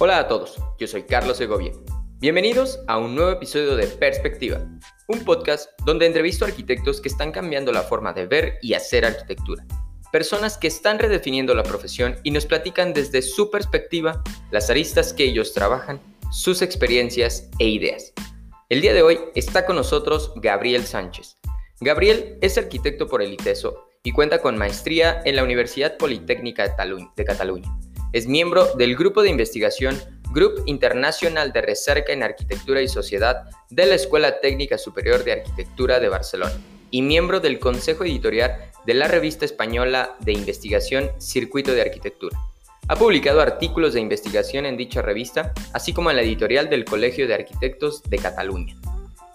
Hola 0.00 0.18
a 0.20 0.28
todos, 0.28 0.54
yo 0.78 0.86
soy 0.86 1.02
Carlos 1.02 1.38
Segovia. 1.38 1.72
Bienvenidos 2.20 2.78
a 2.86 2.98
un 2.98 3.16
nuevo 3.16 3.32
episodio 3.32 3.74
de 3.74 3.88
Perspectiva, 3.88 4.64
un 5.08 5.24
podcast 5.24 5.70
donde 5.84 6.06
entrevisto 6.06 6.44
a 6.44 6.48
arquitectos 6.48 7.00
que 7.00 7.08
están 7.08 7.32
cambiando 7.32 7.72
la 7.72 7.82
forma 7.82 8.12
de 8.12 8.28
ver 8.28 8.58
y 8.62 8.74
hacer 8.74 9.04
arquitectura. 9.04 9.64
Personas 10.12 10.56
que 10.56 10.68
están 10.68 11.00
redefiniendo 11.00 11.52
la 11.52 11.64
profesión 11.64 12.14
y 12.22 12.30
nos 12.30 12.46
platican 12.46 12.92
desde 12.92 13.22
su 13.22 13.50
perspectiva 13.50 14.22
las 14.52 14.70
aristas 14.70 15.12
que 15.12 15.24
ellos 15.24 15.52
trabajan, 15.52 16.00
sus 16.30 16.62
experiencias 16.62 17.50
e 17.58 17.66
ideas. 17.66 18.12
El 18.68 18.82
día 18.82 18.94
de 18.94 19.02
hoy 19.02 19.18
está 19.34 19.66
con 19.66 19.74
nosotros 19.74 20.30
Gabriel 20.36 20.84
Sánchez. 20.86 21.38
Gabriel 21.80 22.38
es 22.40 22.56
arquitecto 22.56 23.08
por 23.08 23.20
el 23.20 23.32
ITESO 23.32 23.88
y 24.04 24.12
cuenta 24.12 24.40
con 24.40 24.56
maestría 24.56 25.22
en 25.24 25.34
la 25.34 25.42
Universidad 25.42 25.96
Politécnica 25.96 26.72
de 27.16 27.24
Cataluña 27.24 27.68
es 28.12 28.26
miembro 28.26 28.74
del 28.76 28.96
grupo 28.96 29.22
de 29.22 29.30
investigación 29.30 29.98
Grup 30.30 30.62
Internacional 30.66 31.52
de 31.52 31.62
Recerca 31.62 32.12
en 32.12 32.22
Arquitectura 32.22 32.80
y 32.82 32.88
Sociedad 32.88 33.44
de 33.70 33.86
la 33.86 33.94
Escuela 33.94 34.40
Técnica 34.40 34.78
Superior 34.78 35.24
de 35.24 35.32
Arquitectura 35.32 36.00
de 36.00 36.08
Barcelona 36.08 36.54
y 36.90 37.02
miembro 37.02 37.40
del 37.40 37.58
Consejo 37.58 38.04
Editorial 38.04 38.70
de 38.86 38.94
la 38.94 39.08
revista 39.08 39.44
española 39.44 40.16
de 40.20 40.32
investigación 40.32 41.10
Circuito 41.18 41.72
de 41.72 41.82
Arquitectura. 41.82 42.38
Ha 42.88 42.96
publicado 42.96 43.42
artículos 43.42 43.92
de 43.92 44.00
investigación 44.00 44.64
en 44.64 44.78
dicha 44.78 45.02
revista, 45.02 45.52
así 45.74 45.92
como 45.92 46.10
en 46.10 46.16
la 46.16 46.22
editorial 46.22 46.70
del 46.70 46.86
Colegio 46.86 47.28
de 47.28 47.34
Arquitectos 47.34 48.02
de 48.04 48.18
Cataluña. 48.18 48.76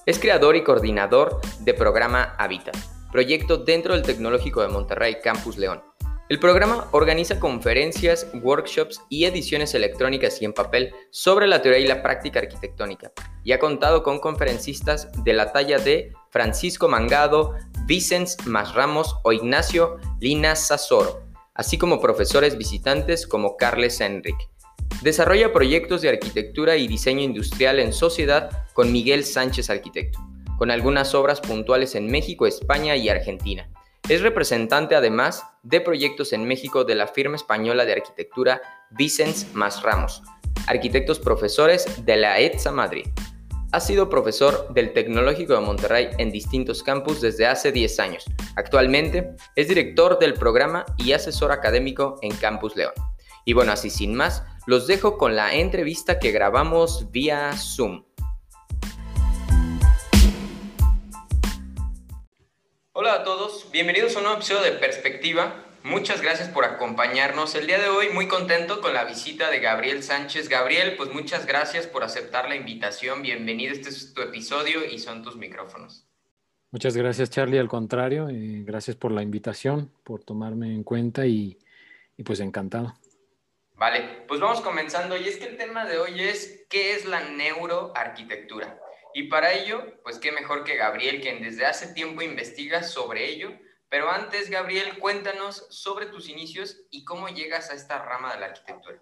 Es 0.07 0.17
creador 0.17 0.55
y 0.55 0.63
coordinador 0.63 1.39
de 1.59 1.75
programa 1.75 2.35
Habitat, 2.39 2.75
proyecto 3.11 3.57
dentro 3.57 3.93
del 3.93 4.01
Tecnológico 4.01 4.61
de 4.63 4.69
Monterrey 4.69 5.17
Campus 5.23 5.57
León, 5.57 5.83
el 6.29 6.39
programa 6.39 6.87
organiza 6.91 7.37
conferencias, 7.37 8.27
workshops 8.41 9.01
y 9.09 9.25
ediciones 9.25 9.75
electrónicas 9.75 10.41
y 10.41 10.45
en 10.45 10.53
papel 10.53 10.93
sobre 11.11 11.47
la 11.47 11.61
teoría 11.61 11.81
y 11.81 11.87
la 11.87 12.01
práctica 12.01 12.39
arquitectónica 12.39 13.11
y 13.43 13.51
ha 13.51 13.59
contado 13.59 14.03
con 14.03 14.19
conferencistas 14.19 15.09
de 15.25 15.33
la 15.33 15.51
talla 15.51 15.79
de 15.79 16.13
Francisco 16.29 16.87
Mangado, 16.87 17.55
Vicens 17.85 18.37
Masramos 18.45 19.17
o 19.23 19.33
Ignacio 19.33 19.97
Lina 20.21 20.55
Sasoro, 20.55 21.23
así 21.55 21.77
como 21.77 21.99
profesores 21.99 22.57
visitantes 22.57 23.27
como 23.27 23.57
Carles 23.57 23.99
Enrique. 23.99 24.49
Desarrolla 25.01 25.51
proyectos 25.51 26.01
de 26.01 26.09
arquitectura 26.09 26.77
y 26.77 26.87
diseño 26.87 27.21
industrial 27.21 27.79
en 27.79 27.91
sociedad 27.91 28.65
con 28.73 28.93
Miguel 28.93 29.25
Sánchez 29.25 29.69
Arquitecto, 29.69 30.19
con 30.57 30.71
algunas 30.71 31.13
obras 31.15 31.41
puntuales 31.41 31.95
en 31.95 32.07
México, 32.07 32.47
España 32.47 32.95
y 32.95 33.09
Argentina 33.09 33.69
es 34.09 34.21
representante 34.21 34.95
además 34.95 35.45
de 35.63 35.79
proyectos 35.79 36.33
en 36.33 36.45
México 36.45 36.83
de 36.83 36.95
la 36.95 37.07
firma 37.07 37.37
española 37.37 37.85
de 37.85 37.93
arquitectura 37.93 38.61
Vicens 38.91 39.47
Mas 39.53 39.81
Ramos, 39.81 40.21
arquitectos 40.67 41.19
profesores 41.19 42.05
de 42.05 42.17
la 42.17 42.39
ETSA 42.39 42.71
Madrid. 42.71 43.05
Ha 43.71 43.79
sido 43.79 44.09
profesor 44.09 44.71
del 44.73 44.93
Tecnológico 44.93 45.53
de 45.53 45.61
Monterrey 45.61 46.09
en 46.17 46.31
distintos 46.31 46.83
campus 46.83 47.21
desde 47.21 47.47
hace 47.47 47.71
10 47.71 47.99
años. 48.01 48.25
Actualmente 48.55 49.35
es 49.55 49.67
director 49.69 50.19
del 50.19 50.33
programa 50.33 50.85
y 50.97 51.13
asesor 51.13 51.51
académico 51.51 52.19
en 52.21 52.35
Campus 52.35 52.75
León. 52.75 52.93
Y 53.45 53.53
bueno, 53.53 53.71
así 53.71 53.89
sin 53.89 54.13
más, 54.13 54.43
los 54.67 54.85
dejo 54.85 55.17
con 55.17 55.35
la 55.35 55.55
entrevista 55.55 56.19
que 56.19 56.31
grabamos 56.31 57.09
vía 57.11 57.53
Zoom. 57.57 58.03
Hola 62.95 63.13
a 63.13 63.23
todos, 63.23 63.71
bienvenidos 63.71 64.13
a 64.13 64.19
un 64.19 64.25
nuevo 64.25 64.37
episodio 64.37 64.61
de 64.61 64.77
Perspectiva. 64.77 65.65
Muchas 65.81 66.21
gracias 66.21 66.49
por 66.49 66.63
acompañarnos. 66.63 67.55
El 67.55 67.65
día 67.65 67.79
de 67.79 67.87
hoy 67.89 68.09
muy 68.09 68.27
contento 68.27 68.81
con 68.81 68.93
la 68.93 69.03
visita 69.03 69.49
de 69.49 69.59
Gabriel 69.59 70.03
Sánchez. 70.03 70.47
Gabriel, 70.47 70.95
pues 70.95 71.11
muchas 71.11 71.47
gracias 71.47 71.87
por 71.87 72.03
aceptar 72.03 72.47
la 72.47 72.55
invitación. 72.55 73.23
Bienvenido, 73.23 73.73
este 73.73 73.89
es 73.89 74.13
tu 74.13 74.21
episodio 74.21 74.85
y 74.85 74.99
son 74.99 75.23
tus 75.23 75.35
micrófonos. 75.37 76.05
Muchas 76.69 76.95
gracias 76.95 77.31
Charlie, 77.31 77.57
al 77.57 77.67
contrario, 77.67 78.29
eh, 78.29 78.61
gracias 78.63 78.95
por 78.95 79.11
la 79.11 79.23
invitación, 79.23 79.91
por 80.03 80.23
tomarme 80.23 80.67
en 80.71 80.83
cuenta 80.83 81.25
y, 81.25 81.57
y 82.15 82.21
pues 82.21 82.41
encantado. 82.41 82.93
Vale, 83.75 84.23
pues 84.27 84.39
vamos 84.39 84.61
comenzando 84.61 85.17
y 85.17 85.27
es 85.27 85.37
que 85.37 85.45
el 85.45 85.57
tema 85.57 85.85
de 85.85 85.97
hoy 85.97 86.21
es 86.21 86.67
¿qué 86.69 86.93
es 86.93 87.05
la 87.05 87.21
neuroarquitectura? 87.21 88.82
Y 89.13 89.23
para 89.23 89.53
ello, 89.53 90.01
pues 90.03 90.17
qué 90.17 90.31
mejor 90.31 90.63
que 90.63 90.75
Gabriel, 90.75 91.21
quien 91.21 91.41
desde 91.41 91.65
hace 91.65 91.93
tiempo 91.93 92.21
investiga 92.21 92.83
sobre 92.83 93.29
ello. 93.29 93.51
Pero 93.89 94.09
antes, 94.09 94.49
Gabriel, 94.49 94.97
cuéntanos 94.99 95.67
sobre 95.69 96.07
tus 96.07 96.27
inicios 96.27 96.81
y 96.89 97.03
cómo 97.03 97.27
llegas 97.29 97.69
a 97.69 97.75
esta 97.75 98.03
rama 98.03 98.33
de 98.33 98.39
la 98.39 98.47
arquitectura. 98.47 98.99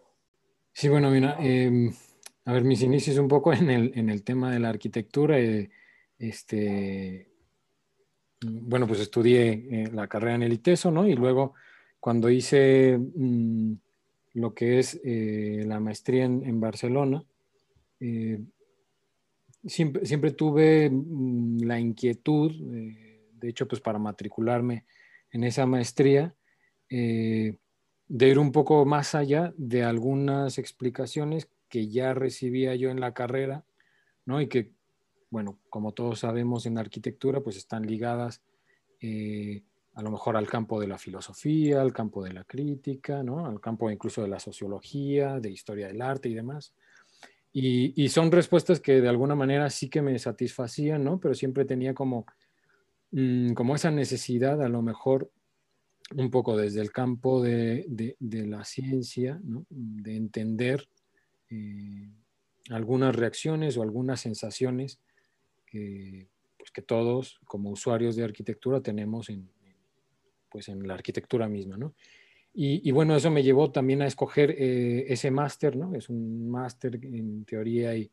Sí, 0.74 0.90
bueno, 0.90 1.10
mira, 1.10 1.38
em, 1.40 1.94
a 2.44 2.52
ver, 2.52 2.64
mis 2.66 2.82
inicios 2.82 3.18
un 3.18 3.30
poco 3.30 3.54
en 3.54 3.70
el, 3.70 3.92
en 3.96 4.10
el 4.10 4.24
tema 4.24 4.52
de 4.52 4.60
la 4.60 4.70
arquitectura. 4.70 5.40
Eh, 5.40 5.70
este, 6.20 7.30
bueno, 8.42 8.86
pues 8.86 9.00
estudié 9.00 9.52
eh, 9.52 9.90
la 9.94 10.08
carrera 10.08 10.36
en 10.36 10.44
el 10.44 10.54
ITESO, 10.54 10.92
¿no? 10.92 11.08
Y 11.08 11.14
luego, 11.14 11.54
cuando 12.02 12.30
hice 12.30 12.98
mm, 12.98 13.74
lo 14.34 14.54
que 14.54 14.80
es 14.80 15.00
eh, 15.06 15.64
la 15.66 15.80
maestría 15.80 16.26
en, 16.26 16.44
en 16.46 16.60
Barcelona, 16.60 17.24
siempre, 19.66 20.32
tuve 20.32 20.90
mm, 20.90 21.64
la 21.64 21.80
inquietud, 21.80 22.52
eh, 22.74 23.28
de 23.34 23.50
hecho, 23.50 23.68
pues 23.68 23.82
para 23.82 24.00
matricularme 24.00 24.86
en 25.32 25.44
esa 25.44 25.66
maestría, 25.66 26.36
eh, 26.90 27.58
de 28.08 28.28
ir 28.28 28.40
un 28.40 28.52
poco 28.52 28.86
más 28.86 29.16
allá 29.16 29.54
de 29.58 29.84
algunas 29.84 30.58
explicaciones 30.58 31.50
que 31.70 31.88
ya 31.88 32.14
recibía 32.14 32.76
yo 32.76 32.90
en 32.90 33.00
la 33.00 33.14
carrera, 33.14 33.64
¿no? 34.26 34.42
Y 34.42 34.48
que, 34.48 34.74
bueno, 35.30 35.58
como 35.70 35.94
todos 35.94 36.20
sabemos 36.20 36.66
en 36.66 36.78
arquitectura, 36.78 37.40
pues 37.40 37.56
están 37.56 37.88
ligadas 37.88 38.42
eh, 39.00 39.64
a 39.94 40.02
lo 40.02 40.12
mejor 40.12 40.36
al 40.36 40.48
campo 40.48 40.80
de 40.80 40.88
la 40.88 40.98
filosofía, 40.98 41.82
al 41.82 41.94
campo 41.94 42.24
de 42.24 42.34
la 42.34 42.44
crítica, 42.44 43.24
¿no? 43.24 43.46
Al 43.46 43.62
campo 43.62 43.90
incluso 43.90 44.22
de 44.22 44.28
la 44.28 44.40
sociología, 44.40 45.40
de 45.40 45.50
historia 45.50 45.88
del 45.88 46.02
arte 46.02 46.30
y 46.30 46.34
demás. 46.34 46.74
Y, 47.54 48.08
son 48.10 48.32
respuestas 48.32 48.80
que 48.80 49.02
de 49.02 49.10
alguna 49.10 49.36
manera 49.36 49.70
sí 49.70 49.90
que 49.90 50.02
me 50.02 50.18
satisfacían, 50.20 51.04
¿no? 51.04 51.20
Pero 51.20 51.34
siempre 51.34 51.66
tenía 51.66 51.94
como, 51.94 52.26
mm, 53.12 53.54
como 53.54 53.76
esa 53.76 53.92
necesidad, 53.92 54.62
a 54.62 54.70
lo 54.70 54.82
mejor 54.82 55.30
un 56.16 56.30
poco 56.32 56.56
desde 56.56 56.82
el 56.82 56.92
campo 56.92 57.42
de, 57.42 58.16
la 58.20 58.64
ciencia. 58.64 59.40
De 59.70 60.16
entender 60.16 60.88
eh, 61.50 62.10
algunas 62.70 63.16
reacciones 63.16 63.76
o 63.78 63.82
algunas 63.82 64.22
sensaciones 64.22 65.00
que, 65.66 66.30
pues 66.58 66.72
que 66.72 66.82
todos 66.82 67.40
como 67.46 67.70
usuarios 67.72 68.16
de 68.16 68.24
arquitectura 68.24 68.82
tenemos 68.82 69.30
en, 69.30 69.50
pues 70.50 70.70
en 70.70 70.88
la 70.88 70.94
arquitectura 70.94 71.48
misma, 71.48 71.78
¿no? 71.78 71.96
Y, 72.54 72.92
bueno, 72.92 73.16
eso 73.16 73.32
me 73.32 73.44
llevó 73.44 73.72
también 73.72 74.02
a 74.02 74.08
escoger 74.08 74.52
eh, 74.58 75.06
ese 75.08 75.32
máster, 75.32 75.78
¿no? 75.78 75.96
Es 75.96 76.10
un 76.10 76.50
máster 76.50 77.00
en 77.02 77.46
teoría 77.46 77.96
y, 77.96 78.12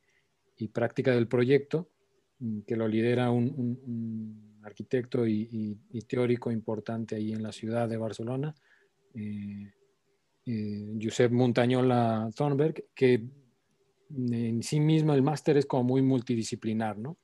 práctica 0.72 1.12
del 1.12 1.26
proyecto, 1.28 1.90
mm, 2.38 2.60
que 2.60 2.76
lo 2.76 2.86
lidera 2.86 3.30
un, 3.30 4.58
arquitecto 4.62 5.26
y, 5.26 5.76
teórico 6.06 6.52
importante 6.52 7.16
ahí 7.16 7.32
en 7.32 7.42
la 7.42 7.52
ciudad 7.52 7.88
de 7.88 7.96
Barcelona, 7.96 8.54
eh, 9.14 9.72
eh, 10.46 10.98
Josep 11.02 11.32
Montañola 11.32 12.30
Thornberg, 12.34 12.84
que 12.94 13.24
en 14.10 14.62
sí 14.62 14.78
mismo 14.78 15.14
el 15.14 15.22
máster 15.22 15.56
es 15.56 15.66
como 15.66 15.84
muy 15.84 16.02
multidisciplinar, 16.02 16.98
¿no? 16.98 17.18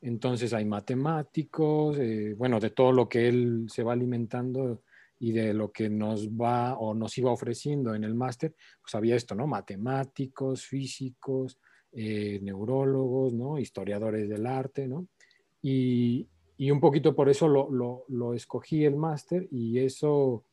Entonces 0.00 0.52
hay 0.54 0.64
matemáticos, 0.64 1.98
bueno, 2.36 2.60
de 2.60 2.70
todo 2.70 2.92
lo 2.92 3.08
que 3.08 3.28
él 3.28 3.66
se 3.68 3.82
va 3.82 3.92
alimentando 3.92 4.82
y 5.18 5.32
de 5.32 5.54
lo 5.54 5.72
que 5.72 5.88
nos 5.88 6.28
va 6.28 6.76
o 6.78 6.94
nos 6.94 7.16
iba 7.18 7.30
ofreciendo 7.30 7.94
en 7.94 8.04
el 8.04 8.14
máster, 8.14 8.54
pues 8.82 8.94
había 8.94 9.16
esto, 9.16 9.34
¿no? 9.34 9.46
Matemáticos, 9.46 10.64
físicos, 10.64 11.58
eh, 11.92 12.38
neurólogos, 12.42 13.32
¿no? 13.32 13.58
Historiadores 13.58 14.28
del 14.28 14.46
arte, 14.46 14.86
¿no? 14.86 15.08
Y, 15.62 16.28
y 16.58 16.70
un 16.70 16.80
poquito 16.80 17.14
por 17.14 17.28
eso 17.28 17.48
lo, 17.48 18.04
lo, 18.08 18.34
escogí 18.34 18.84
el 18.84 18.96
máster 18.96 19.48
y 19.50 19.78
eso 19.78 20.44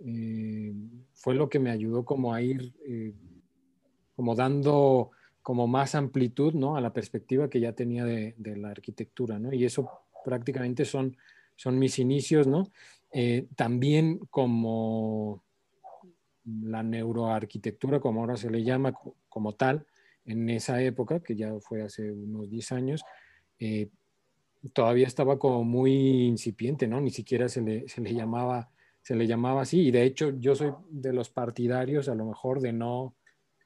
eh, 0.00 0.72
fue 1.12 1.34
lo 1.34 1.48
que 1.48 1.58
me 1.58 1.70
ayudó 1.70 2.04
como 2.04 2.32
a 2.32 2.42
ir 2.42 2.72
eh, 2.86 3.12
como 4.14 4.34
dando 4.34 5.10
como 5.42 5.66
más 5.66 5.94
amplitud, 5.94 6.54
¿no? 6.54 6.76
A 6.76 6.80
la 6.80 6.92
perspectiva 6.92 7.50
que 7.50 7.60
ya 7.60 7.74
tenía 7.74 8.04
de, 8.04 8.34
de 8.38 8.56
la 8.56 8.70
arquitectura, 8.70 9.38
¿no? 9.38 9.52
Y 9.52 9.64
eso 9.64 9.90
prácticamente 10.24 10.84
son, 10.86 11.16
son 11.54 11.78
mis 11.78 11.98
inicios, 11.98 12.46
¿no? 12.46 12.64
Eh, 13.16 13.46
también 13.54 14.18
como 14.28 15.44
la 16.44 16.82
neuroarquitectura, 16.82 18.00
como 18.00 18.20
ahora 18.20 18.36
se 18.36 18.50
le 18.50 18.64
llama 18.64 18.92
como 19.28 19.54
tal, 19.54 19.86
en 20.24 20.50
esa 20.50 20.82
época, 20.82 21.20
que 21.20 21.36
ya 21.36 21.54
fue 21.60 21.82
hace 21.82 22.10
unos 22.10 22.50
10 22.50 22.72
años, 22.72 23.04
eh, 23.60 23.88
todavía 24.72 25.06
estaba 25.06 25.38
como 25.38 25.62
muy 25.62 26.26
incipiente, 26.26 26.88
¿no? 26.88 27.00
Ni 27.00 27.10
siquiera 27.10 27.48
se 27.48 27.62
le, 27.62 27.88
se 27.88 28.00
le, 28.00 28.12
llamaba, 28.14 28.70
se 29.00 29.14
le 29.14 29.28
llamaba 29.28 29.62
así. 29.62 29.80
Y 29.86 29.90
de 29.92 30.02
hecho 30.02 30.30
yo 30.38 30.56
soy 30.56 30.72
de 30.90 31.12
los 31.12 31.30
partidarios 31.30 32.08
a 32.08 32.16
lo 32.16 32.24
mejor 32.24 32.60
de 32.60 32.72
no, 32.72 33.14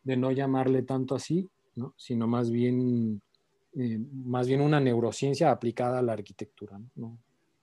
de 0.02 0.18
no 0.18 0.30
llamarle 0.30 0.82
tanto 0.82 1.14
así, 1.14 1.48
¿no? 1.74 1.94
sino 1.96 2.26
más 2.26 2.50
bien, 2.50 3.22
eh, 3.76 3.98
más 4.12 4.46
bien 4.46 4.60
una 4.60 4.78
neurociencia 4.78 5.50
aplicada 5.50 6.00
a 6.00 6.02
la 6.02 6.12
arquitectura. 6.12 6.78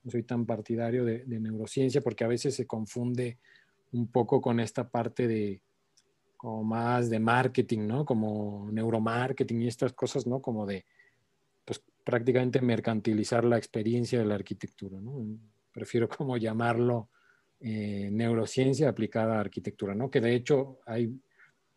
No 0.06 0.12
soy 0.12 0.24
tan 0.24 0.46
partidario 0.46 1.04
de, 1.04 1.26
neurociencia 1.26 2.00
porque 2.00 2.24
a 2.24 2.28
veces 2.28 2.56
se 2.56 2.68
confunde 2.68 3.40
un 3.92 4.08
poco 4.08 4.40
con 4.40 4.60
esta 4.60 4.88
parte 4.88 5.28
de 5.28 5.62
como 6.38 6.64
más 6.64 7.10
de 7.10 7.20
marketing, 7.20 7.88
¿no? 7.88 8.06
Como 8.06 8.70
neuromarketing 8.72 9.64
y 9.64 9.68
estas 9.68 9.94
cosas, 9.94 10.28
¿no? 10.28 10.42
Como 10.42 10.68
de, 10.68 10.86
pues 11.66 11.82
prácticamente 12.04 12.62
mercantilizar 12.62 13.44
la 13.44 13.58
experiencia 13.58 14.20
de 14.20 14.26
la 14.26 14.36
arquitectura, 14.36 15.00
¿no? 15.02 15.26
Prefiero 15.72 16.08
como 16.08 16.38
llamarlo 16.38 17.10
eh, 17.60 18.10
neurociencia 18.12 18.90
aplicada 18.90 19.38
a 19.38 19.40
arquitectura, 19.40 19.96
¿no? 19.96 20.12
Que 20.12 20.22
de 20.22 20.36
hecho 20.36 20.82
hay 20.86 21.20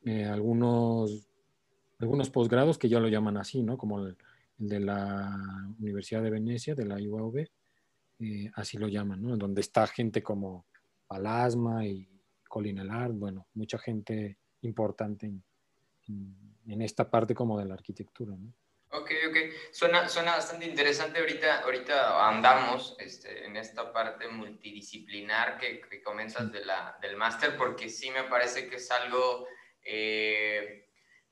eh, 0.04 0.26
algunos, 0.26 1.30
algunos 1.98 2.28
posgrados 2.28 2.76
que 2.76 2.90
ya 2.90 3.00
lo 3.00 3.08
llaman 3.08 3.38
así, 3.38 3.62
¿no? 3.62 3.78
Como 3.78 4.00
el, 4.00 4.18
el 4.60 4.68
de 4.68 4.80
la 4.80 5.74
Universidad 5.80 6.22
de 6.22 6.30
Venecia, 6.30 6.74
de 6.74 6.84
la 6.84 6.96
UAV, 6.96 7.46
eh, 8.20 8.50
así 8.54 8.78
lo 8.78 8.88
llaman, 8.88 9.22
¿no? 9.22 9.36
Donde 9.36 9.60
está 9.60 9.86
gente 9.86 10.22
como 10.22 10.66
Palasma 11.06 11.86
y 11.86 12.08
Colin 12.48 12.78
Elard, 12.78 13.12
bueno, 13.12 13.46
mucha 13.54 13.78
gente 13.78 14.38
importante 14.62 15.26
en, 15.26 15.44
en, 16.66 16.82
esta 16.82 17.08
parte 17.08 17.34
como 17.34 17.58
de 17.58 17.66
la 17.66 17.74
arquitectura, 17.74 18.34
¿no? 18.36 18.52
Ok, 18.90 19.10
ok. 19.28 19.36
Suena, 19.70 20.08
suena 20.08 20.32
bastante 20.32 20.64
interesante. 20.64 21.20
Ahorita, 21.20 21.60
ahorita 21.60 22.28
andamos 22.28 22.96
este, 22.98 23.44
en 23.44 23.56
esta 23.56 23.92
parte 23.92 24.28
multidisciplinar 24.28 25.58
que, 25.58 25.80
que 25.82 26.02
comienzas 26.02 26.50
de 26.50 26.64
la, 26.64 26.98
del 27.02 27.16
máster, 27.16 27.56
porque 27.56 27.90
sí 27.90 28.10
me 28.10 28.24
parece 28.24 28.68
que 28.68 28.76
es 28.76 28.90
algo 28.90 29.46
eh, 29.84 30.87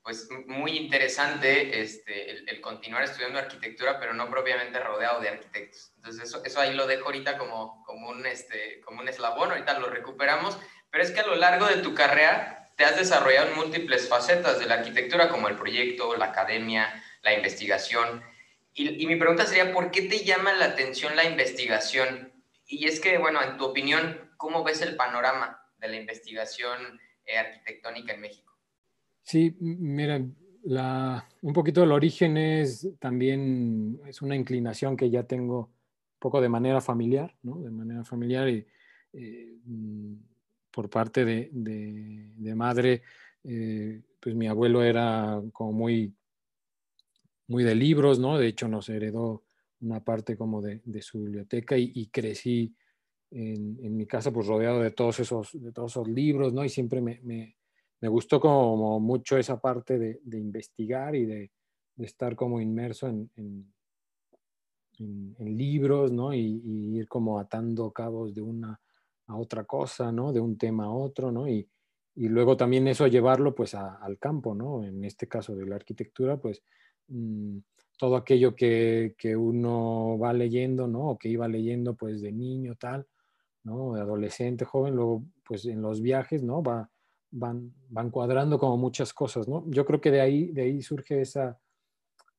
pues 0.07 0.29
muy 0.45 0.77
interesante 0.77 1.81
este, 1.81 2.31
el, 2.49 2.61
continuar 2.61 3.03
estudiando 3.03 3.39
arquitectura, 3.39 3.99
pero 3.99 4.13
no 4.13 4.29
propiamente 4.29 4.79
rodeado 4.79 5.19
de 5.19 5.27
arquitectos. 5.27 5.91
Entonces 5.97 6.23
eso, 6.23 6.41
eso 6.45 6.61
ahí 6.61 6.73
lo 6.73 6.87
dejo 6.87 7.07
ahorita 7.07 7.37
como, 7.37 7.83
como, 7.83 8.07
un, 8.07 8.25
este, 8.25 8.79
como 8.85 9.01
un 9.01 9.09
eslabón, 9.09 9.51
ahorita 9.51 9.79
lo 9.79 9.89
recuperamos, 9.89 10.57
pero 10.89 11.03
es 11.03 11.11
que 11.11 11.19
a 11.19 11.27
lo 11.27 11.35
largo 11.35 11.65
de 11.65 11.79
tu 11.81 11.93
carrera 11.93 12.71
te 12.77 12.85
has 12.85 12.95
desarrollado 12.95 13.49
en 13.49 13.57
múltiples 13.57 14.07
facetas 14.07 14.59
de 14.59 14.67
la 14.67 14.75
arquitectura, 14.75 15.27
como 15.27 15.49
el 15.49 15.57
proyecto, 15.57 16.15
la 16.15 16.27
academia, 16.27 17.03
la 17.21 17.33
investigación. 17.33 18.23
Y, 18.73 19.03
y 19.03 19.07
mi 19.07 19.17
pregunta 19.17 19.45
sería, 19.45 19.73
¿por 19.73 19.91
qué 19.91 20.03
te 20.03 20.23
llama 20.23 20.53
la 20.53 20.67
atención 20.67 21.17
la 21.17 21.25
investigación? 21.25 22.31
Y 22.65 22.87
es 22.87 23.01
que, 23.01 23.17
bueno, 23.17 23.43
en 23.43 23.57
tu 23.57 23.65
opinión, 23.65 24.31
¿cómo 24.37 24.63
ves 24.63 24.81
el 24.81 24.95
panorama 24.95 25.61
de 25.79 25.89
la 25.89 25.97
investigación 25.97 26.97
eh, 27.25 27.37
arquitectónica 27.37 28.13
en 28.13 28.21
México? 28.21 28.46
Sí, 29.27 29.57
mira, 29.59 30.25
un 31.41 31.53
poquito 31.53 31.83
el 31.83 31.91
origen 31.91 32.37
es 32.37 32.87
también, 32.97 33.99
es 34.07 34.21
una 34.21 34.37
inclinación 34.37 34.95
que 34.95 35.09
ya 35.09 35.23
tengo 35.23 35.59
un 35.59 36.19
poco 36.19 36.39
de 36.39 36.47
manera 36.47 36.79
familiar, 36.79 37.35
¿no? 37.43 37.59
De 37.59 37.69
manera 37.69 38.05
familiar 38.05 38.47
y 38.47 38.65
eh, 39.11 39.57
mm, 39.65 40.13
por 40.71 40.89
parte 40.89 41.25
de, 41.25 42.31
madre, 42.55 43.01
eh, 43.43 44.01
pues 44.21 44.33
mi 44.33 44.47
abuelo 44.47 44.81
era 44.81 45.41
como 45.51 45.73
muy, 45.73 46.15
muy 47.47 47.65
de 47.65 47.75
libros, 47.75 48.19
¿no? 48.19 48.37
De 48.37 48.47
hecho 48.47 48.69
nos 48.69 48.87
heredó 48.87 49.43
una 49.81 50.01
parte 50.05 50.37
como 50.37 50.61
de, 50.61 50.81
su 51.01 51.19
biblioteca 51.23 51.77
y, 51.77 52.07
crecí 52.07 52.73
en, 53.31 53.97
mi 53.97 54.05
casa 54.05 54.31
pues 54.31 54.47
rodeado 54.47 54.79
de 54.79 54.91
todos 54.91 55.19
esos, 55.19 55.51
de 55.61 55.73
todos 55.73 55.91
esos 55.91 56.07
libros, 56.07 56.53
¿no? 56.53 56.63
Y 56.63 56.69
siempre 56.69 57.01
me 57.01 57.56
gustó 58.07 58.39
como 58.39 58.99
mucho 58.99 59.37
esa 59.37 59.59
parte 59.59 59.97
de, 59.97 60.37
investigar 60.37 61.15
y 61.15 61.25
de, 61.25 61.51
estar 61.97 62.35
como 62.35 62.61
inmerso 62.61 63.07
en, 63.07 63.73
libros, 65.39 66.11
¿no? 66.11 66.33
Y, 66.33 66.61
ir 66.97 67.07
como 67.07 67.39
atando 67.39 67.91
cabos 67.91 68.33
de 68.33 68.41
una 68.41 68.79
a 69.27 69.35
otra 69.35 69.63
cosa, 69.65 70.11
¿no? 70.11 70.31
De 70.31 70.39
un 70.39 70.57
tema 70.57 70.85
a 70.85 70.91
otro, 70.91 71.31
¿no? 71.31 71.47
Y, 71.47 71.67
luego 72.15 72.57
también 72.57 72.87
eso 72.87 73.05
llevarlo 73.07 73.53
pues 73.53 73.75
al 73.75 74.17
campo, 74.19 74.55
¿no? 74.55 74.83
En 74.83 75.03
este 75.03 75.27
caso 75.27 75.55
de 75.55 75.65
la 75.67 75.75
arquitectura, 75.75 76.37
pues 76.37 76.63
mm, 77.07 77.59
todo 77.97 78.15
aquello 78.15 78.55
que, 78.55 79.15
que, 79.17 79.35
uno 79.35 80.17
va 80.19 80.33
leyendo, 80.33 80.87
¿no? 80.87 81.11
O 81.11 81.17
que 81.17 81.29
iba 81.29 81.47
leyendo 81.47 81.95
pues 81.95 82.21
de 82.21 82.31
niño, 82.31 82.75
tal, 82.75 83.07
¿no? 83.63 83.93
De 83.93 84.01
adolescente, 84.01 84.65
joven, 84.65 84.95
luego 84.95 85.23
pues 85.43 85.65
en 85.65 85.81
los 85.81 86.01
viajes, 86.01 86.43
¿no? 86.43 86.63
Va, 86.63 86.89
van, 87.31 87.73
van 87.89 88.09
cuadrando 88.09 88.57
como 88.57 88.77
muchas 88.77 89.13
cosas, 89.13 89.47
¿no? 89.47 89.63
Yo 89.67 89.85
creo 89.85 90.01
que 90.01 90.11
de 90.11 90.21
ahí, 90.21 90.51
de 90.51 90.63
ahí 90.63 90.81
surge 90.81 91.21
esa, 91.21 91.59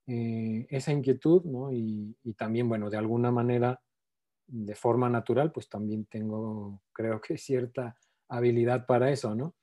eh, 0.07 0.67
esa 0.71 0.93
inquietud, 0.93 1.45
¿no? 1.45 1.71
Y, 1.73 2.17
también, 2.37 2.69
bueno, 2.69 2.89
de 2.89 2.97
alguna 2.97 3.31
manera, 3.31 3.81
de 4.47 4.75
forma 4.75 5.09
natural, 5.11 5.53
pues 5.53 5.69
también 5.69 6.07
tengo, 6.07 6.81
creo 6.93 7.21
que 7.21 7.37
cierta 7.37 7.97
habilidad 8.29 8.87
para 8.87 9.11
eso, 9.11 9.35
¿no? 9.35 9.55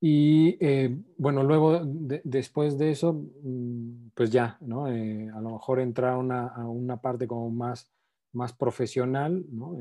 Y 0.00 0.56
eh, 0.60 0.96
bueno, 1.18 1.44
luego, 1.44 1.82
después 1.84 2.78
de 2.78 2.90
eso, 2.90 3.12
mm, 3.12 4.10
pues 4.14 4.30
ya, 4.30 4.56
¿no? 4.60 4.88
Eh, 4.88 5.30
a 5.32 5.40
lo 5.40 5.50
mejor 5.50 5.78
entrar 5.78 6.16
una, 6.16 6.48
a 6.48 6.66
una 6.66 7.00
parte 7.00 7.28
como 7.28 7.50
más, 7.50 7.92
más 8.32 8.52
profesional, 8.52 9.44
¿no? 9.50 9.76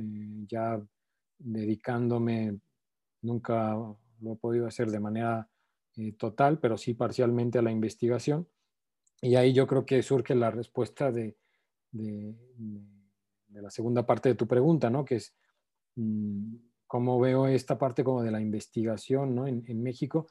ya 0.48 0.82
dedicándome, 1.40 2.60
nunca 3.22 3.76
lo 4.22 4.34
he 4.34 4.36
podido 4.36 4.68
hacer 4.68 4.90
de 4.90 5.00
manera 5.00 5.50
eh, 5.96 6.14
total, 6.14 6.60
pero 6.60 6.78
sí 6.78 6.94
parcialmente 6.94 7.60
a 7.60 7.62
la 7.62 7.72
investigación. 7.72 8.48
Y 9.22 9.36
ahí 9.36 9.54
yo 9.54 9.68
creo 9.68 9.86
que 9.86 10.02
surge 10.02 10.36
la 10.36 10.52
respuesta 10.52 11.12
de, 11.12 11.38
de, 11.92 12.36
la 13.50 13.70
segunda 13.70 14.06
parte 14.06 14.30
de 14.30 14.36
tu 14.36 14.48
pregunta, 14.48 14.90
¿no? 14.90 15.04
Que 15.04 15.16
es 15.16 15.36
mm, 15.96 16.56
cómo 16.88 17.20
veo 17.20 17.48
esta 17.48 17.78
parte 17.78 18.04
como 18.04 18.24
de 18.24 18.32
la 18.32 18.40
investigación, 18.40 19.36
¿no? 19.36 19.48
En, 19.48 19.64
en, 19.68 19.84
México. 19.84 20.28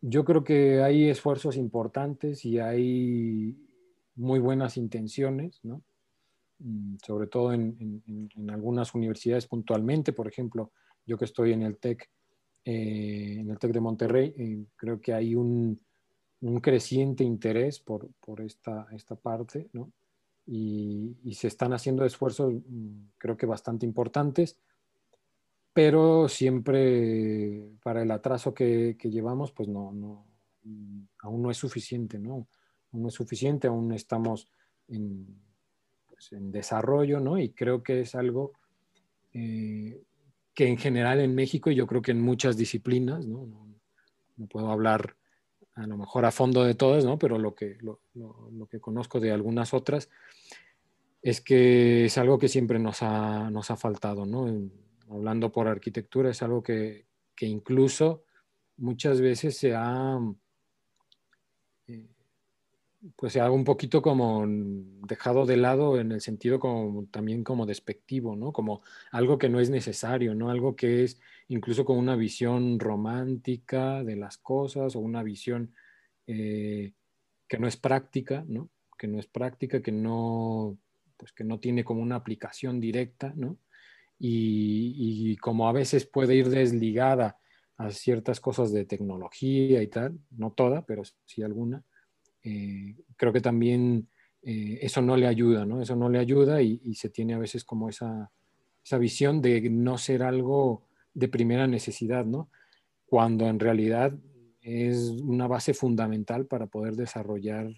Yo 0.00 0.24
creo 0.24 0.44
que 0.44 0.82
hay 0.82 1.10
esfuerzos 1.10 1.56
importantes 1.56 2.44
y 2.44 2.58
hay 2.58 3.56
muy 4.14 4.38
buenas 4.38 4.76
intenciones, 4.76 5.60
¿no? 5.62 5.82
Mm, 6.58 6.96
sobre 7.04 7.26
todo 7.26 7.52
en, 7.52 7.76
en, 7.80 8.30
en, 8.34 8.50
algunas 8.50 8.94
universidades 8.94 9.46
puntualmente, 9.46 10.12
por 10.12 10.26
ejemplo, 10.26 10.72
yo 11.04 11.18
que 11.18 11.26
estoy 11.26 11.52
en 11.52 11.62
el 11.62 11.78
TEC, 11.78 12.08
eh, 12.66 13.36
en 13.38 13.48
el 13.48 13.58
TEC 13.60 13.72
de 13.72 13.80
Monterrey. 13.80 14.34
Eh, 14.36 14.64
creo 14.74 15.00
que 15.00 15.14
hay 15.14 15.36
un, 15.36 15.80
un 16.40 16.60
creciente 16.60 17.22
interés 17.22 17.78
por, 17.78 18.10
por 18.20 18.40
esta, 18.40 18.88
esta, 18.90 19.14
parte, 19.14 19.70
¿no? 19.72 19.92
Y, 20.46 21.16
y, 21.22 21.34
se 21.34 21.46
están 21.46 21.72
haciendo 21.72 22.04
esfuerzos, 22.04 22.52
mm, 22.52 23.10
creo 23.18 23.36
que 23.36 23.46
bastante 23.46 23.86
importantes, 23.86 24.58
pero 25.72 26.28
siempre 26.28 27.70
para 27.84 28.02
el 28.02 28.10
atraso 28.10 28.52
que, 28.52 28.96
que 28.98 29.10
llevamos, 29.10 29.52
pues 29.52 29.68
no, 29.68 29.92
no, 29.92 30.26
mm, 30.64 31.02
aún 31.20 31.42
no 31.42 31.52
es 31.52 31.56
suficiente, 31.56 32.18
¿no? 32.18 32.48
Aún 32.92 33.02
no 33.02 33.08
es 33.08 33.14
suficiente, 33.14 33.68
aún 33.68 33.92
estamos 33.92 34.48
en, 34.88 35.40
pues, 36.08 36.32
en 36.32 36.50
desarrollo, 36.50 37.20
¿no? 37.20 37.38
Y 37.38 37.50
creo 37.50 37.84
que 37.84 38.00
es 38.00 38.16
algo 38.16 38.54
eh, 39.34 40.02
que 40.56 40.66
en 40.66 40.78
general 40.78 41.20
en 41.20 41.34
México, 41.34 41.70
y 41.70 41.74
yo 41.74 41.86
creo 41.86 42.00
que 42.00 42.12
en 42.12 42.22
muchas 42.22 42.56
disciplinas, 42.56 43.26
¿no? 43.26 43.46
No, 44.38 44.46
puedo 44.48 44.70
hablar 44.70 45.16
a 45.74 45.86
lo 45.86 45.98
mejor 45.98 46.24
a 46.24 46.30
fondo 46.30 46.64
de 46.64 46.74
todas, 46.74 47.04
¿no? 47.04 47.18
pero 47.18 47.38
lo 47.38 47.54
que, 47.54 47.76
lo, 47.80 48.00
lo, 48.14 48.66
que 48.66 48.80
conozco 48.80 49.20
de 49.20 49.32
algunas 49.32 49.74
otras 49.74 50.08
es 51.20 51.42
que 51.42 52.06
es 52.06 52.16
algo 52.16 52.38
que 52.38 52.48
siempre 52.48 52.78
nos 52.78 53.02
ha, 53.02 53.50
nos 53.50 53.70
ha 53.70 53.76
faltado. 53.76 54.24
¿no? 54.24 54.46
hablando 55.10 55.52
por 55.52 55.68
arquitectura, 55.68 56.30
es 56.30 56.42
algo 56.42 56.62
que, 56.62 57.06
que 57.34 57.46
incluso 57.46 58.24
muchas 58.78 59.20
veces 59.20 59.56
se 59.58 59.74
ha 59.74 60.18
pues 63.16 63.36
haga 63.36 63.50
un 63.50 63.64
poquito 63.64 64.02
como 64.02 64.44
dejado 64.46 65.46
de 65.46 65.56
lado 65.56 66.00
en 66.00 66.12
el 66.12 66.20
sentido 66.20 66.58
como 66.58 67.06
también 67.06 67.44
como 67.44 67.66
despectivo, 67.66 68.36
¿no? 68.36 68.52
Como 68.52 68.82
algo 69.12 69.38
que 69.38 69.48
no 69.48 69.60
es 69.60 69.70
necesario, 69.70 70.34
¿no? 70.34 70.50
Algo 70.50 70.76
que 70.76 71.04
es 71.04 71.20
incluso 71.48 71.84
como 71.84 72.00
una 72.00 72.16
visión 72.16 72.80
romántica 72.80 74.02
de 74.02 74.16
las 74.16 74.38
cosas 74.38 74.96
o 74.96 75.00
una 75.00 75.22
visión 75.22 75.74
eh, 76.26 76.94
que 77.48 77.58
no 77.58 77.68
es 77.68 77.76
práctica, 77.76 78.44
¿no? 78.48 78.70
Que 78.98 79.06
no 79.08 79.18
es 79.18 79.26
práctica, 79.26 79.82
que 79.82 79.92
no, 79.92 80.78
pues 81.16 81.32
que 81.32 81.44
no 81.44 81.60
tiene 81.60 81.84
como 81.84 82.02
una 82.02 82.16
aplicación 82.16 82.80
directa, 82.80 83.32
¿no? 83.36 83.58
Y, 84.18 85.30
y 85.32 85.36
como 85.36 85.68
a 85.68 85.72
veces 85.72 86.06
puede 86.06 86.34
ir 86.34 86.48
desligada 86.48 87.38
a 87.76 87.90
ciertas 87.90 88.40
cosas 88.40 88.72
de 88.72 88.86
tecnología 88.86 89.82
y 89.82 89.88
tal, 89.88 90.18
no 90.30 90.52
toda, 90.52 90.86
pero 90.86 91.02
sí 91.26 91.42
alguna 91.42 91.84
eh, 92.46 92.94
creo 93.16 93.32
que 93.32 93.40
también 93.40 94.08
eh, 94.40 94.78
eso 94.80 95.02
no 95.02 95.16
le 95.16 95.26
ayuda, 95.26 95.66
¿no? 95.66 95.82
Eso 95.82 95.96
no 95.96 96.08
le 96.08 96.20
ayuda 96.20 96.62
y, 96.62 96.94
se 96.94 97.10
tiene 97.10 97.34
a 97.34 97.38
veces 97.38 97.64
como 97.64 97.88
esa, 97.88 98.30
esa, 98.84 98.98
visión 98.98 99.42
de 99.42 99.68
no 99.68 99.98
ser 99.98 100.22
algo 100.22 100.86
de 101.12 101.26
primera 101.26 101.66
necesidad, 101.66 102.24
¿no? 102.24 102.48
Cuando 103.04 103.48
en 103.48 103.58
realidad 103.58 104.16
es 104.60 105.08
una 105.24 105.48
base 105.48 105.74
fundamental 105.74 106.46
para 106.46 106.68
poder 106.68 106.94
desarrollar 106.94 107.68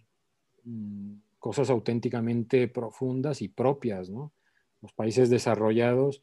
mm, 0.65 1.15
cosas 1.39 1.71
auténticamente 1.71 2.69
profundas 2.69 3.41
y 3.41 3.49
propias, 3.49 4.11
¿no? 4.11 4.35
Los 4.83 4.93
países 4.93 5.31
desarrollados 5.31 6.23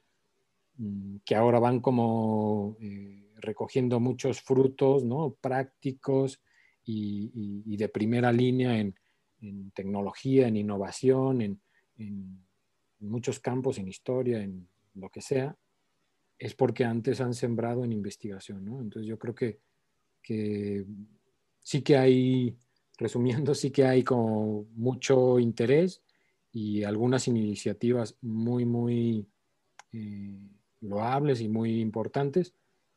mm, 0.77 1.15
que 1.25 1.33
ahora 1.33 1.57
van 1.57 1.79
como 1.79 2.77
eh, 2.79 3.27
recogiendo 3.37 3.99
muchos 3.99 4.39
frutos, 4.41 5.03
¿no? 5.03 5.35
Prácticos 5.41 6.43
y, 6.85 7.77
de 7.77 7.89
primera 7.89 8.31
línea 8.31 8.79
en, 8.79 8.95
tecnología, 9.73 10.47
en 10.47 10.57
innovación, 10.57 11.41
en, 11.41 11.61
muchos 12.99 13.39
campos, 13.39 13.77
en 13.77 13.87
historia, 13.87 14.41
en 14.41 14.67
lo 14.95 15.09
que 15.09 15.21
sea, 15.21 15.55
es 16.39 16.55
porque 16.55 16.83
antes 16.83 17.21
han 17.21 17.33
sembrado 17.33 17.83
en 17.83 17.91
investigación, 17.91 18.65
¿no? 18.65 18.81
Entonces 18.81 19.07
yo 19.07 19.19
creo 19.19 19.35
que, 19.35 19.59
que 20.21 20.85
sí 21.59 21.81
que 21.81 21.97
hay 21.97 22.57
resumiendo, 22.97 23.53
sí 23.53 23.71
que 23.71 23.85
hay 23.85 24.03
como 24.03 24.65
mucho 24.75 25.39
interés 25.39 26.01
y 26.51 26.83
algunas 26.83 27.27
iniciativas 27.27 28.17
muy, 28.21 28.65
muy 28.65 29.27
eh, 29.91 30.49
loables 30.81 31.41
y 31.41 31.49
muy 31.49 31.81
importantes, 31.81 32.53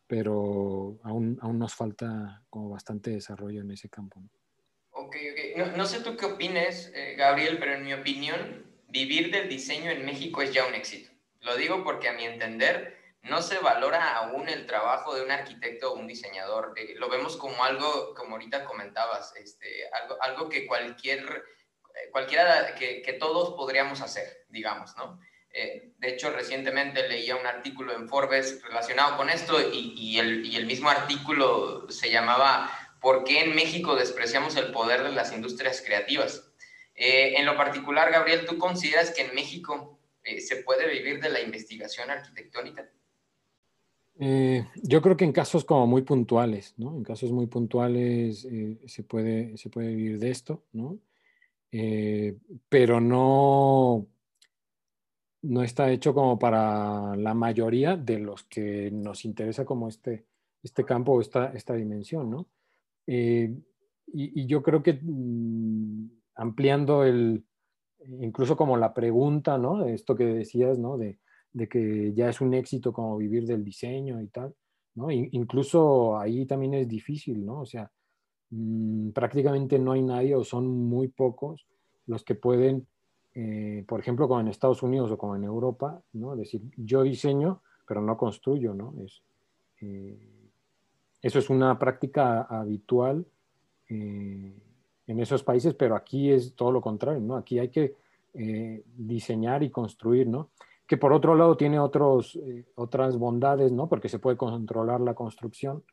pero 0.08 0.98
aún, 1.04 1.38
aún 1.42 1.58
nos 1.58 1.74
falta 1.74 2.42
como 2.50 2.70
bastante 2.70 3.10
desarrollo 3.10 3.60
en 3.60 3.70
ese 3.70 3.88
campo. 3.90 4.22
Ok, 4.90 5.14
ok. 5.32 5.76
No, 5.76 5.86
sé 5.86 6.00
tú 6.00 6.16
qué 6.16 6.26
opines, 6.26 6.90
eh, 6.94 7.14
Gabriel, 7.16 7.58
pero 7.58 7.74
en 7.74 7.84
mi 7.84 7.92
opinión, 7.92 8.66
vivir 8.88 9.30
del 9.30 9.48
diseño 9.48 9.90
en 9.90 10.04
México 10.04 10.42
es 10.42 10.52
ya 10.52 10.66
un 10.66 10.74
éxito. 10.74 11.10
Lo 11.40 11.56
digo 11.56 11.84
porque 11.84 12.08
a 12.08 12.14
mi 12.14 12.24
entender, 12.24 12.96
no 13.22 13.42
se 13.42 13.58
valora 13.58 14.16
aún 14.16 14.48
el 14.48 14.66
trabajo 14.66 15.14
de 15.14 15.22
un 15.22 15.30
arquitecto 15.30 15.92
o 15.92 15.96
un 15.96 16.06
diseñador. 16.06 16.72
Eh, 16.76 16.94
lo 16.96 17.10
vemos 17.10 17.36
como 17.36 17.62
algo, 17.62 18.14
como 18.14 18.32
ahorita 18.32 18.64
comentabas, 18.64 19.36
este, 19.36 19.88
algo, 19.92 20.16
algo 20.22 20.48
que 20.48 20.66
cualquier, 20.66 21.20
eh, 21.20 22.10
cualquiera, 22.10 22.74
que, 22.74 23.02
que, 23.02 23.12
todos 23.12 23.54
podríamos 23.54 24.00
hacer, 24.00 24.46
digamos, 24.48 24.96
¿no? 24.96 25.20
Eh, 25.52 25.92
de 25.98 26.08
hecho, 26.08 26.30
recientemente 26.30 27.08
leía 27.08 27.36
un 27.36 27.46
artículo 27.46 27.94
en 27.94 28.08
Forbes 28.08 28.62
relacionado 28.62 29.16
con 29.16 29.30
esto 29.30 29.56
y, 29.72 30.18
el, 30.18 30.66
mismo 30.66 30.90
artículo 30.90 31.90
se 31.90 32.10
llamaba 32.10 32.70
¿Por 33.00 33.24
qué 33.24 33.40
en 33.40 33.54
México 33.54 33.96
despreciamos 33.96 34.56
el 34.56 34.72
poder 34.72 35.02
de 35.02 35.12
las 35.12 35.32
industrias 35.32 35.82
creativas? 35.84 36.44
en 37.00 37.46
lo 37.46 37.56
particular, 37.56 38.10
Gabriel, 38.10 38.44
¿tú 38.44 38.58
consideras 38.58 39.12
que 39.12 39.22
en 39.22 39.32
México 39.32 40.00
se 40.40 40.56
puede 40.56 40.88
vivir 40.88 41.20
de 41.22 41.30
la 41.30 41.40
investigación 41.40 42.10
arquitectónica? 42.10 42.90
Eh, 44.20 44.66
yo 44.82 45.00
creo 45.00 45.16
que 45.16 45.24
en 45.24 45.32
casos 45.32 45.64
como 45.64 45.86
muy 45.86 46.02
puntuales, 46.02 46.74
¿no? 46.76 46.96
En 46.96 47.04
casos 47.04 47.30
muy 47.30 47.46
puntuales 47.46 48.44
eh, 48.50 48.76
se, 48.86 49.04
puede, 49.04 49.56
se 49.56 49.70
puede 49.70 49.94
vivir 49.94 50.18
de 50.18 50.30
esto, 50.30 50.64
¿no? 50.72 50.98
Eh, 51.70 52.36
pero 52.68 53.00
no, 53.00 54.06
no 55.42 55.62
está 55.62 55.90
hecho 55.90 56.14
como 56.14 56.38
para 56.38 57.16
la 57.16 57.34
mayoría 57.34 57.96
de 57.96 58.18
los 58.18 58.44
que 58.44 58.90
nos 58.90 59.24
interesa 59.24 59.64
como 59.64 59.88
este, 59.88 60.26
este 60.62 60.84
campo 60.84 61.12
o 61.12 61.20
esta, 61.20 61.52
esta 61.52 61.74
dimensión, 61.74 62.30
¿no? 62.30 62.46
Y, 63.06 63.44
y, 64.12 64.46
yo 64.46 64.62
creo 64.62 64.82
que 64.82 64.98
mm, 65.00 66.10
ampliando 66.34 67.04
el, 67.04 67.44
incluso 68.20 68.56
como 68.56 68.76
la 68.76 68.92
pregunta, 68.92 69.58
¿no? 69.58 69.84
Esto 69.86 70.16
que 70.16 70.26
decías, 70.26 70.78
¿no? 70.78 70.98
De, 70.98 71.18
de 71.52 71.68
que 71.68 72.12
ya 72.14 72.28
es 72.28 72.40
un 72.40 72.54
éxito 72.54 72.92
como 72.92 73.16
vivir 73.16 73.46
del 73.46 73.64
diseño 73.64 74.20
y 74.20 74.28
tal, 74.28 74.54
¿no? 74.94 75.10
incluso 75.10 76.18
ahí 76.18 76.46
también 76.46 76.74
es 76.74 76.88
difícil, 76.88 77.44
¿no? 77.44 77.60
O 77.60 77.66
sea, 77.66 77.90
mm, 78.50 79.10
prácticamente 79.10 79.78
no 79.78 79.92
hay 79.92 80.02
nadie 80.02 80.34
o 80.34 80.44
son 80.44 80.66
muy 80.66 81.08
pocos 81.08 81.66
los 82.06 82.24
que 82.24 82.34
pueden, 82.34 82.86
eh, 83.40 83.84
por 83.86 84.00
ejemplo, 84.00 84.26
como 84.26 84.40
en 84.40 84.48
Estados 84.48 84.82
Unidos 84.82 85.10
o 85.10 85.18
como 85.18 85.36
en 85.36 85.44
Europa, 85.44 86.02
¿no? 86.14 86.34
Decir, 86.34 86.62
yo 86.76 87.02
diseño, 87.02 87.62
pero 87.86 88.00
no 88.00 88.16
construyo, 88.16 88.74
¿no? 88.74 88.94
Es, 89.04 89.22
eh, 89.80 90.18
eso 91.22 91.38
es 91.38 91.50
una 91.50 91.78
práctica 91.78 92.42
habitual 92.42 93.26
eh, 93.88 94.54
en 95.06 95.20
esos 95.20 95.42
países, 95.42 95.74
pero 95.74 95.94
aquí 95.94 96.30
es 96.30 96.54
todo 96.54 96.72
lo 96.72 96.80
contrario, 96.80 97.20
¿no? 97.20 97.36
Aquí 97.36 97.58
hay 97.58 97.68
que 97.68 97.94
diseñar 98.96 99.64
y 99.64 99.70
construir, 99.70 100.28
¿no? 100.28 100.50
que 100.88 100.96
por 100.96 101.12
otro 101.12 101.34
lado 101.36 101.56
tiene 101.56 101.78
otros, 101.78 102.36
eh, 102.36 102.64
otras 102.74 103.18
bondades, 103.18 103.70
¿no? 103.70 103.88
Porque 103.88 104.08
se 104.08 104.18
puede 104.18 104.38
controlar 104.38 105.02
la 105.02 105.14
construcción, 105.14 105.84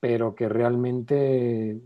pero 0.00 0.34
que 0.34 0.48
realmente, 0.48 1.78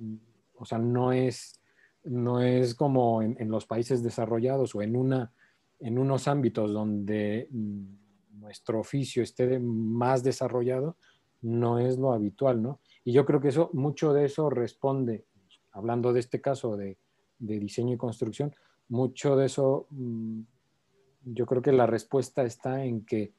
o 0.54 0.64
sea, 0.64 0.78
no 0.78 1.10
es, 1.10 1.60
no 2.04 2.40
es 2.40 2.74
como 2.74 3.22
en, 3.22 3.50
los 3.50 3.66
países 3.66 4.02
desarrollados 4.02 4.74
o 4.74 4.82
en, 4.82 4.96
una, 4.96 5.32
en 5.80 5.98
unos 5.98 6.28
ámbitos 6.28 6.72
donde 6.72 7.48
mm, 7.50 8.40
nuestro 8.40 8.80
oficio 8.80 9.22
esté 9.22 9.58
más 9.58 10.22
desarrollado, 10.22 10.96
no 11.42 11.78
es 11.78 11.98
lo 11.98 12.12
habitual, 12.12 12.62
¿no? 12.62 12.80
Y 13.04 13.12
yo 13.12 13.24
creo 13.24 13.40
que 13.40 13.48
eso, 13.48 13.70
mucho 13.72 14.12
de 14.12 14.26
eso 14.26 14.48
responde, 14.50 15.24
hablando 15.72 16.12
de 16.12 16.20
este 16.20 16.40
caso 16.40 16.76
de, 16.76 16.98
de 17.38 17.58
diseño 17.58 17.94
y 17.94 17.98
construcción, 17.98 18.54
mucho 18.88 19.36
de 19.36 19.46
eso 19.46 19.86
mm, 19.90 20.40
yo 21.24 21.46
creo 21.46 21.62
que 21.62 21.72
la 21.72 21.86
respuesta 21.86 22.44
está 22.44 22.84
en 22.84 23.04
que 23.04 23.32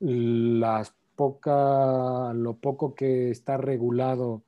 las 0.00 0.94
poca, 1.14 2.32
lo 2.34 2.54
poco 2.54 2.94
que 2.94 3.30
está 3.30 3.56
regulado 3.56 4.42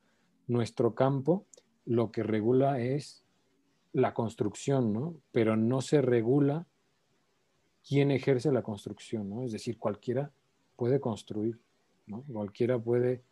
nuestro 0.47 0.95
campo, 0.95 1.47
lo 1.87 2.11
que 2.11 2.23
regula 2.23 2.81
es 2.81 3.25
la 3.93 4.13
construcción, 4.13 4.93
¿no? 4.93 5.15
Pero 5.33 5.57
no 5.57 5.81
se 5.81 6.03
regula 6.03 6.67
quién 7.87 8.11
ejerce 8.11 8.51
la 8.51 8.63
construcción, 8.63 9.31
¿no? 9.31 9.45
Es 9.45 9.53
decir, 9.53 9.79
cualquiera 9.79 10.31
puede 10.77 11.01
construir, 11.01 11.59
¿no? 12.07 12.25
Cualquiera 12.33 12.79
puede... 12.79 13.23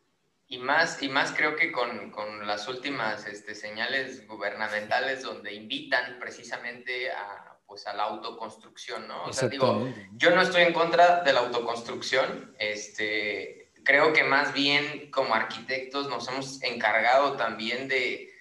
Y 0.49 0.59
más, 0.59 1.03
y 1.03 1.09
más 1.09 1.33
creo 1.33 1.57
que 1.57 1.73
con, 1.73 2.11
con 2.11 2.47
las 2.47 2.69
últimas 2.69 3.27
este, 3.27 3.55
señales 3.55 4.27
gubernamentales 4.29 5.23
donde 5.23 5.55
invitan 5.55 6.19
precisamente 6.21 7.11
a, 7.11 7.59
pues 7.67 7.87
a 7.87 7.95
la 7.95 8.05
autoconstrucción, 8.05 9.09
¿no? 9.09 9.25
O 9.25 9.33
sea, 9.33 9.49
digo, 9.49 9.89
yo 10.13 10.35
no 10.35 10.43
estoy 10.43 10.65
en 10.65 10.75
contra 10.75 11.23
de 11.23 11.33
la 11.33 11.41
autoconstrucción, 11.41 12.55
este, 12.59 13.73
creo 13.83 14.13
que 14.13 14.25
más 14.25 14.53
bien 14.53 15.11
como 15.11 15.35
arquitectos 15.35 16.09
nos 16.11 16.29
hemos 16.29 16.63
encargado 16.63 17.37
también 17.39 17.89
de, 17.89 18.32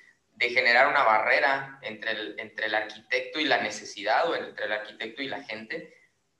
de 0.41 0.49
generar 0.49 0.87
una 0.87 1.03
barrera 1.03 1.77
entre 1.83 2.11
el, 2.11 2.39
entre 2.39 2.65
el 2.65 2.73
arquitecto 2.73 3.39
y 3.39 3.45
la 3.45 3.61
necesidad 3.61 4.27
o 4.27 4.35
entre 4.35 4.65
el 4.65 4.71
arquitecto 4.71 5.21
y 5.21 5.27
la 5.27 5.43
gente, 5.43 5.95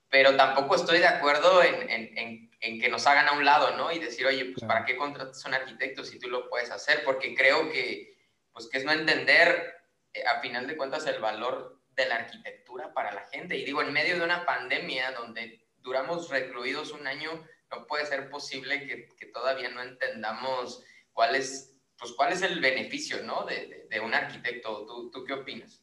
pero 0.10 0.36
tampoco 0.36 0.76
estoy 0.76 0.98
de 0.98 1.08
acuerdo 1.08 1.62
en, 1.62 1.88
en, 1.88 2.52
en, 2.60 2.82
que 2.82 2.90
nos 2.90 3.06
hagan 3.06 3.28
a 3.28 3.34
un 3.34 3.46
lado, 3.46 3.78
¿no? 3.78 3.92
Y 3.92 4.00
decir, 4.00 4.26
oye, 4.26 4.46
pues 4.46 4.66
¿para 4.66 4.86
qué 4.86 4.98
contratas 4.98 5.46
a 5.46 5.50
un 5.50 5.54
arquitecto 5.54 6.04
si 6.04 6.18
tú 6.18 6.30
lo 6.30 6.50
puedes 6.50 6.72
hacer? 6.72 7.04
Porque 7.06 7.36
creo 7.36 7.72
que, 7.72 8.18
pues 8.52 8.68
que 8.70 8.80
es 8.80 8.86
no 8.86 8.92
entender, 8.92 9.76
eh, 10.14 10.24
a 10.26 10.42
final 10.42 10.66
de 10.66 10.76
cuentas, 10.76 11.06
el 11.06 11.22
valor 11.22 11.80
de 11.92 12.08
la 12.08 12.16
arquitectura 12.16 12.94
para 12.94 13.12
la 13.12 13.28
gente. 13.28 13.56
Y 13.56 13.66
digo, 13.66 13.84
en 13.84 13.94
medio 13.94 14.18
de 14.18 14.24
una 14.24 14.48
pandemia 14.48 15.12
donde 15.12 15.64
duramos 15.78 16.30
recluidos 16.30 16.92
un 16.92 17.06
año, 17.06 17.46
no 17.70 17.86
puede 17.86 18.08
ser 18.08 18.32
posible 18.32 18.88
que, 18.88 19.08
que 19.16 19.28
todavía 19.28 19.70
no 19.70 19.84
entendamos 19.84 20.84
cuál 21.14 21.36
es, 21.36 21.71
pues, 22.02 22.14
cuál 22.14 22.34
es 22.34 22.42
el 22.42 22.60
beneficio 22.60 23.24
¿no? 23.24 23.46
de, 23.46 23.88
de, 23.90 24.00
un 24.00 24.14
arquitecto. 24.14 24.86
¿Tú, 24.86 25.12
¿Tú 25.12 25.24
qué 25.24 25.34
opinas? 25.34 25.82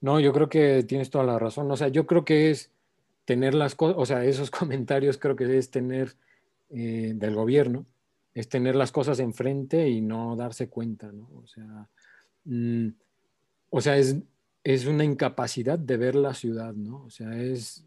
No, 0.00 0.18
yo 0.18 0.32
creo 0.32 0.48
que 0.48 0.82
tienes 0.82 1.10
toda 1.10 1.24
la 1.24 1.38
razón. 1.38 1.70
O 1.70 1.76
sea, 1.76 1.88
yo 1.88 2.06
creo 2.06 2.24
que 2.24 2.50
es 2.50 2.70
tener 3.26 3.54
las 3.54 3.74
cosas, 3.74 3.96
o 3.98 4.06
sea, 4.06 4.24
esos 4.24 4.50
comentarios 4.60 5.18
creo 5.18 5.36
que 5.36 5.58
es 5.58 5.70
tener 5.70 6.16
eh, 6.70 7.12
del 7.14 7.34
gobierno, 7.34 7.86
es 8.34 8.48
tener 8.48 8.74
las 8.74 8.92
cosas 8.92 9.20
enfrente 9.20 9.88
y 9.88 10.00
no 10.00 10.36
darse 10.36 10.68
cuenta, 10.68 11.12
¿no? 11.12 11.28
O 11.34 11.46
sea, 11.46 11.88
mm, 12.44 12.88
o 13.70 13.80
sea 13.80 13.96
es, 13.98 14.16
es 14.64 14.86
una 14.86 15.04
incapacidad 15.04 15.78
de 15.78 15.96
ver 15.96 16.14
la 16.14 16.34
ciudad, 16.34 16.72
¿no? 16.72 17.04
O 17.04 17.10
sea, 17.10 17.36
es 17.36 17.84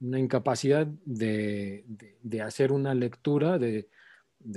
una 0.00 0.18
incapacidad 0.18 0.86
de, 1.04 1.84
hacer 2.44 2.72
una 2.72 2.94
lectura 2.94 3.58
de, 3.58 3.88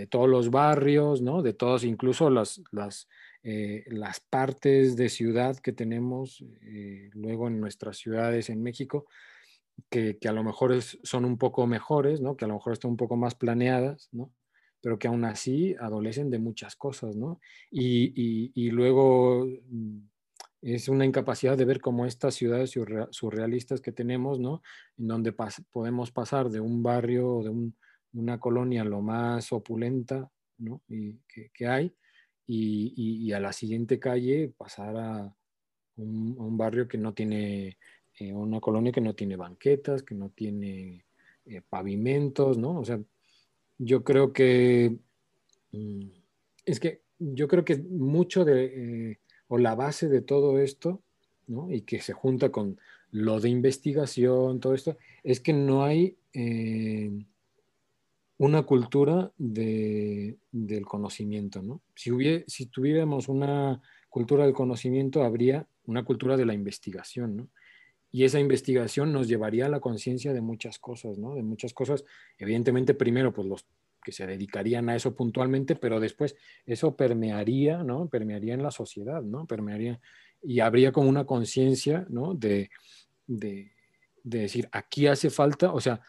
todos 0.10 0.30
los 0.30 0.50
barrios, 0.50 1.22
¿no? 1.22 1.42
De 1.42 1.54
todos, 1.54 1.84
incluso 1.84 2.30
las, 2.30 2.62
las, 2.72 3.08
eh, 3.44 3.84
las 3.88 4.20
partes 4.20 4.96
de 4.96 5.10
ciudad 5.10 5.58
que 5.58 5.74
tenemos 5.74 6.44
eh, 6.62 7.10
luego 7.14 7.48
en 7.48 7.60
nuestras 7.60 7.98
ciudades 7.98 8.50
en 8.50 8.64
México, 8.64 9.06
que, 9.90 10.18
a 10.28 10.32
lo 10.32 10.44
mejor 10.44 10.82
son 10.82 11.26
un 11.26 11.38
poco 11.38 11.68
mejores, 11.68 12.22
¿no? 12.22 12.38
Que 12.38 12.46
a 12.46 12.48
lo 12.48 12.56
mejor 12.56 12.74
están 12.74 12.92
un 12.92 12.98
poco 12.98 13.16
más 13.18 13.36
planeadas, 13.36 14.10
¿no? 14.12 14.32
Pero 14.82 15.00
que 15.00 15.08
aún 15.08 15.26
así 15.26 15.76
adolecen 15.80 16.30
de 16.30 16.40
muchas 16.40 16.76
cosas, 16.76 17.16
¿no? 17.16 17.40
y, 17.72 18.52
y 18.54 18.70
luego 18.72 19.46
mm, 19.46 20.00
es 20.64 20.88
una 20.88 21.06
incapacidad 21.06 21.58
de 21.58 21.66
ver 21.66 21.82
cómo 21.82 22.06
estas 22.06 22.36
ciudades 22.36 22.74
surrealistas 23.12 23.82
que 23.82 23.92
tenemos, 23.92 24.40
¿no? 24.40 24.62
En 24.98 25.08
donde 25.08 25.36
podemos 25.72 26.12
pasar 26.12 26.50
de 26.50 26.62
un 26.62 26.82
barrio 26.82 27.28
o 27.28 27.44
de 27.44 27.50
una 28.14 28.40
colonia 28.40 28.84
lo 28.84 29.02
más 29.02 29.52
opulenta 29.52 30.32
¿no? 30.58 30.82
Y, 30.88 31.20
que, 31.54 31.68
hay, 31.68 31.94
y, 32.48 33.32
a 33.32 33.40
la 33.40 33.54
siguiente 33.54 34.00
calle 34.00 34.54
pasar 34.58 34.96
a 34.98 35.36
un, 35.98 36.58
barrio 36.58 36.88
que 36.88 36.98
no 36.98 37.14
tiene, 37.14 37.78
eh, 38.20 38.34
una 38.34 38.60
colonia 38.60 38.92
que 38.92 39.02
no 39.02 39.16
tiene 39.16 39.36
banquetas, 39.36 40.04
que 40.04 40.16
no 40.16 40.30
tiene 40.30 41.06
eh, 41.46 41.62
pavimentos, 41.68 42.58
¿no? 42.58 42.80
O 42.80 42.86
sea, 42.86 43.00
yo 43.78 44.04
creo 44.04 44.34
que, 44.34 44.98
mm, 45.72 46.08
es 46.66 46.80
que 46.80 47.02
yo 47.20 47.48
creo 47.48 47.66
que 47.66 47.78
mucho 47.78 48.46
de, 48.46 49.12
eh, 49.12 49.20
o 49.48 49.58
la 49.58 49.76
base 49.76 50.10
de 50.10 50.22
todo 50.22 50.60
esto, 50.60 51.02
¿no? 51.48 51.72
Y 51.72 51.82
que 51.82 52.02
se 52.02 52.14
junta 52.14 52.52
con 52.52 52.80
lo 53.12 53.40
de 53.40 53.50
investigación, 53.50 54.60
todo 54.60 54.74
esto, 54.74 54.98
es 55.24 55.40
que 55.40 55.54
no 55.54 55.84
hay 55.84 56.18
una 58.44 58.64
cultura 58.64 59.32
del 59.38 60.86
conocimiento, 60.86 61.62
¿no? 61.62 61.82
Si, 61.96 62.12
si 62.46 62.66
tuviéramos 62.66 63.30
una 63.30 63.82
cultura 64.10 64.44
del 64.44 64.54
conocimiento, 64.54 65.24
habría 65.24 65.66
una 65.86 66.04
cultura 66.04 66.36
de 66.36 66.46
la 66.46 66.54
investigación, 66.54 67.38
¿no? 67.38 67.48
Y 68.12 68.26
esa 68.26 68.42
investigación 68.42 69.14
nos 69.14 69.30
llevaría 69.30 69.68
a 69.68 69.70
la 69.70 69.80
conciencia 69.80 70.34
de 70.34 70.42
muchas 70.42 70.78
cosas, 70.78 71.18
¿no? 71.18 71.36
De 71.36 71.42
muchas 71.42 71.74
cosas, 71.74 72.04
evidentemente, 72.38 72.94
primero, 72.94 73.32
pues 73.34 73.48
los 73.48 73.66
que 74.04 74.12
se 74.12 74.28
dedicarían 74.28 74.90
a 74.90 74.98
eso 74.98 75.16
puntualmente, 75.16 75.78
pero 75.78 76.02
después 76.02 76.36
eso 76.66 76.98
permearía, 76.98 77.82
¿no? 77.82 78.10
Permearía 78.10 78.56
en 78.56 78.64
la 78.64 78.72
sociedad, 78.72 79.24
¿no? 79.24 79.48
Permearía 79.48 80.02
y 80.44 80.60
habría 80.60 80.92
como 80.92 81.08
una 81.08 81.26
conciencia, 81.26 82.06
¿no? 82.10 82.34
De, 82.34 82.70
de, 83.26 83.72
de 84.22 84.40
decir, 84.40 84.68
aquí 84.74 85.08
hace 85.08 85.30
falta, 85.30 85.72
o 85.72 85.80
sea, 85.80 86.02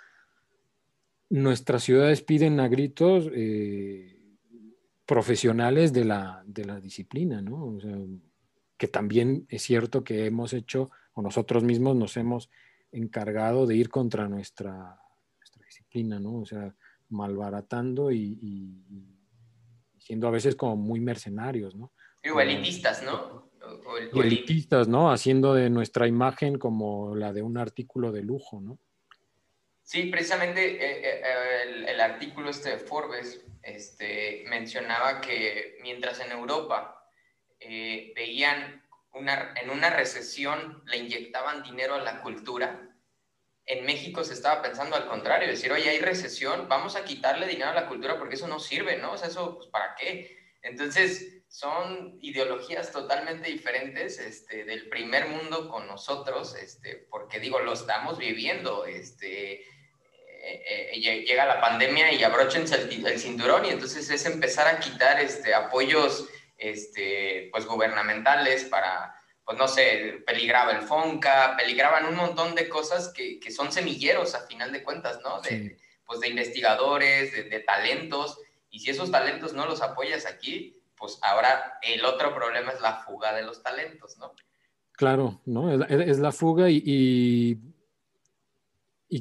nuestras 1.34 1.82
ciudades 1.82 2.22
piden 2.22 2.60
a 2.60 2.68
gritos 2.68 3.28
eh, 3.34 4.16
profesionales 5.04 5.92
de 5.92 6.04
la, 6.04 6.44
disciplina, 6.80 7.42
¿no? 7.42 7.74
O 7.74 7.80
sea, 7.80 7.96
que 8.76 8.86
también 8.86 9.44
es 9.48 9.62
cierto 9.62 10.04
que 10.04 10.26
hemos 10.26 10.52
hecho, 10.52 10.92
o 11.12 11.22
nosotros 11.22 11.64
mismos 11.64 11.96
nos 11.96 12.16
hemos 12.16 12.50
encargado 12.92 13.66
de 13.66 13.74
ir 13.74 13.88
contra 13.88 14.28
nuestra, 14.28 15.00
disciplina, 15.66 16.20
¿no? 16.20 16.36
O 16.36 16.46
sea, 16.46 16.72
malbaratando 17.08 18.12
y, 18.12 18.84
siendo 19.98 20.28
a 20.28 20.30
veces 20.30 20.54
como 20.54 20.76
muy 20.76 21.00
mercenarios, 21.00 21.74
¿no? 21.74 21.90
O 22.32 22.40
elitistas, 22.40 23.02
¿no? 23.02 23.50
O, 24.12 24.22
elitistas, 24.22 24.86
¿no? 24.86 25.10
Haciendo 25.10 25.54
de 25.54 25.68
nuestra 25.68 26.06
imagen 26.06 26.58
como 26.58 27.16
la 27.16 27.32
de 27.32 27.42
un 27.42 27.58
artículo 27.58 28.12
de 28.12 28.22
lujo, 28.22 28.60
¿no? 28.60 28.78
Sí, 29.84 30.04
precisamente 30.04 30.76
eh, 30.76 31.20
eh, 31.22 31.84
el, 31.88 32.00
artículo 32.00 32.48
este 32.48 32.70
de 32.70 32.78
Forbes 32.78 33.44
este, 33.62 34.42
mencionaba 34.48 35.20
que 35.20 35.76
mientras 35.82 36.20
en 36.20 36.32
Europa 36.32 37.06
eh, 37.60 38.10
veían 38.16 38.82
una, 39.12 39.52
en 39.60 39.68
una 39.68 39.90
recesión 39.90 40.82
le 40.86 40.96
inyectaban 40.96 41.62
dinero 41.62 41.96
a 41.96 42.00
la 42.00 42.22
cultura, 42.22 42.96
en 43.66 43.84
México 43.84 44.24
se 44.24 44.32
estaba 44.32 44.62
pensando 44.62 44.96
al 44.96 45.06
contrario, 45.06 45.48
decir, 45.48 45.70
oye, 45.70 45.90
hay 45.90 45.98
recesión, 45.98 46.66
vamos 46.66 46.96
a 46.96 47.04
quitarle 47.04 47.46
dinero 47.46 47.70
a 47.70 47.74
la 47.74 47.86
cultura 47.86 48.18
porque 48.18 48.36
eso 48.36 48.48
no 48.48 48.60
sirve, 48.60 48.96
¿no? 48.96 49.12
O 49.12 49.18
sea, 49.18 49.28
eso, 49.28 49.56
pues, 49.56 49.68
¿para 49.68 49.94
qué? 49.96 50.38
Entonces, 50.62 51.44
son 51.46 52.18
ideologías 52.20 52.90
totalmente 52.90 53.48
diferentes 53.50 54.18
este, 54.18 54.64
del 54.64 54.88
primer 54.88 55.28
mundo 55.28 55.68
con 55.68 55.86
nosotros, 55.86 56.56
este, 56.56 57.06
porque 57.10 57.38
digo, 57.38 57.60
lo 57.60 57.74
estamos 57.74 58.18
viviendo, 58.18 58.86
este, 58.86 59.64
eh, 60.46 60.90
eh, 60.92 61.24
llega 61.24 61.46
la 61.46 61.60
pandemia 61.60 62.12
y 62.12 62.22
abrochense 62.22 62.74
el, 62.74 63.18
cinturón 63.18 63.64
y 63.64 63.70
entonces 63.70 64.10
es 64.10 64.26
empezar 64.26 64.66
a 64.68 64.78
quitar 64.78 65.18
este, 65.20 65.54
apoyos 65.54 66.28
este, 66.58 67.48
pues, 67.50 67.64
gubernamentales 67.64 68.64
para, 68.64 69.14
pues 69.44 69.56
no 69.56 69.66
sé, 69.66 70.22
peligraba 70.26 70.72
el 70.72 70.82
FONCA, 70.82 71.56
peligraban 71.56 72.06
un 72.06 72.16
montón 72.16 72.54
de 72.54 72.68
cosas 72.68 73.12
que, 73.14 73.40
que 73.40 73.50
son 73.50 73.72
semilleros 73.72 74.34
a 74.34 74.46
final 74.46 74.70
de 74.70 74.82
cuentas, 74.82 75.20
¿no? 75.22 75.40
De, 75.40 75.78
pues 76.06 76.20
de 76.20 76.28
investigadores, 76.28 77.32
de, 77.32 77.60
talentos, 77.60 78.38
y 78.68 78.80
si 78.80 78.90
esos 78.90 79.10
talentos 79.10 79.54
no 79.54 79.64
los 79.64 79.80
apoyas 79.80 80.26
aquí, 80.26 80.78
pues 80.96 81.18
ahora 81.22 81.78
el 81.80 82.04
otro 82.04 82.34
problema 82.34 82.72
es 82.72 82.80
la 82.82 82.96
fuga 82.96 83.34
de 83.34 83.42
los 83.42 83.62
talentos, 83.62 84.18
¿no? 84.18 84.34
Claro, 84.92 85.40
¿no? 85.46 85.72
Es, 85.72 86.18
la 86.18 86.30
fuga 86.30 86.68
y 86.68 86.82
y, 86.84 87.58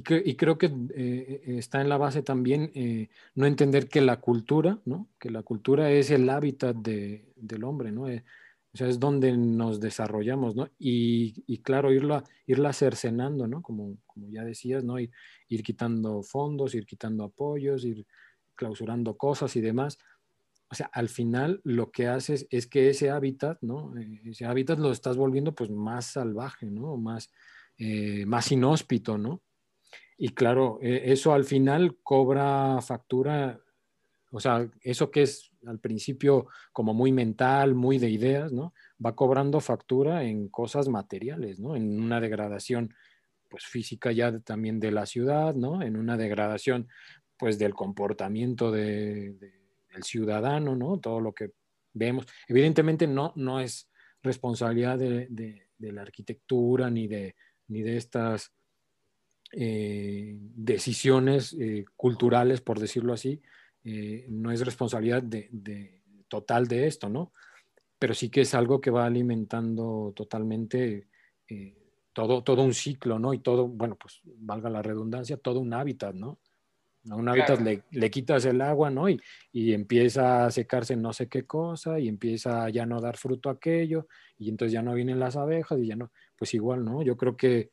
creo 0.02 0.58
que 0.58 0.74
eh, 0.96 1.44
está 1.46 1.80
en 1.80 1.88
la 1.88 1.98
base 1.98 2.24
también 2.24 2.72
eh, 2.74 3.10
no 3.36 3.46
entender 3.46 3.88
que 3.88 4.02
la 4.02 4.20
cultura, 4.20 4.80
¿no? 4.86 5.08
Que 5.20 5.30
la 5.30 5.44
cultura 5.44 5.92
es 5.92 6.10
el 6.10 6.28
hábitat 6.32 6.76
del 6.78 7.64
hombre, 7.64 7.92
¿no? 7.92 8.10
Eh, 8.10 8.24
o 8.74 8.78
sea, 8.78 8.88
es 8.88 9.00
donde 9.00 9.38
nos 9.38 9.80
desarrollamos, 9.80 10.56
¿no? 10.56 10.68
Y, 10.80 11.60
claro, 11.60 11.94
irla, 11.94 12.24
irla 12.48 12.74
cercenando, 12.74 13.46
¿no? 13.46 13.62
Como, 13.62 13.98
como 14.08 14.32
ya 14.32 14.44
decías, 14.44 14.84
¿no? 14.84 15.00
Ir, 15.00 15.12
ir, 15.48 15.62
quitando 15.62 16.24
fondos, 16.24 16.74
ir 16.74 16.88
quitando 16.88 17.26
apoyos, 17.26 17.86
ir 17.86 18.08
clausurando 18.56 19.16
cosas 19.16 19.56
y 19.56 19.62
demás. 19.62 20.00
O 20.72 20.76
sea, 20.76 20.90
al 20.92 21.10
final 21.10 21.62
lo 21.64 21.92
que 21.92 22.08
haces 22.08 22.48
es 22.50 22.66
que 22.66 22.90
ese 22.90 23.12
hábitat, 23.12 23.60
¿no? 23.62 23.94
ese 24.26 24.46
hábitat 24.46 24.80
lo 24.80 24.92
estás 24.92 25.18
volviendo 25.18 25.54
pues 25.54 25.70
más 25.70 26.08
salvaje, 26.08 26.72
¿no? 26.72 26.98
Más, 26.98 27.30
más 28.26 28.52
inhóspito, 28.52 29.20
¿no? 29.20 29.44
Y 30.18 30.30
claro, 30.30 30.80
e, 30.82 31.12
eso 31.12 31.34
al 31.34 31.44
final 31.44 31.98
cobra 32.04 32.82
factura, 32.82 33.60
o 34.32 34.40
sea, 34.40 34.70
eso 34.82 35.12
que 35.12 35.24
es 35.24 35.52
al 35.66 35.80
principio 35.80 36.48
como 36.72 36.94
muy 36.94 37.12
mental, 37.12 37.76
muy 37.76 37.98
de 37.98 38.10
ideas, 38.10 38.52
¿no? 38.52 38.74
Va 39.04 39.16
cobrando 39.16 39.60
factura 39.60 40.24
en 40.24 40.50
cosas 40.50 40.90
materiales, 40.90 41.60
¿no? 41.60 41.76
En 41.76 42.02
una 42.02 42.20
degradación, 42.20 42.94
pues 43.50 43.66
física 43.66 44.12
ya 44.12 44.40
también 44.40 44.80
de 44.80 44.92
la 44.92 45.06
ciudad, 45.06 45.56
¿no? 45.56 45.82
En 45.82 45.96
una 45.96 46.18
degradación, 46.18 46.88
pues 47.38 47.58
del 47.60 47.74
comportamiento 47.74 48.72
del 48.72 49.38
ciudadano, 50.02 50.76
¿no? 50.76 51.00
Todo 51.00 51.20
lo 51.20 51.34
que 51.34 51.52
vemos. 51.94 52.26
Evidentemente 52.48 53.08
no, 53.08 53.34
no 53.36 53.60
es 53.60 53.90
responsabilidad 54.22 54.98
de, 54.98 55.28
de 55.84 55.92
la 55.92 56.02
arquitectura 56.02 56.90
ni 56.90 57.08
de, 57.08 57.36
ni 57.68 57.82
de 57.82 57.98
estas 57.98 58.52
eh, 59.56 60.36
decisiones 60.40 61.56
eh, 61.60 61.86
culturales, 61.96 62.60
por 62.62 62.80
decirlo 62.80 63.14
así, 63.14 63.40
eh, 63.84 64.26
no 64.28 64.52
es 64.52 64.66
responsabilidad 64.66 65.22
de, 65.22 66.02
total 66.28 66.68
de 66.68 66.88
esto, 66.88 67.08
¿no? 67.08 67.34
Pero 68.00 68.16
sí 68.16 68.30
que 68.30 68.42
es 68.42 68.56
algo 68.56 68.82
que 68.82 68.90
va 68.90 69.06
alimentando 69.06 70.12
totalmente 70.16 71.08
todo, 72.14 72.44
todo 72.44 72.64
un 72.64 72.74
ciclo, 72.74 73.20
¿no? 73.20 73.32
Y 73.32 73.40
todo, 73.40 73.68
bueno, 73.68 73.96
pues 73.96 74.22
valga 74.24 74.72
la 74.72 74.82
redundancia, 74.82 75.38
todo 75.38 75.60
un 75.60 75.72
hábitat, 75.72 76.16
¿no? 76.16 76.40
A 77.12 77.16
un 77.16 77.30
hábitat 77.30 77.62
le, 77.62 77.84
le, 77.92 78.10
quitas 78.10 78.46
el 78.46 78.60
agua, 78.60 78.90
¿no? 78.90 79.08
Y, 79.08 79.22
y, 79.52 79.74
empieza 79.74 80.46
a 80.46 80.52
secarse 80.52 80.96
no 80.96 81.14
sé 81.14 81.30
qué 81.30 81.46
cosa 81.46 82.00
y 82.00 82.08
empieza 82.08 82.68
ya 82.70 82.88
no 82.88 83.00
dar 83.00 83.18
fruto 83.18 83.52
aquello 83.52 84.08
y 84.40 84.50
entonces 84.50 84.74
ya 84.74 84.82
no 84.82 84.96
vienen 84.96 85.20
las 85.20 85.36
abejas 85.36 85.80
y 85.80 85.88
ya 85.88 85.96
no, 85.96 86.12
pues 86.36 86.56
igual, 86.56 86.84
¿no? 86.84 87.04
Yo 87.04 87.18
creo 87.18 87.38
que 87.38 87.72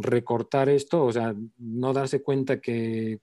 recortar 0.00 0.68
esto, 0.68 1.04
o 1.04 1.12
sea, 1.12 1.34
no 1.58 1.92
darse 1.92 2.22
cuenta 2.22 2.60
que, 2.60 3.18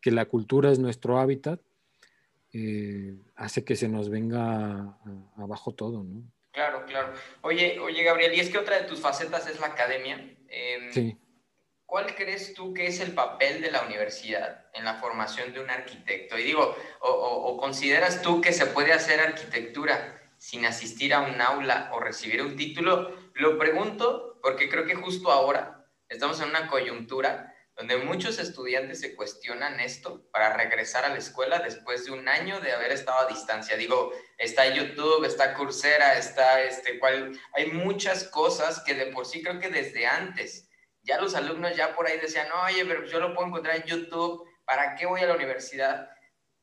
que 0.00 0.10
la 0.10 0.24
cultura 0.24 0.72
es 0.72 0.78
nuestro 0.78 1.18
hábitat, 1.18 1.60
eh, 2.52 3.16
hace 3.36 3.64
que 3.64 3.76
se 3.76 3.88
nos 3.88 4.08
venga 4.08 4.98
abajo 5.36 5.74
todo, 5.74 6.02
¿no? 6.02 6.22
Claro, 6.50 6.84
claro. 6.86 7.12
Oye, 7.42 7.78
oye, 7.78 8.02
Gabriel, 8.02 8.34
y 8.34 8.40
es 8.40 8.50
que 8.50 8.58
otra 8.58 8.80
de 8.80 8.88
tus 8.88 9.00
facetas 9.00 9.46
es 9.46 9.60
la 9.60 9.68
academia. 9.68 10.36
Em, 10.48 10.92
sí. 10.92 11.16
¿Cuál 11.86 12.14
crees 12.16 12.52
tú 12.54 12.74
que 12.74 12.86
es 12.86 13.00
el 13.00 13.12
papel 13.12 13.62
de 13.62 13.70
la 13.70 13.82
universidad 13.82 14.66
en 14.74 14.84
la 14.84 14.94
formación 14.94 15.52
de 15.52 15.60
un 15.60 15.70
arquitecto? 15.70 16.36
Y 16.36 16.42
digo, 16.42 16.74
o 17.00 17.56
consideras 17.58 18.20
tú 18.20 18.40
que 18.40 18.52
se 18.52 18.66
puede 18.66 18.92
hacer 18.92 19.20
arquitectura 19.20 20.18
sin 20.38 20.64
asistir 20.64 21.12
a 21.12 21.20
un 21.20 21.40
aula 21.40 21.90
o 21.92 22.00
recibir 22.00 22.42
un 22.42 22.56
título? 22.56 23.12
Lo 23.34 23.58
pregunto 23.58 24.27
porque 24.42 24.68
creo 24.68 24.86
que 24.86 24.94
justo 24.94 25.30
ahora 25.30 25.86
estamos 26.08 26.40
en 26.40 26.48
una 26.48 26.68
coyuntura 26.68 27.54
donde 27.78 27.96
muchos 27.98 28.40
estudiantes 28.40 29.00
se 29.00 29.14
cuestionan 29.14 29.78
esto 29.78 30.28
para 30.32 30.56
regresar 30.56 31.04
a 31.04 31.10
la 31.10 31.18
escuela 31.18 31.60
después 31.60 32.04
de 32.04 32.10
un 32.10 32.28
año 32.28 32.60
de 32.60 32.72
haber 32.72 32.90
estado 32.90 33.20
a 33.20 33.28
distancia. 33.28 33.76
Digo, 33.76 34.12
está 34.36 34.66
YouTube, 34.66 35.24
está 35.24 35.54
Coursera, 35.54 36.18
está 36.18 36.60
este 36.62 36.98
cual, 36.98 37.38
hay 37.54 37.70
muchas 37.70 38.24
cosas 38.24 38.80
que 38.80 38.94
de 38.94 39.06
por 39.06 39.26
sí 39.26 39.44
creo 39.44 39.60
que 39.60 39.70
desde 39.70 40.06
antes 40.06 40.68
ya 41.02 41.20
los 41.20 41.36
alumnos 41.36 41.76
ya 41.76 41.94
por 41.94 42.08
ahí 42.08 42.18
decían, 42.18 42.48
oye, 42.64 42.84
pero 42.84 43.06
yo 43.06 43.20
lo 43.20 43.32
puedo 43.32 43.46
encontrar 43.46 43.76
en 43.76 43.84
YouTube, 43.84 44.44
¿para 44.64 44.96
qué 44.96 45.06
voy 45.06 45.20
a 45.20 45.26
la 45.26 45.36
universidad? 45.36 46.10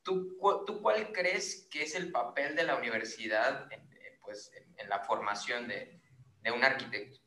¿Tú, 0.02 0.36
tú 0.66 0.82
cuál 0.82 1.12
crees 1.12 1.66
que 1.70 1.82
es 1.82 1.94
el 1.94 2.12
papel 2.12 2.54
de 2.54 2.64
la 2.64 2.76
universidad 2.76 3.66
en, 3.72 3.88
pues, 4.20 4.52
en, 4.76 4.88
la 4.88 5.00
formación 5.00 5.66
de, 5.66 6.00
de 6.42 6.50
un 6.52 6.62
arquitecto? 6.62 7.25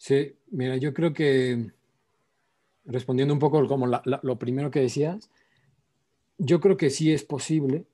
Sí, 0.00 0.34
mira, 0.50 0.78
yo 0.78 0.94
creo 0.94 1.12
que 1.12 1.72
respondiendo 2.86 3.34
un 3.34 3.38
poco 3.38 3.68
como 3.68 3.86
lo 3.86 4.38
primero 4.38 4.70
que 4.70 4.80
decías, 4.80 5.28
yo 6.38 6.58
creo 6.58 6.78
que 6.78 6.88
sí 6.88 7.12
es 7.12 7.22
posible, 7.22 7.84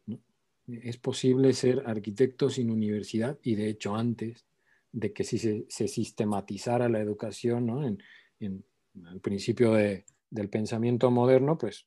es 0.69 0.99
posible 0.99 1.53
ser 1.53 1.83
arquitecto 1.85 2.49
sin 2.49 2.71
universidad 2.71 3.41
y 3.43 3.57
de 3.57 3.69
hecho 3.71 3.97
antes 3.97 4.47
de 4.93 5.13
que 5.13 5.25
se, 5.25 5.67
sistematizara 5.69 6.89
la 6.89 7.01
educación 7.01 7.67
¿no? 7.67 7.85
en, 7.85 8.01
en, 8.39 8.65
el 9.13 9.19
principio 9.19 9.73
del 9.73 10.49
pensamiento 10.49 11.11
moderno, 11.11 11.59
pues 11.59 11.87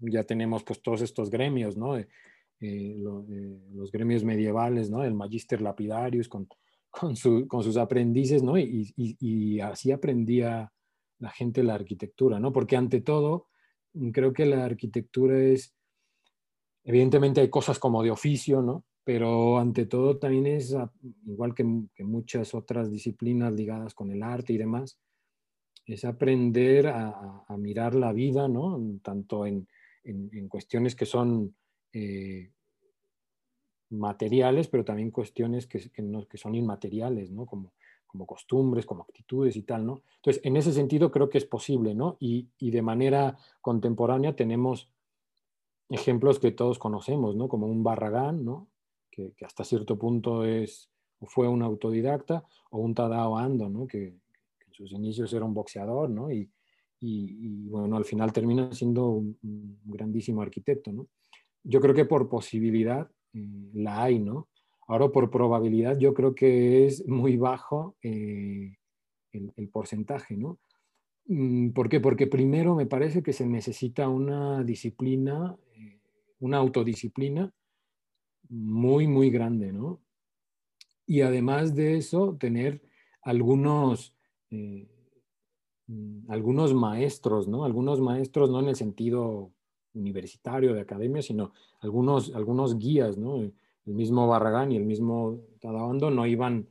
ya 0.00 0.24
tenemos 0.24 0.64
pues 0.64 0.82
todos 0.82 1.00
estos 1.00 1.30
gremios, 1.30 1.78
¿no? 1.78 1.96
Eh, 1.96 2.06
eh, 2.60 2.94
los 3.72 3.90
gremios 3.90 4.22
medievales, 4.22 4.90
¿no? 4.90 5.02
El 5.02 5.14
magister 5.14 5.62
lapidarius 5.62 6.28
con, 6.28 6.46
con, 6.98 7.16
sus 7.16 7.76
aprendices, 7.76 8.42
¿no? 8.42 8.58
Y, 8.58 9.60
así 9.60 9.92
aprendía 9.92 10.72
la 11.18 11.30
gente 11.30 11.62
la 11.62 11.74
arquitectura, 11.74 12.38
¿no? 12.38 12.52
Porque 12.52 12.76
ante 12.76 13.00
todo, 13.00 13.48
creo 14.12 14.32
que 14.32 14.46
la 14.46 14.64
arquitectura 14.64 15.38
es, 15.38 15.74
evidentemente 16.84 17.40
hay 17.40 17.50
cosas 17.50 17.78
como 17.78 18.02
de 18.02 18.10
oficio, 18.10 18.62
¿no? 18.62 18.84
Pero 19.04 19.58
ante 19.58 19.86
todo 19.86 20.18
también 20.18 20.46
es, 20.46 20.76
igual 21.26 21.54
que, 21.54 21.64
muchas 22.04 22.54
otras 22.54 22.90
disciplinas 22.90 23.52
ligadas 23.52 23.94
con 23.94 24.10
el 24.10 24.22
arte 24.22 24.52
y 24.52 24.58
demás, 24.58 24.98
es 25.84 26.04
aprender 26.04 26.88
a, 26.88 27.44
a 27.46 27.56
mirar 27.56 27.94
la 27.94 28.12
vida, 28.12 28.48
¿no? 28.48 28.80
Tanto 29.02 29.46
en, 29.46 29.68
en, 30.06 30.48
cuestiones 30.48 30.94
que 30.94 31.06
son 31.06 31.54
eh, 31.92 32.52
materiales, 33.90 34.68
pero 34.68 34.84
también 34.84 35.10
cuestiones 35.10 35.66
que, 35.66 35.90
que, 35.90 36.38
son 36.38 36.54
inmateriales, 36.54 37.30
¿no? 37.30 37.46
Como, 37.46 37.72
como 38.06 38.26
costumbres, 38.26 38.86
como 38.86 39.02
actitudes 39.02 39.56
y 39.56 39.62
tal, 39.62 39.86
¿no? 39.86 40.02
Entonces, 40.16 40.42
en 40.44 40.56
ese 40.56 40.72
sentido 40.72 41.10
creo 41.10 41.28
que 41.28 41.38
es 41.38 41.44
posible, 41.44 41.94
¿no? 41.94 42.16
Y, 42.20 42.48
y 42.58 42.70
de 42.70 42.82
manera 42.82 43.36
contemporánea 43.60 44.34
tenemos 44.34 44.90
ejemplos 45.88 46.38
que 46.38 46.52
todos 46.52 46.78
conocemos, 46.78 47.36
¿no? 47.36 47.48
Como 47.48 47.66
un 47.66 47.82
Barragán, 47.82 48.44
¿no? 48.44 48.68
Que, 49.10 49.32
que, 49.32 49.44
hasta 49.44 49.64
cierto 49.64 49.98
punto 49.98 50.44
es 50.44 50.90
fue 51.22 51.48
un 51.48 51.62
autodidacta, 51.62 52.44
o 52.70 52.78
un 52.78 52.94
Tadao 52.94 53.38
Ando, 53.38 53.68
¿no? 53.68 53.86
Que, 53.86 54.18
que, 54.58 54.66
en 54.66 54.72
sus 54.72 54.92
inicios 54.92 55.32
era 55.32 55.44
un 55.44 55.54
boxeador, 55.54 56.10
¿no? 56.10 56.30
Y, 56.30 56.50
y, 57.00 57.68
bueno, 57.68 57.96
al 57.96 58.04
final 58.04 58.32
termina 58.32 58.72
siendo 58.72 59.08
un, 59.08 59.78
grandísimo 59.84 60.42
arquitecto, 60.42 60.92
¿no? 60.92 61.08
Yo 61.62 61.80
creo 61.80 61.94
que 61.94 62.04
por 62.04 62.28
posibilidad 62.28 63.10
la 63.72 64.04
hay, 64.04 64.18
¿no? 64.18 64.48
Ahora 64.88 65.08
por 65.08 65.30
probabilidad 65.30 65.98
yo 65.98 66.14
creo 66.14 66.34
que 66.34 66.86
es 66.86 67.06
muy 67.06 67.36
bajo 67.36 67.96
eh, 68.02 68.76
el, 69.32 69.68
porcentaje, 69.68 70.36
¿no? 70.36 70.58
Mm, 71.26 71.70
¿Por 71.70 71.88
qué? 71.88 72.00
Porque 72.00 72.26
primero 72.26 72.74
me 72.74 72.86
parece 72.86 73.22
que 73.22 73.32
se 73.32 73.46
necesita 73.46 74.08
una 74.08 74.62
disciplina, 74.64 75.56
eh, 75.74 76.00
una 76.38 76.58
autodisciplina 76.58 77.52
muy, 78.48 79.06
muy 79.06 79.30
grande, 79.30 79.72
¿no? 79.72 80.00
Y 81.06 81.20
además 81.20 81.74
de 81.74 81.96
eso, 81.96 82.36
tener 82.38 82.82
algunos 83.22 84.14
Mm, 85.88 86.30
algunos 86.30 86.74
maestros, 86.74 87.46
¿no? 87.48 87.64
Algunos 87.64 88.00
maestros 88.00 88.50
no 88.50 88.60
en 88.60 88.68
el 88.68 88.76
sentido 88.76 89.52
universitario 89.96 90.74
de 90.74 90.80
academia, 90.80 91.22
sino 91.22 91.52
algunos, 91.80 92.34
algunos 92.34 92.78
guías, 92.78 93.16
¿no? 93.16 93.40
El 93.40 93.52
mismo 93.94 94.26
Barragán 94.26 94.72
y 94.72 94.76
el 94.76 94.84
mismo 94.84 95.40
Tadaondo 95.60 96.10
no 96.10 96.26
iban, 96.26 96.68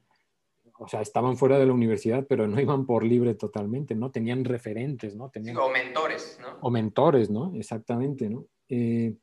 o 0.77 0.87
sea, 0.87 1.01
estaban 1.01 1.37
fuera 1.37 1.57
de 1.57 1.65
la 1.65 1.73
universidad, 1.73 2.25
pero 2.27 2.47
no 2.47 2.59
iban 2.59 2.85
por 2.85 3.03
libre 3.03 3.35
totalmente, 3.35 3.95
¿no? 3.95 4.11
Tenían 4.11 4.43
referentes, 4.43 5.15
¿no? 5.15 5.29
Tenían, 5.29 5.57
o 5.57 5.69
mentores, 5.69 6.39
¿no? 6.41 6.57
O 6.61 6.69
mentores, 6.69 7.29
¿no? 7.29 7.53
Exactamente, 7.55 8.29
¿no? 8.29 8.45
Eh, 8.69 9.15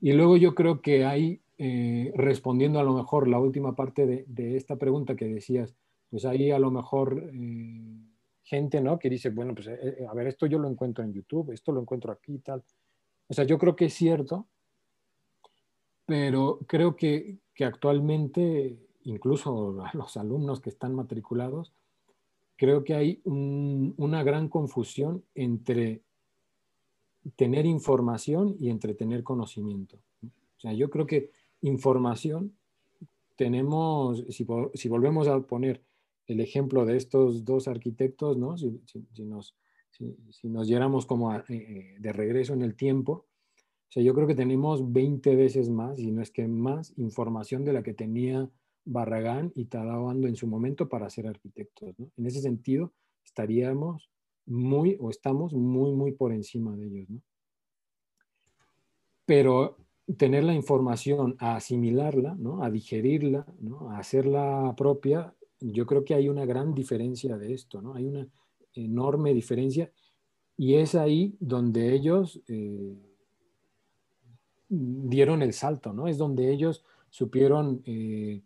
y 0.00 0.12
luego 0.12 0.36
yo 0.36 0.54
creo 0.54 0.80
que 0.80 1.04
hay, 1.04 1.40
eh, 1.58 2.12
respondiendo 2.14 2.78
a 2.78 2.84
lo 2.84 2.94
mejor 2.94 3.28
la 3.28 3.38
última 3.38 3.74
parte 3.74 4.06
de, 4.06 4.24
de, 4.26 4.56
esta 4.56 4.76
pregunta 4.76 5.16
que 5.16 5.26
decías, 5.26 5.74
pues 6.10 6.24
ahí 6.24 6.50
a 6.50 6.58
lo 6.58 6.70
mejor... 6.70 7.30
Eh, 7.32 8.14
gente, 8.44 8.80
¿no? 8.80 8.98
Que 8.98 9.10
dice, 9.10 9.30
bueno, 9.30 9.54
pues 9.54 9.66
eh, 9.68 10.06
a 10.08 10.14
ver, 10.14 10.28
esto 10.28 10.46
yo 10.46 10.58
lo 10.58 10.68
encuentro 10.68 11.02
en 11.02 11.12
YouTube, 11.12 11.50
esto 11.52 11.72
lo 11.72 11.80
encuentro 11.80 12.12
aquí 12.12 12.34
y 12.34 12.38
tal. 12.38 12.62
O 13.28 13.34
sea, 13.34 13.44
yo 13.44 13.58
creo 13.58 13.76
que 13.76 13.86
es 13.86 13.94
cierto, 13.94 14.46
pero 16.06 16.60
creo 16.66 16.96
que, 16.96 17.38
que 17.54 17.64
actualmente, 17.64 18.78
incluso 19.04 19.76
los 19.94 20.16
alumnos 20.16 20.60
que 20.60 20.70
están 20.70 20.94
matriculados, 20.94 21.72
creo 22.56 22.84
que 22.84 22.94
hay 22.94 23.20
una 23.24 24.22
gran 24.22 24.48
confusión 24.48 25.24
entre 25.34 26.02
tener 27.36 27.66
información 27.66 28.56
y 28.58 28.70
entre 28.70 28.94
tener 28.94 29.22
conocimiento. 29.22 29.98
O 30.22 30.60
sea, 30.60 30.72
yo 30.72 30.90
creo 30.90 31.06
que 31.06 31.30
información 31.62 32.54
tenemos, 33.36 34.24
si, 34.28 34.44
volvemos 34.88 35.28
a 35.28 35.40
poner 35.40 35.82
el 36.26 36.40
ejemplo 36.40 36.84
de 36.84 36.96
estos 36.96 37.44
dos 37.44 37.68
arquitectos, 37.68 38.36
¿no? 38.36 38.56
Si, 38.56 38.80
nos, 39.18 39.54
si, 40.30 40.48
nos 40.48 40.68
diéramos 40.68 41.06
como 41.06 41.34
eh, 41.34 41.44
eh, 41.48 41.96
de 41.98 42.12
regreso 42.12 42.52
en 42.52 42.62
el 42.62 42.74
tiempo, 42.74 43.12
o 43.12 43.92
sea, 43.94 44.02
yo 44.02 44.14
creo 44.14 44.26
que 44.26 44.34
tenemos 44.34 44.92
20 44.92 45.36
veces 45.36 45.70
más, 45.70 45.98
y 45.98 46.10
no 46.10 46.20
es 46.20 46.30
que 46.30 46.48
más, 46.48 46.92
información 46.96 47.64
de 47.64 47.72
la 47.72 47.82
que 47.82 47.94
tenía 47.94 48.50
Barragán 48.84 49.52
y 49.54 49.66
Tadao 49.66 50.10
Ando 50.10 50.26
en 50.26 50.36
su 50.36 50.46
momento 50.46 50.88
para 50.88 51.08
ser 51.10 51.26
arquitectos. 51.26 51.94
¿no? 51.98 52.10
En 52.16 52.26
ese 52.26 52.40
sentido, 52.40 52.92
estaríamos 53.24 54.10
muy, 54.46 54.96
o 55.00 55.10
estamos 55.10 55.54
muy, 55.54 55.92
muy 55.92 56.12
por 56.12 56.32
encima 56.32 56.76
de 56.76 56.86
ellos. 56.86 57.08
¿no? 57.08 57.22
Pero 59.24 59.78
tener 60.18 60.44
la 60.44 60.54
información, 60.54 61.36
a 61.38 61.56
asimilarla, 61.56 62.34
¿no? 62.34 62.62
a 62.62 62.70
digerirla, 62.70 63.46
¿no? 63.60 63.90
a 63.90 63.98
hacerla 63.98 64.74
propia, 64.76 65.34
yo 65.60 65.86
creo 65.86 66.04
que 66.04 66.14
hay 66.14 66.28
una 66.28 66.44
gran 66.44 66.74
diferencia 66.74 67.38
de 67.38 67.54
esto, 67.54 67.80
¿no? 67.80 67.94
Hay 67.94 68.04
una 68.04 68.28
enorme 68.74 69.34
diferencia 69.34 69.90
y 70.56 70.74
es 70.74 70.94
ahí 70.94 71.36
donde 71.40 71.94
ellos 71.94 72.40
eh, 72.48 72.96
dieron 74.68 75.42
el 75.42 75.52
salto, 75.52 75.92
¿no? 75.92 76.06
Es 76.06 76.18
donde 76.18 76.52
ellos 76.52 76.84
supieron, 77.10 77.82
eh, 77.86 78.42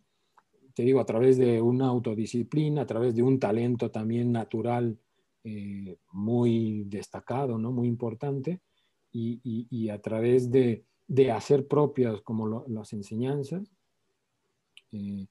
te 0.74 0.82
digo, 0.82 1.00
a 1.00 1.06
través 1.06 1.36
de 1.36 1.60
una 1.60 1.88
autodisciplina, 1.88 2.82
a 2.82 2.86
través 2.86 3.14
de 3.14 3.22
un 3.22 3.38
talento 3.38 3.90
también 3.90 4.32
natural 4.32 4.98
eh, 5.44 5.96
muy 6.12 6.84
destacado, 6.84 7.58
¿no? 7.58 7.72
Muy 7.72 7.88
importante, 7.88 8.60
y, 9.10 9.88
a 9.88 10.00
través 10.00 10.50
de, 10.50 10.84
hacer 11.32 11.66
propias 11.66 12.20
como 12.20 12.64
las 12.68 12.92
enseñanzas, 12.92 13.72
y 14.90 15.28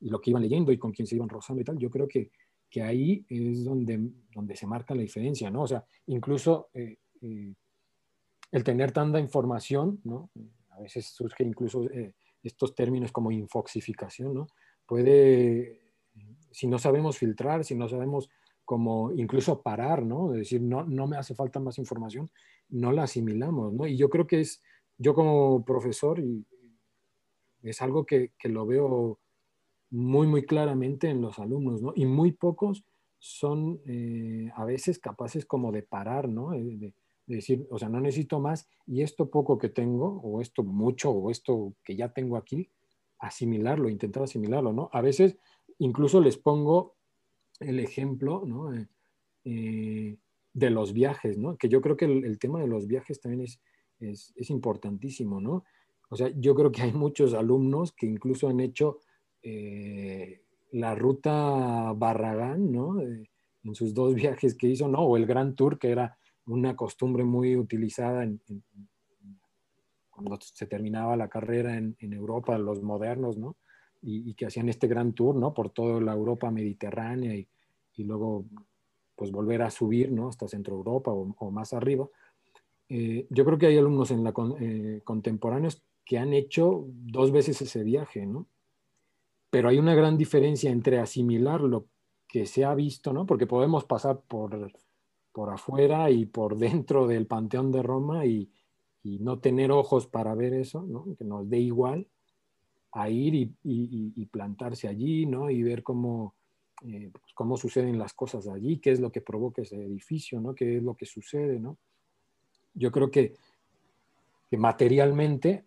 lo 0.00 0.20
que 0.20 0.30
iban 0.30 0.42
leyendo 0.42 0.72
y 0.72 0.78
con 0.78 0.92
quién 0.92 1.06
se 1.06 1.16
iban 1.16 1.28
rozando 1.28 1.62
y 1.62 1.64
tal, 1.64 1.78
yo 1.78 1.90
creo 1.90 2.08
que, 2.08 2.30
que 2.70 2.82
ahí 2.82 3.24
es 3.28 3.64
donde, 3.64 3.98
donde 4.34 4.56
se 4.56 4.66
marca 4.66 4.94
la 4.94 5.02
diferencia, 5.02 5.50
¿no? 5.50 5.62
O 5.62 5.66
sea, 5.66 5.84
incluso 6.06 6.68
eh, 6.74 6.98
eh, 7.20 7.54
el 8.52 8.64
tener 8.64 8.92
tanta 8.92 9.18
información, 9.18 10.00
¿no? 10.04 10.30
A 10.70 10.80
veces 10.80 11.06
surge 11.06 11.44
incluso 11.44 11.84
eh, 11.90 12.14
estos 12.42 12.74
términos 12.74 13.12
como 13.12 13.30
infoxificación, 13.30 14.34
¿no? 14.34 14.46
Puede, 14.86 15.92
si 16.50 16.66
no 16.66 16.78
sabemos 16.78 17.18
filtrar, 17.18 17.64
si 17.64 17.74
no 17.74 17.88
sabemos 17.88 18.30
como 18.64 19.12
incluso 19.12 19.62
parar, 19.62 20.02
¿no? 20.04 20.30
Decir, 20.30 20.60
no, 20.60 20.84
no 20.84 21.06
me 21.06 21.16
hace 21.16 21.34
falta 21.34 21.58
más 21.60 21.78
información, 21.78 22.30
no 22.68 22.92
la 22.92 23.04
asimilamos, 23.04 23.72
¿no? 23.72 23.86
Y 23.86 23.96
yo 23.96 24.10
creo 24.10 24.26
que 24.26 24.40
es, 24.40 24.62
yo 24.98 25.14
como 25.14 25.64
profesor, 25.64 26.22
es 27.62 27.82
algo 27.82 28.04
que, 28.04 28.32
que 28.38 28.48
lo 28.48 28.66
veo 28.66 29.18
muy, 29.90 30.26
muy 30.26 30.44
claramente 30.44 31.08
en 31.08 31.22
los 31.22 31.38
alumnos, 31.38 31.82
¿no? 31.82 31.92
Y 31.94 32.06
muy 32.06 32.32
pocos 32.32 32.84
son 33.18 33.80
eh, 33.86 34.50
a 34.54 34.64
veces 34.64 34.98
capaces 34.98 35.44
como 35.44 35.72
de 35.72 35.82
parar, 35.82 36.28
¿no? 36.28 36.54
Eh, 36.54 36.76
de, 36.76 36.94
decir, 37.26 37.66
o 37.70 37.78
sea, 37.78 37.90
no 37.90 38.00
necesito 38.00 38.40
más 38.40 38.66
y 38.86 39.02
esto 39.02 39.28
poco 39.28 39.58
que 39.58 39.68
tengo, 39.68 40.18
o 40.22 40.40
esto 40.40 40.62
mucho, 40.62 41.10
o 41.10 41.30
esto 41.30 41.74
que 41.84 41.94
ya 41.94 42.08
tengo 42.08 42.38
aquí, 42.38 42.70
asimilarlo, 43.18 43.90
intentar 43.90 44.22
asimilarlo, 44.22 44.72
¿no? 44.72 44.88
A 44.92 45.02
veces 45.02 45.36
incluso 45.78 46.22
les 46.22 46.38
pongo 46.38 46.94
el 47.60 47.80
ejemplo, 47.80 48.44
¿no? 48.46 48.72
Eh, 49.44 50.16
de 50.54 50.70
los 50.70 50.94
viajes, 50.94 51.36
¿no? 51.36 51.58
Que 51.58 51.68
yo 51.68 51.82
creo 51.82 51.96
que 51.98 52.06
el, 52.06 52.38
tema 52.38 52.60
de 52.60 52.66
los 52.66 52.86
viajes 52.86 53.20
también 53.20 53.42
es, 53.42 53.60
es, 54.00 54.32
es 54.36 54.48
importantísimo, 54.48 55.38
¿no? 55.38 55.64
O 56.08 56.16
sea, 56.16 56.30
yo 56.34 56.54
creo 56.54 56.72
que 56.72 56.82
hay 56.82 56.92
muchos 56.92 57.34
alumnos 57.34 57.92
que 57.92 58.06
incluso 58.06 58.48
han 58.48 58.60
hecho 58.60 59.00
eh, 59.42 60.42
la 60.72 60.94
ruta 60.94 61.92
Barragán, 61.94 62.72
¿no? 62.72 63.00
Eh, 63.00 63.28
en 63.64 63.74
sus 63.74 63.94
dos 63.94 64.14
viajes 64.14 64.54
que 64.54 64.68
hizo, 64.68 64.88
¿no? 64.88 65.00
O 65.00 65.16
el 65.16 65.26
Gran 65.26 65.54
Tour, 65.54 65.78
que 65.78 65.90
era 65.90 66.18
una 66.46 66.76
costumbre 66.76 67.24
muy 67.24 67.56
utilizada 67.56 68.26
cuando 70.10 70.38
se 70.40 70.66
terminaba 70.66 71.16
la 71.16 71.28
carrera 71.28 71.76
en, 71.76 71.96
Europa, 72.00 72.56
los 72.58 72.82
modernos, 72.82 73.36
¿no? 73.36 73.56
Y, 74.00 74.34
que 74.34 74.46
hacían 74.46 74.68
este 74.68 74.88
Gran 74.88 75.12
Tour, 75.12 75.36
¿no? 75.36 75.52
Por 75.52 75.70
toda 75.70 76.00
la 76.00 76.12
Europa 76.12 76.50
mediterránea 76.50 77.34
y, 77.34 77.48
luego, 78.04 78.46
pues, 79.14 79.30
volver 79.30 79.62
a 79.62 79.70
subir, 79.70 80.10
¿no? 80.10 80.28
Hasta 80.28 80.48
Centro 80.48 80.74
Europa 80.74 81.12
o, 81.12 81.50
más 81.50 81.72
arriba. 81.72 82.08
eh, 82.88 83.26
yo 83.30 83.44
creo 83.44 83.58
que 83.58 83.66
hay 83.66 83.76
alumnos 83.76 84.10
en 84.10 84.24
la 84.24 84.32
contemporáneos 85.04 85.82
que 86.04 86.18
han 86.18 86.32
hecho 86.32 86.86
dos 86.88 87.30
veces 87.32 87.60
ese 87.60 87.84
viaje, 87.84 88.24
¿no? 88.24 88.46
Pero 89.50 89.68
hay 89.68 89.78
una 89.78 89.94
gran 89.94 90.18
diferencia 90.18 90.70
entre 90.70 90.98
asimilar 90.98 91.60
lo 91.62 91.86
que 92.26 92.46
se 92.46 92.64
ha 92.64 92.74
visto, 92.74 93.12
¿no? 93.12 93.26
Porque 93.26 93.46
podemos 93.46 93.84
pasar 93.84 94.20
por, 94.20 94.72
por 95.32 95.50
afuera 95.50 96.10
y 96.10 96.26
por 96.26 96.56
dentro 96.58 97.06
del 97.06 97.26
Panteón 97.26 97.72
de 97.72 97.82
Roma 97.82 98.26
y, 98.26 98.50
y 99.02 99.18
no 99.20 99.38
tener 99.38 99.72
ojos 99.72 100.06
para 100.06 100.34
ver 100.34 100.54
eso, 100.54 100.82
¿no? 100.82 101.06
Que 101.16 101.24
nos 101.24 101.48
dé 101.48 101.58
igual 101.58 102.06
a 102.92 103.10
ir 103.10 103.34
y, 103.34 103.54
y, 103.62 104.26
plantarse 104.26 104.88
allí, 104.88 105.26
¿no? 105.26 105.50
Y 105.50 105.62
ver 105.62 105.82
cómo, 105.82 106.34
eh, 106.84 107.10
pues, 107.12 107.32
cómo 107.34 107.56
suceden 107.56 107.98
las 107.98 108.14
cosas 108.14 108.48
allí, 108.48 108.78
qué 108.78 108.92
es 108.92 109.00
lo 109.00 109.12
que 109.12 109.20
provoca 109.20 109.62
ese 109.62 109.76
edificio, 109.76 110.40
¿no? 110.40 110.54
Qué 110.54 110.78
es 110.78 110.82
lo 110.82 110.94
que 110.94 111.06
sucede, 111.06 111.60
¿no? 111.60 111.78
Yo 112.74 112.90
creo 112.90 113.10
que, 113.10 113.34
que 114.50 114.56
materialmente 114.56 115.64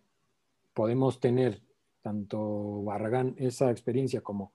podemos 0.74 1.20
tener 1.20 1.62
tanto 2.02 2.82
Barragán 2.82 3.34
esa 3.38 3.70
experiencia 3.70 4.20
como 4.20 4.52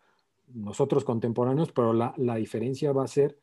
nosotros 0.54 1.04
contemporáneos, 1.04 1.72
pero 1.72 1.94
la, 1.94 2.14
la, 2.18 2.36
diferencia 2.36 2.92
va 2.92 3.04
a 3.04 3.08
ser 3.08 3.40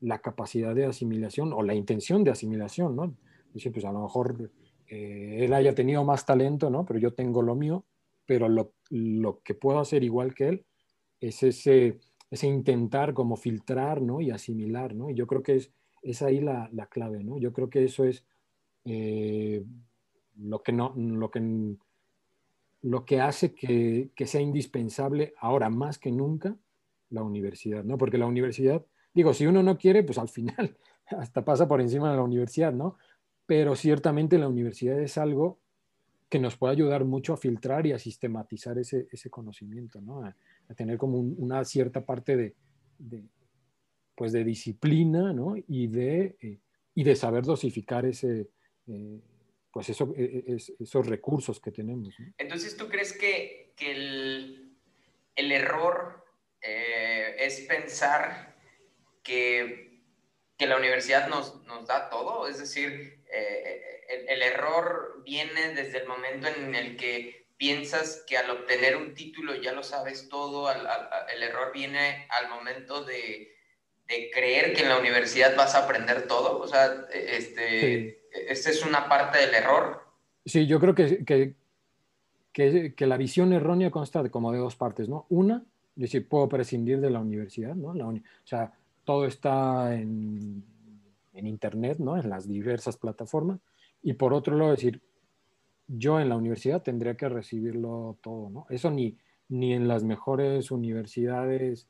la 0.00 0.20
capacidad 0.20 0.74
de 0.74 0.86
asimilación 0.86 1.52
o 1.52 1.62
la 1.62 1.74
intención 1.74 2.24
de 2.24 2.30
asimilación, 2.30 2.96
¿no? 2.96 3.14
Dice, 3.52 3.70
pues 3.70 3.84
a 3.84 3.92
lo 3.92 4.02
mejor 4.02 4.50
eh, 4.88 5.44
él 5.44 5.52
haya 5.52 5.74
tenido 5.74 6.04
más 6.04 6.24
talento, 6.24 6.70
¿no? 6.70 6.84
Pero 6.84 6.98
yo 6.98 7.14
tengo 7.14 7.42
lo 7.42 7.54
mío, 7.54 7.84
pero 8.26 8.48
lo, 8.48 8.72
lo 8.90 9.40
que 9.42 9.54
puedo 9.54 9.78
hacer 9.78 10.02
igual 10.02 10.34
que 10.34 10.48
él 10.48 10.66
es 11.20 11.42
ese, 11.42 11.98
ese 12.30 12.46
intentar 12.46 13.14
como 13.14 13.36
filtrar, 13.36 14.02
¿no? 14.02 14.20
Y 14.20 14.30
asimilar, 14.30 14.94
¿no? 14.94 15.10
Y 15.10 15.14
yo 15.14 15.26
creo 15.26 15.42
que 15.42 15.56
es, 15.56 15.72
es 16.02 16.22
ahí 16.22 16.40
la, 16.40 16.68
la 16.72 16.86
clave, 16.86 17.22
¿no? 17.24 17.38
Yo 17.38 17.52
creo 17.52 17.70
que 17.70 17.84
eso 17.84 18.04
es 18.04 18.24
eh, 18.84 19.64
lo, 20.36 20.62
que 20.62 20.72
no, 20.72 20.94
lo, 20.96 21.30
que, 21.30 21.40
lo 22.82 23.04
que 23.04 23.20
hace 23.20 23.54
que, 23.54 24.10
que, 24.14 24.26
sea 24.26 24.40
indispensable 24.40 25.34
ahora 25.38 25.68
más 25.68 25.98
que 25.98 26.12
nunca 26.12 26.56
la 27.10 27.22
universidad, 27.22 27.84
¿no? 27.84 27.98
Porque 27.98 28.18
la 28.18 28.26
universidad, 28.26 28.84
digo, 29.14 29.34
si 29.34 29.46
uno 29.46 29.62
no 29.62 29.78
quiere, 29.78 30.02
pues 30.02 30.18
al 30.18 30.28
final 30.28 30.76
hasta 31.06 31.44
pasa 31.44 31.66
por 31.66 31.80
encima 31.80 32.10
de 32.10 32.16
la 32.16 32.22
universidad, 32.22 32.72
¿no? 32.72 32.98
Pero 33.46 33.74
ciertamente 33.74 34.38
la 34.38 34.48
universidad 34.48 35.00
es 35.00 35.18
algo 35.18 35.58
que 36.28 36.38
nos 36.38 36.56
puede 36.56 36.74
ayudar 36.74 37.04
mucho 37.04 37.32
a 37.32 37.38
filtrar 37.38 37.86
y 37.86 37.92
a 37.92 37.98
sistematizar 37.98 38.78
ese, 38.78 39.08
ese 39.10 39.30
conocimiento, 39.30 40.00
¿no? 40.00 40.22
A, 40.22 40.34
tener 40.76 40.98
como 40.98 41.18
un, 41.18 41.34
una 41.38 41.64
cierta 41.64 42.04
parte 42.04 42.36
de, 42.36 42.54
de, 42.98 43.24
pues 44.14 44.32
de 44.32 44.44
disciplina, 44.44 45.32
¿no? 45.32 45.54
Y 45.66 45.86
de, 45.86 46.36
eh, 46.42 46.60
y 46.94 47.04
de 47.04 47.16
saber 47.16 47.44
dosificar 47.44 48.04
ese, 48.04 48.50
eh, 48.86 49.20
pues 49.72 49.88
eso, 49.88 50.14
e, 50.16 50.24
e, 50.24 50.54
es, 50.54 50.72
esos 50.80 51.06
recursos 51.06 51.60
que 51.60 51.70
tenemos. 51.70 52.18
¿no? 52.18 52.32
Entonces, 52.38 52.76
¿tú 52.76 52.88
crees 52.88 53.12
que, 53.12 53.72
que 53.76 53.92
el, 53.92 54.76
el, 55.36 55.52
error 55.52 56.24
eh, 56.60 57.36
es 57.38 57.60
pensar 57.60 58.56
que, 59.22 60.02
que 60.56 60.66
la 60.66 60.76
universidad 60.76 61.28
nos, 61.28 61.62
nos, 61.64 61.86
da 61.86 62.08
todo? 62.08 62.48
Es 62.48 62.58
decir, 62.58 63.22
eh, 63.30 64.04
el, 64.08 64.28
el, 64.28 64.42
error 64.42 65.22
viene 65.24 65.74
desde 65.74 65.98
el 65.98 66.08
momento 66.08 66.48
en 66.48 66.74
el 66.74 66.96
que 66.96 67.46
piensas 67.58 68.24
que 68.26 68.38
al 68.38 68.50
obtener 68.50 68.96
un 68.96 69.14
título 69.14 69.54
ya 69.56 69.72
lo 69.72 69.82
sabes 69.82 70.28
todo, 70.28 70.68
al, 70.68 70.86
al, 70.86 71.08
el 71.34 71.42
error 71.42 71.72
viene 71.72 72.26
al 72.30 72.48
momento 72.48 73.04
de, 73.04 73.54
de, 74.06 74.30
creer 74.30 74.74
que 74.74 74.82
en 74.82 74.88
la 74.88 74.98
universidad 74.98 75.56
vas 75.56 75.74
a 75.74 75.84
aprender 75.84 76.26
todo, 76.28 76.58
o 76.60 76.68
sea, 76.68 77.06
este, 77.12 77.80
sí. 77.80 78.17
Esta 78.32 78.70
es 78.70 78.84
una 78.84 79.08
parte 79.08 79.38
del 79.38 79.54
error. 79.54 80.02
Sí, 80.44 80.66
yo 80.66 80.80
creo 80.80 80.94
que, 80.94 81.24
que, 81.24 81.54
que, 82.52 83.06
la 83.06 83.16
visión 83.16 83.52
errónea 83.52 83.90
consta 83.90 84.22
de 84.22 84.30
como 84.30 84.52
de 84.52 84.58
dos 84.58 84.76
partes, 84.76 85.08
¿no? 85.08 85.26
Una, 85.28 85.64
decir, 85.94 86.28
puedo 86.28 86.48
prescindir 86.48 87.00
de 87.00 87.10
la 87.10 87.20
universidad, 87.20 87.74
¿no? 87.74 87.94
La 87.94 88.06
o 88.06 88.20
sea, 88.44 88.72
todo 89.04 89.26
está 89.26 89.94
en, 89.94 90.64
en 91.34 91.46
Internet, 91.46 91.98
¿no? 91.98 92.16
En 92.16 92.28
las 92.28 92.48
diversas 92.48 92.96
plataformas. 92.96 93.60
Y 94.02 94.14
por 94.14 94.32
otro 94.32 94.56
lado, 94.56 94.70
decir, 94.70 95.02
yo 95.86 96.20
en 96.20 96.28
la 96.28 96.36
universidad 96.36 96.82
tendría 96.82 97.16
que 97.16 97.28
recibirlo 97.28 98.18
todo, 98.22 98.50
¿no? 98.50 98.66
Eso 98.70 98.90
ni, 98.90 99.16
ni 99.48 99.72
en 99.72 99.88
las 99.88 100.04
mejores 100.04 100.70
universidades 100.70 101.88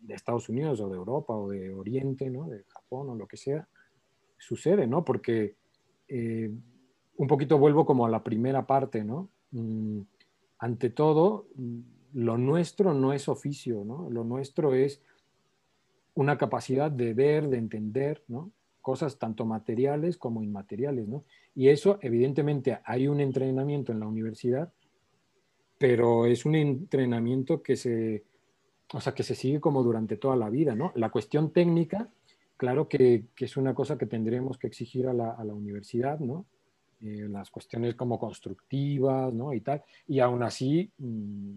de 0.00 0.14
Estados 0.14 0.48
Unidos 0.48 0.80
o 0.80 0.88
de 0.88 0.96
Europa 0.96 1.34
o 1.34 1.48
de 1.48 1.74
Oriente, 1.74 2.30
¿no? 2.30 2.48
De 2.48 2.64
Japón 2.68 3.10
o 3.10 3.14
lo 3.14 3.26
que 3.26 3.36
sea, 3.36 3.68
sucede, 4.38 4.86
¿no? 4.86 5.04
Porque 5.04 5.56
eh, 6.08 6.50
un 7.16 7.26
poquito 7.26 7.58
vuelvo 7.58 7.84
como 7.84 8.06
a 8.06 8.10
la 8.10 8.22
primera 8.22 8.66
parte, 8.66 9.04
¿no? 9.04 9.28
Mm, 9.50 10.00
ante 10.58 10.90
todo, 10.90 11.48
mm, 11.54 11.80
lo 12.14 12.38
nuestro 12.38 12.94
no 12.94 13.12
es 13.12 13.28
oficio, 13.28 13.84
¿no? 13.84 14.08
Lo 14.10 14.24
nuestro 14.24 14.74
es 14.74 15.02
una 16.14 16.38
capacidad 16.38 16.90
de 16.90 17.14
ver, 17.14 17.48
de 17.48 17.58
entender, 17.58 18.24
¿no? 18.28 18.50
Cosas 18.80 19.18
tanto 19.18 19.44
materiales 19.44 20.16
como 20.16 20.42
inmateriales, 20.42 21.06
¿no? 21.06 21.24
Y 21.54 21.68
eso, 21.68 21.98
evidentemente, 22.00 22.78
hay 22.84 23.08
un 23.08 23.20
entrenamiento 23.20 23.92
en 23.92 24.00
la 24.00 24.06
universidad, 24.06 24.72
pero 25.78 26.26
es 26.26 26.44
un 26.44 26.54
entrenamiento 26.54 27.62
que 27.62 27.76
se, 27.76 28.24
o 28.92 29.00
sea, 29.00 29.14
que 29.14 29.22
se 29.22 29.34
sigue 29.34 29.60
como 29.60 29.82
durante 29.82 30.16
toda 30.16 30.36
la 30.36 30.50
vida, 30.50 30.74
¿no? 30.74 30.92
La 30.94 31.10
cuestión 31.10 31.52
técnica, 31.52 32.08
claro 32.58 32.88
que, 32.88 33.24
que 33.34 33.46
es 33.46 33.56
una 33.56 33.74
cosa 33.74 33.96
que 33.96 34.04
tendremos 34.04 34.58
que 34.58 34.66
exigir 34.66 35.06
a 35.06 35.14
la, 35.14 35.30
a 35.30 35.44
la 35.44 35.54
universidad, 35.54 36.18
¿no? 36.18 36.44
Eh, 37.00 37.26
las 37.30 37.50
cuestiones 37.50 37.94
como 37.94 38.18
constructivas, 38.18 39.32
¿no? 39.32 39.54
Y 39.54 39.62
tal, 39.62 39.82
y 40.06 40.20
aún 40.20 40.42
así, 40.42 40.92
mmm, 40.98 41.54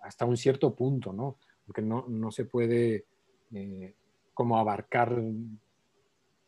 hasta 0.00 0.26
un 0.26 0.36
cierto 0.36 0.74
punto, 0.74 1.12
¿no? 1.12 1.38
Porque 1.64 1.80
no, 1.80 2.04
no 2.08 2.30
se 2.30 2.44
puede 2.44 3.06
eh, 3.54 3.94
como 4.34 4.58
abarcar 4.58 5.16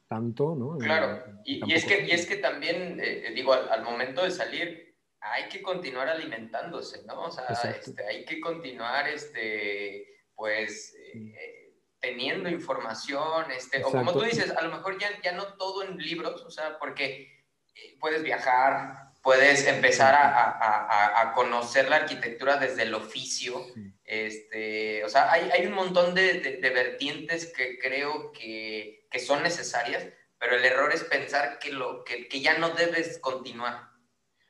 tanto, 0.08 0.56
¿no? 0.56 0.76
Claro, 0.78 1.22
y, 1.44 1.70
y, 1.70 1.72
es, 1.72 1.84
que, 1.84 2.04
y 2.04 2.10
es 2.10 2.26
que 2.26 2.36
también, 2.36 2.98
eh, 3.00 3.28
eh, 3.28 3.32
digo, 3.32 3.52
al, 3.52 3.68
al, 3.68 3.84
momento 3.84 4.24
de 4.24 4.32
salir, 4.32 4.94
hay 5.20 5.48
que 5.48 5.62
continuar 5.62 6.08
alimentándose, 6.08 7.04
¿no? 7.06 7.26
O 7.26 7.30
sea, 7.30 7.44
este, 7.46 8.04
hay 8.04 8.24
que 8.24 8.40
continuar, 8.40 9.08
este, 9.08 10.06
pues, 10.34 10.96
eh, 11.14 11.59
teniendo 12.00 12.48
información, 12.48 13.50
este, 13.52 13.84
o 13.84 13.90
como 13.90 14.12
tú 14.12 14.22
dices, 14.22 14.50
a 14.50 14.62
lo 14.62 14.70
mejor 14.70 14.98
ya, 14.98 15.08
ya 15.22 15.32
no 15.32 15.54
todo 15.54 15.82
en 15.82 15.98
libros, 15.98 16.42
o 16.42 16.50
sea, 16.50 16.78
porque 16.78 17.44
eh, 17.74 17.96
puedes 18.00 18.22
viajar, 18.22 19.12
puedes 19.22 19.66
empezar 19.66 20.14
a, 20.14 20.28
a, 20.28 21.20
a, 21.20 21.34
conocer 21.34 21.88
la 21.88 21.96
arquitectura 21.96 22.56
desde 22.56 22.84
el 22.84 22.94
oficio. 22.94 23.66
Sí. 23.74 23.92
Este, 24.04 25.04
o 25.04 25.08
sea, 25.08 25.30
hay, 25.30 25.50
hay 25.50 25.66
un 25.66 25.74
montón 25.74 26.14
de, 26.14 26.40
de, 26.40 26.56
de, 26.56 26.70
vertientes 26.70 27.52
que 27.52 27.78
creo 27.78 28.32
que, 28.32 29.06
que, 29.10 29.18
son 29.18 29.42
necesarias, 29.42 30.08
pero 30.38 30.56
el 30.56 30.64
error 30.64 30.92
es 30.92 31.04
pensar 31.04 31.58
que, 31.58 31.70
lo, 31.70 32.02
que, 32.04 32.28
que 32.28 32.40
ya 32.40 32.58
no 32.58 32.70
debes 32.70 33.18
continuar. 33.18 33.90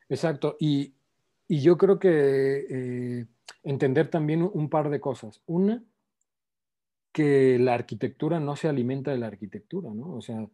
Exacto, 0.09 0.57
y, 0.61 0.95
y 1.49 1.61
yo 1.63 1.77
creo 1.77 1.99
que 1.99 2.67
eh, 2.71 3.27
entender 3.65 4.09
también 4.09 4.49
un 4.53 4.71
par 4.71 4.89
de 4.89 5.01
cosas. 5.01 5.43
Una, 5.47 5.83
que 7.13 7.59
la 7.59 7.75
arquitectura 7.75 8.41
no 8.41 8.57
se 8.57 8.69
alimenta 8.69 9.11
de 9.11 9.19
la 9.19 9.27
arquitectura, 9.27 9.93
¿no? 9.93 10.15
O 10.15 10.21
sea, 10.21 10.49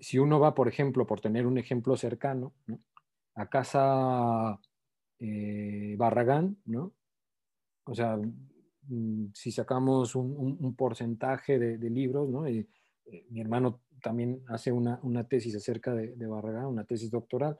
si 0.00 0.18
uno 0.18 0.40
va, 0.40 0.54
por 0.54 0.68
ejemplo, 0.68 1.06
por 1.06 1.20
tener 1.20 1.46
un 1.46 1.58
ejemplo 1.58 1.96
cercano, 1.96 2.52
¿no? 2.66 2.80
a 3.34 3.48
casa 3.48 4.60
eh, 5.18 5.94
Barragán, 5.96 6.58
¿no? 6.66 6.92
O 7.84 7.94
sea, 7.94 8.16
mm, 8.16 9.26
si 9.34 9.52
sacamos 9.52 10.14
un, 10.14 10.74
porcentaje 10.76 11.58
de, 11.58 11.90
libros, 11.90 12.28
¿no? 12.28 12.48
Y, 12.48 12.68
eh, 13.06 13.26
mi 13.30 13.40
hermano 13.40 13.80
también 14.02 14.42
hace 14.48 14.72
una, 14.72 15.00
tesis 15.28 15.54
acerca 15.56 15.94
de, 15.94 16.26
Barragán, 16.26 16.66
una 16.66 16.84
tesis 16.84 17.10
doctoral, 17.10 17.58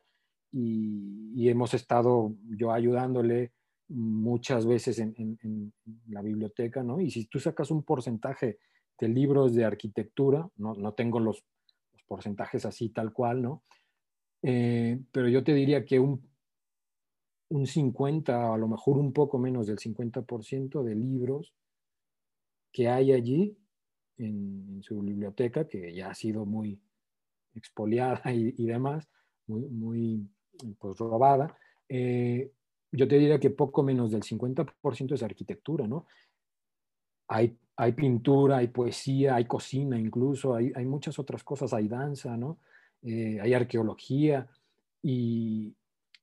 y, 0.52 1.48
hemos 1.48 1.74
estado 1.74 2.34
yo 2.56 2.72
ayudándole 2.72 3.52
muchas 3.90 4.66
veces 4.66 4.98
en, 5.00 5.14
en, 5.16 5.38
en, 5.42 5.72
la 6.08 6.22
biblioteca, 6.22 6.82
¿no? 6.82 7.00
Y 7.00 7.10
si 7.10 7.26
tú 7.26 7.40
sacas 7.40 7.70
un 7.70 7.82
porcentaje 7.82 8.58
de 8.98 9.08
libros 9.08 9.54
de 9.54 9.64
arquitectura, 9.64 10.48
no, 10.56 10.74
no 10.74 10.94
tengo 10.94 11.18
los, 11.18 11.44
los, 11.92 12.02
porcentajes 12.04 12.64
así 12.64 12.90
tal 12.90 13.12
cual, 13.12 13.42
¿no? 13.42 13.64
Eh, 14.42 15.00
pero 15.12 15.28
yo 15.28 15.42
te 15.42 15.52
diría 15.52 15.84
que 15.84 15.98
un, 15.98 16.28
un 17.48 17.66
50, 17.66 18.54
a 18.54 18.56
lo 18.56 18.68
mejor 18.68 18.96
un 18.98 19.12
poco 19.12 19.38
menos 19.38 19.66
del 19.66 19.78
50% 19.78 20.82
de 20.82 20.94
libros 20.94 21.52
que 22.72 22.88
hay 22.88 23.12
allí 23.12 23.58
en, 24.18 24.66
en, 24.68 24.82
su 24.82 25.00
biblioteca, 25.00 25.66
que 25.66 25.92
ya 25.92 26.10
ha 26.10 26.14
sido 26.14 26.46
muy 26.46 26.80
expoliada 27.54 28.32
y, 28.32 28.54
y 28.56 28.66
demás, 28.66 29.08
muy, 29.46 29.68
muy 29.68 30.30
pues, 30.78 30.96
robada, 30.98 31.56
eh, 31.88 32.52
yo 32.92 33.06
te 33.08 33.18
diría 33.18 33.38
que 33.38 33.50
poco 33.50 33.82
menos 33.82 34.10
del 34.10 34.22
50% 34.22 35.14
es 35.14 35.22
arquitectura, 35.22 35.86
¿no? 35.86 36.06
Hay, 37.28 37.56
hay, 37.76 37.92
pintura, 37.92 38.58
hay 38.58 38.68
poesía, 38.68 39.36
hay 39.36 39.44
cocina 39.44 39.98
incluso, 39.98 40.54
hay, 40.54 40.72
hay 40.74 40.84
muchas 40.84 41.18
otras 41.18 41.44
cosas, 41.44 41.72
hay 41.72 41.86
danza, 41.86 42.36
¿no? 42.36 42.58
eh, 43.02 43.38
hay 43.40 43.54
arqueología 43.54 44.48
y, 45.02 45.74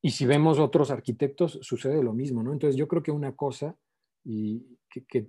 y, 0.02 0.12
si 0.12 0.26
vemos 0.26 0.60
otros 0.60 0.92
arquitectos 0.92 1.60
sucede 1.62 2.04
lo 2.04 2.14
mismo, 2.14 2.44
¿no? 2.44 2.54
Entonces 2.54 2.76
yo 2.76 2.88
creo 2.88 3.02
que 3.02 3.12
una 3.12 3.36
cosa 3.36 3.76
y 4.24 4.78
que, 4.90 5.06
que, 5.06 5.28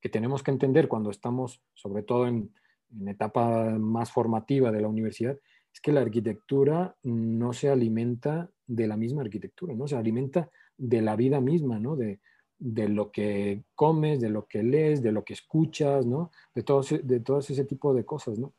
que 0.00 0.08
tenemos 0.08 0.42
que 0.42 0.50
entender 0.50 0.88
cuando 0.88 1.10
estamos, 1.10 1.60
sobre 1.74 2.02
todo 2.02 2.26
en, 2.26 2.52
en 2.98 3.08
etapa 3.08 3.70
más 3.78 4.10
formativa 4.10 4.72
de 4.72 4.80
la 4.80 4.88
universidad, 4.88 5.38
es 5.74 5.80
que 5.80 5.92
la 5.92 6.00
arquitectura 6.02 6.96
no 7.02 7.52
se 7.52 7.68
alimenta 7.68 8.48
de 8.66 8.86
la 8.86 8.96
misma 8.96 9.22
arquitectura, 9.22 9.74
¿no? 9.74 9.88
Se 9.88 9.96
alimenta 9.96 10.48
de 10.78 11.02
la 11.02 11.16
vida 11.16 11.40
misma, 11.40 11.80
¿no? 11.80 11.96
De, 11.96 12.20
de 12.58 12.88
lo 12.88 13.10
que 13.10 13.64
comes, 13.74 14.20
de 14.20 14.30
lo 14.30 14.46
que 14.46 14.62
lees, 14.62 15.02
de 15.02 15.12
lo 15.12 15.24
que 15.24 15.34
escuchas, 15.34 16.06
¿no? 16.06 16.30
De 16.54 16.62
todo, 16.62 16.82
de 17.02 17.20
todo 17.20 17.40
ese 17.40 17.64
tipo 17.64 17.92
de 17.92 18.04
cosas, 18.04 18.38
¿no? 18.38 18.54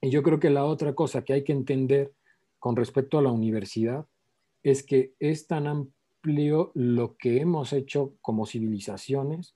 Y 0.00 0.10
yo 0.10 0.22
creo 0.22 0.40
que 0.40 0.50
la 0.50 0.64
otra 0.64 0.94
cosa 0.94 1.22
que 1.22 1.34
hay 1.34 1.44
que 1.44 1.52
entender 1.52 2.12
con 2.58 2.74
respecto 2.74 3.18
a 3.18 3.22
la 3.22 3.30
universidad 3.30 4.06
es 4.62 4.82
que 4.82 5.12
es 5.20 5.46
tan 5.46 5.66
amplio 5.66 6.72
lo 6.74 7.16
que 7.16 7.40
hemos 7.40 7.72
hecho 7.72 8.14
como 8.20 8.46
civilizaciones 8.46 9.54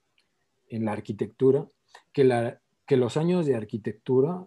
en 0.68 0.84
la 0.84 0.92
arquitectura 0.92 1.68
que, 2.12 2.24
la, 2.24 2.60
que 2.86 2.96
los 2.96 3.16
años 3.16 3.46
de 3.46 3.56
arquitectura 3.56 4.46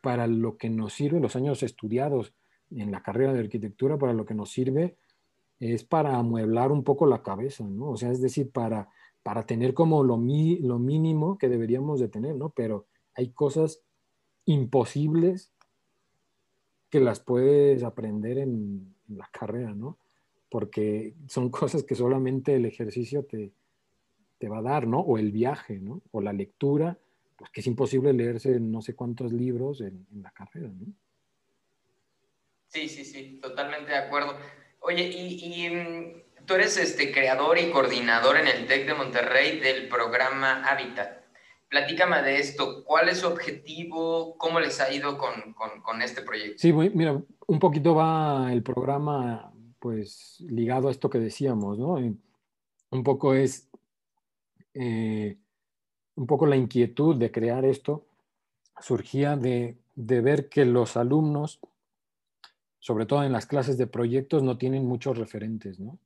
para 0.00 0.26
lo 0.26 0.56
que 0.56 0.70
nos 0.70 0.94
sirve, 0.94 1.20
los 1.20 1.36
años 1.36 1.62
estudiados 1.62 2.34
en 2.70 2.90
la 2.90 3.02
carrera 3.02 3.32
de 3.32 3.40
arquitectura, 3.40 3.98
para 3.98 4.12
lo 4.12 4.24
que 4.24 4.34
nos 4.34 4.50
sirve 4.50 4.96
es 5.60 5.84
para 5.84 6.16
amueblar 6.16 6.72
un 6.72 6.82
poco 6.82 7.06
la 7.06 7.22
cabeza, 7.22 7.64
¿no? 7.64 7.90
O 7.90 7.96
sea, 7.96 8.10
es 8.10 8.20
decir, 8.20 8.50
para, 8.50 8.88
para 9.22 9.46
tener 9.46 9.72
como 9.74 10.02
lo, 10.02 10.16
lo 10.16 10.78
mínimo 10.78 11.38
que 11.38 11.48
deberíamos 11.48 12.00
de 12.00 12.08
tener, 12.08 12.36
¿no? 12.36 12.50
Pero 12.50 12.86
hay 13.14 13.30
cosas 13.30 13.80
imposibles 14.46 15.52
que 16.90 17.00
las 17.00 17.20
puedes 17.20 17.82
aprender 17.82 18.38
en, 18.38 18.94
en 19.08 19.18
la 19.18 19.28
carrera, 19.32 19.74
¿no? 19.74 19.98
Porque 20.50 21.14
son 21.28 21.50
cosas 21.50 21.84
que 21.84 21.94
solamente 21.94 22.56
el 22.56 22.66
ejercicio 22.66 23.24
te, 23.24 23.52
te 24.38 24.48
va 24.48 24.58
a 24.58 24.62
dar, 24.62 24.86
¿no? 24.86 25.00
O 25.00 25.18
el 25.18 25.32
viaje, 25.32 25.78
¿no? 25.78 26.02
O 26.10 26.20
la 26.20 26.32
lectura 26.32 26.98
pues 27.36 27.50
que 27.50 27.60
es 27.60 27.66
imposible 27.66 28.12
leerse 28.12 28.60
no 28.60 28.80
sé 28.80 28.94
cuántos 28.94 29.32
libros 29.32 29.80
en, 29.80 30.06
la 30.22 30.30
carrera, 30.30 30.68
¿no? 30.68 30.92
Sí, 32.68 32.88
sí, 32.88 33.04
sí, 33.04 33.38
totalmente 33.40 33.92
de 33.92 33.98
acuerdo. 33.98 34.36
Oye, 34.80 35.02
y, 35.02 35.70
mm, 35.70 36.44
tú 36.44 36.54
eres 36.54 36.76
este 36.76 37.12
creador 37.12 37.58
y 37.58 37.70
coordinador 37.70 38.36
en 38.36 38.48
el 38.48 38.66
TEC 38.66 38.86
de 38.86 38.94
Monterrey 38.94 39.60
del 39.60 39.88
programa 39.88 40.64
Hábitat. 40.64 41.24
Platícame 41.68 42.22
de 42.22 42.38
esto, 42.38 42.84
¿cuál 42.84 43.08
es 43.08 43.18
su 43.18 43.26
objetivo? 43.26 44.36
¿Cómo 44.38 44.60
les 44.60 44.80
ha 44.80 44.92
ido 44.92 45.18
con, 45.18 45.54
con, 45.54 46.02
este 46.02 46.22
proyecto? 46.22 46.58
Sí, 46.58 46.72
mira, 46.72 47.20
un 47.46 47.58
poquito 47.58 47.94
va 47.94 48.52
el 48.52 48.62
programa 48.62 49.52
pues 49.78 50.36
ligado 50.40 50.88
a 50.88 50.90
esto 50.90 51.10
que 51.10 51.18
decíamos, 51.18 51.78
¿no? 51.78 51.94
Un 51.94 53.02
poco 53.02 53.34
es 53.34 53.68
eh, 54.74 55.38
un 56.16 56.26
poco 56.26 56.46
la 56.46 56.56
inquietud 56.56 57.16
de 57.16 57.30
crear 57.30 57.64
esto 57.64 58.06
surgía 58.80 59.36
de, 59.36 59.78
ver 59.94 60.48
que 60.48 60.64
los 60.64 60.96
alumnos, 60.96 61.60
sobre 62.78 63.06
todo 63.06 63.24
en 63.24 63.32
las 63.32 63.46
clases 63.46 63.78
de 63.78 63.86
proyectos, 63.86 64.42
no 64.42 64.58
tienen 64.58 64.84
muchos 64.84 65.18
referentes, 65.18 65.80
¿no? 65.80 65.98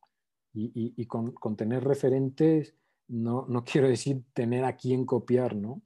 Y, 0.54 1.06
con, 1.06 1.34
tener 1.56 1.84
referentes 1.84 2.74
no, 3.08 3.46
no, 3.48 3.64
quiero 3.64 3.88
decir 3.88 4.22
tener 4.32 4.64
a 4.64 4.76
quién 4.76 5.04
copiar, 5.04 5.54
¿no? 5.56 5.80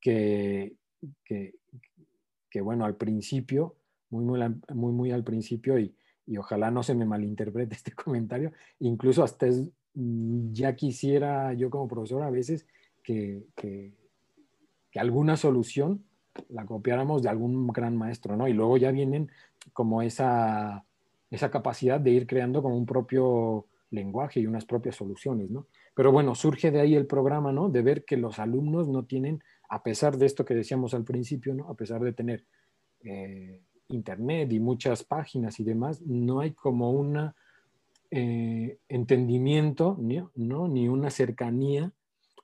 Que, 0.00 0.76
que, 1.24 2.60
bueno, 2.60 2.84
al 2.84 2.96
principio, 2.96 3.76
muy, 4.10 4.24
muy, 4.24 4.40
muy, 4.74 4.92
muy 4.92 5.10
al 5.10 5.24
principio, 5.24 5.78
y, 5.78 5.94
y, 6.26 6.36
ojalá 6.36 6.70
no 6.70 6.82
se 6.82 6.94
me 6.94 7.04
malinterprete 7.04 7.74
este 7.74 7.92
comentario, 7.92 8.52
incluso 8.80 9.22
hasta 9.22 9.46
mm, 9.94 10.52
ya 10.52 10.74
quisiera 10.76 11.52
yo 11.54 11.70
como 11.70 11.88
profesor 11.88 12.22
a 12.22 12.30
veces 12.30 12.66
que, 13.04 13.44
que, 13.54 13.92
alguna 14.96 15.36
solución 15.36 16.04
la 16.48 16.64
copiáramos 16.66 17.22
de 17.22 17.28
algún 17.28 17.66
gran 17.68 17.96
maestro, 17.96 18.36
¿no? 18.36 18.48
Y 18.48 18.52
luego 18.52 18.76
ya 18.76 18.90
vienen 18.90 19.30
como 19.72 20.02
esa, 20.02 20.84
esa 21.30 21.50
capacidad 21.50 22.00
de 22.00 22.10
ir 22.10 22.26
creando 22.26 22.62
como 22.62 22.76
un 22.76 22.86
propio 22.86 23.66
lenguaje 23.90 24.40
y 24.40 24.46
unas 24.46 24.64
propias 24.64 24.96
soluciones, 24.96 25.50
¿no? 25.50 25.66
Pero 25.94 26.10
bueno, 26.10 26.34
surge 26.34 26.70
de 26.70 26.80
ahí 26.80 26.94
el 26.94 27.06
programa, 27.06 27.52
¿no? 27.52 27.68
De 27.68 27.82
ver 27.82 28.04
que 28.04 28.16
los 28.16 28.38
alumnos 28.38 28.88
no 28.88 29.04
tienen, 29.04 29.42
a 29.68 29.82
pesar 29.82 30.16
de 30.16 30.26
esto 30.26 30.44
que 30.44 30.54
decíamos 30.54 30.94
al 30.94 31.04
principio, 31.04 31.54
¿no? 31.54 31.68
A 31.68 31.74
pesar 31.74 32.00
de 32.02 32.12
tener 32.12 32.44
eh, 33.00 33.60
internet 33.88 34.52
y 34.52 34.60
muchas 34.60 35.04
páginas 35.04 35.60
y 35.60 35.64
demás, 35.64 36.02
no 36.02 36.40
hay 36.40 36.52
como 36.52 36.90
un 36.92 37.32
eh, 38.10 38.78
entendimiento, 38.88 39.98
¿no? 40.34 40.68
Ni 40.68 40.88
una 40.88 41.10
cercanía 41.10 41.92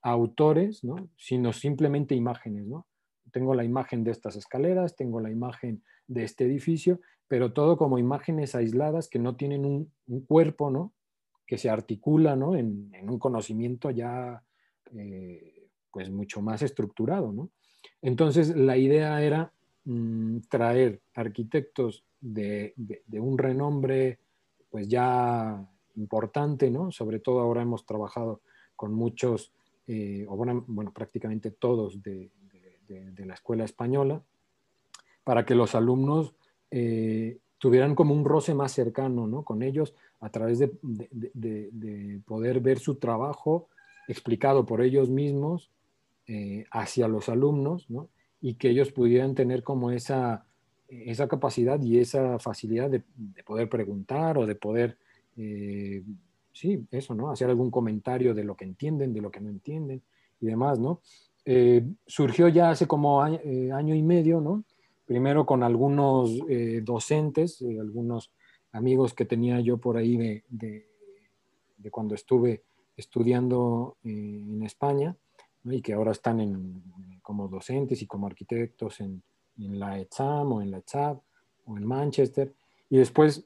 autores, 0.02 0.84
¿no? 0.84 1.10
sino 1.16 1.52
simplemente 1.52 2.14
imágenes. 2.14 2.66
¿no? 2.66 2.86
Tengo 3.32 3.54
la 3.54 3.64
imagen 3.64 4.04
de 4.04 4.10
estas 4.10 4.36
escaleras, 4.36 4.96
tengo 4.96 5.20
la 5.20 5.30
imagen 5.30 5.82
de 6.06 6.24
este 6.24 6.44
edificio, 6.44 7.00
pero 7.28 7.52
todo 7.52 7.76
como 7.76 7.98
imágenes 7.98 8.54
aisladas 8.54 9.08
que 9.08 9.18
no 9.18 9.36
tienen 9.36 9.64
un, 9.64 9.92
cuerpo, 10.26 10.70
¿no? 10.70 10.92
que 11.46 11.58
se 11.58 11.70
articula 11.70 12.36
¿no? 12.36 12.56
en, 12.56 12.90
un 13.02 13.18
conocimiento 13.18 13.90
ya 13.90 14.42
eh, 14.92 15.68
pues 15.90 16.10
mucho 16.10 16.42
más 16.42 16.62
estructurado. 16.62 17.32
¿no? 17.32 17.50
Entonces 18.02 18.56
la 18.56 18.76
idea 18.76 19.22
era 19.22 19.52
mm, 19.84 20.38
traer 20.48 21.02
arquitectos 21.14 22.04
de, 22.20 22.74
de, 22.76 23.20
un 23.20 23.38
renombre 23.38 24.18
pues 24.68 24.88
ya 24.88 25.66
importante, 25.96 26.70
¿no? 26.70 26.90
sobre 26.90 27.18
todo 27.18 27.40
ahora 27.40 27.62
hemos 27.62 27.86
trabajado 27.86 28.42
con 28.76 28.92
muchos 28.94 29.52
eh, 29.86 30.24
o 30.28 30.36
bueno, 30.36 30.92
prácticamente 30.92 31.50
todos 31.50 32.02
de, 32.02 32.30
la 33.24 33.34
escuela 33.34 33.64
española, 33.64 34.22
para 35.22 35.44
que 35.44 35.54
los 35.54 35.74
alumnos 35.74 36.34
eh, 36.70 37.38
tuvieran 37.58 37.94
como 37.94 38.14
un 38.14 38.24
roce 38.24 38.54
más 38.54 38.72
cercano 38.72 39.26
¿no? 39.26 39.44
con 39.44 39.62
ellos 39.62 39.94
a 40.20 40.30
través 40.30 40.58
de, 40.58 42.20
poder 42.24 42.60
ver 42.60 42.78
su 42.78 42.96
trabajo 42.96 43.68
explicado 44.08 44.66
por 44.66 44.82
ellos 44.82 45.08
mismos 45.08 45.70
eh, 46.26 46.64
hacia 46.70 47.06
los 47.06 47.28
alumnos 47.28 47.88
¿no? 47.90 48.08
y 48.40 48.54
que 48.54 48.70
ellos 48.70 48.90
pudieran 48.90 49.34
tener 49.34 49.62
como 49.62 49.90
esa, 49.90 50.46
esa 50.88 51.28
capacidad 51.28 51.80
y 51.80 51.98
esa 51.98 52.38
facilidad 52.38 52.90
de, 52.90 53.04
poder 53.44 53.68
preguntar 53.68 54.38
o 54.38 54.46
de 54.46 54.54
poder 54.56 54.98
sí, 56.52 56.86
eso, 56.90 57.14
¿no? 57.14 57.30
Hacer 57.30 57.48
algún 57.48 57.70
comentario 57.70 58.34
de 58.34 58.44
lo 58.44 58.56
que 58.56 58.64
entienden, 58.64 59.12
de 59.12 59.20
lo 59.20 59.30
que 59.30 59.40
no 59.40 59.50
entienden 59.50 60.02
y 60.40 60.46
demás, 60.46 60.78
¿no? 60.78 61.00
Eh, 61.44 61.84
surgió 62.06 62.48
ya 62.48 62.70
hace 62.70 62.86
como 62.86 63.26
eh, 63.26 63.72
año, 63.72 63.94
y 63.94 64.02
medio, 64.02 64.40
¿no? 64.40 64.64
Primero 65.06 65.46
con 65.46 65.62
algunos 65.62 66.30
eh, 66.48 66.82
docentes, 66.84 67.62
algunos 67.62 68.32
amigos 68.72 69.14
que 69.14 69.24
tenía 69.24 69.60
yo 69.60 69.78
por 69.78 69.96
ahí 69.96 70.16
de, 70.16 70.44
de, 70.48 71.90
cuando 71.90 72.14
estuve 72.14 72.62
estudiando 72.96 73.96
en 74.04 74.62
España, 74.62 75.16
y 75.64 75.80
que 75.82 75.94
ahora 75.94 76.12
están 76.12 76.40
en, 76.40 76.82
como 77.22 77.48
docentes 77.48 78.00
y 78.02 78.06
como 78.06 78.26
arquitectos 78.26 79.00
en, 79.00 79.22
en 79.58 79.78
la 79.78 79.98
ETSAM 79.98 80.52
o 80.52 80.62
en 80.62 80.70
la 80.70 80.78
ETSAP 80.78 81.20
o 81.64 81.76
en 81.76 81.86
Manchester. 81.86 82.54
Y 82.88 82.98
después 82.98 83.44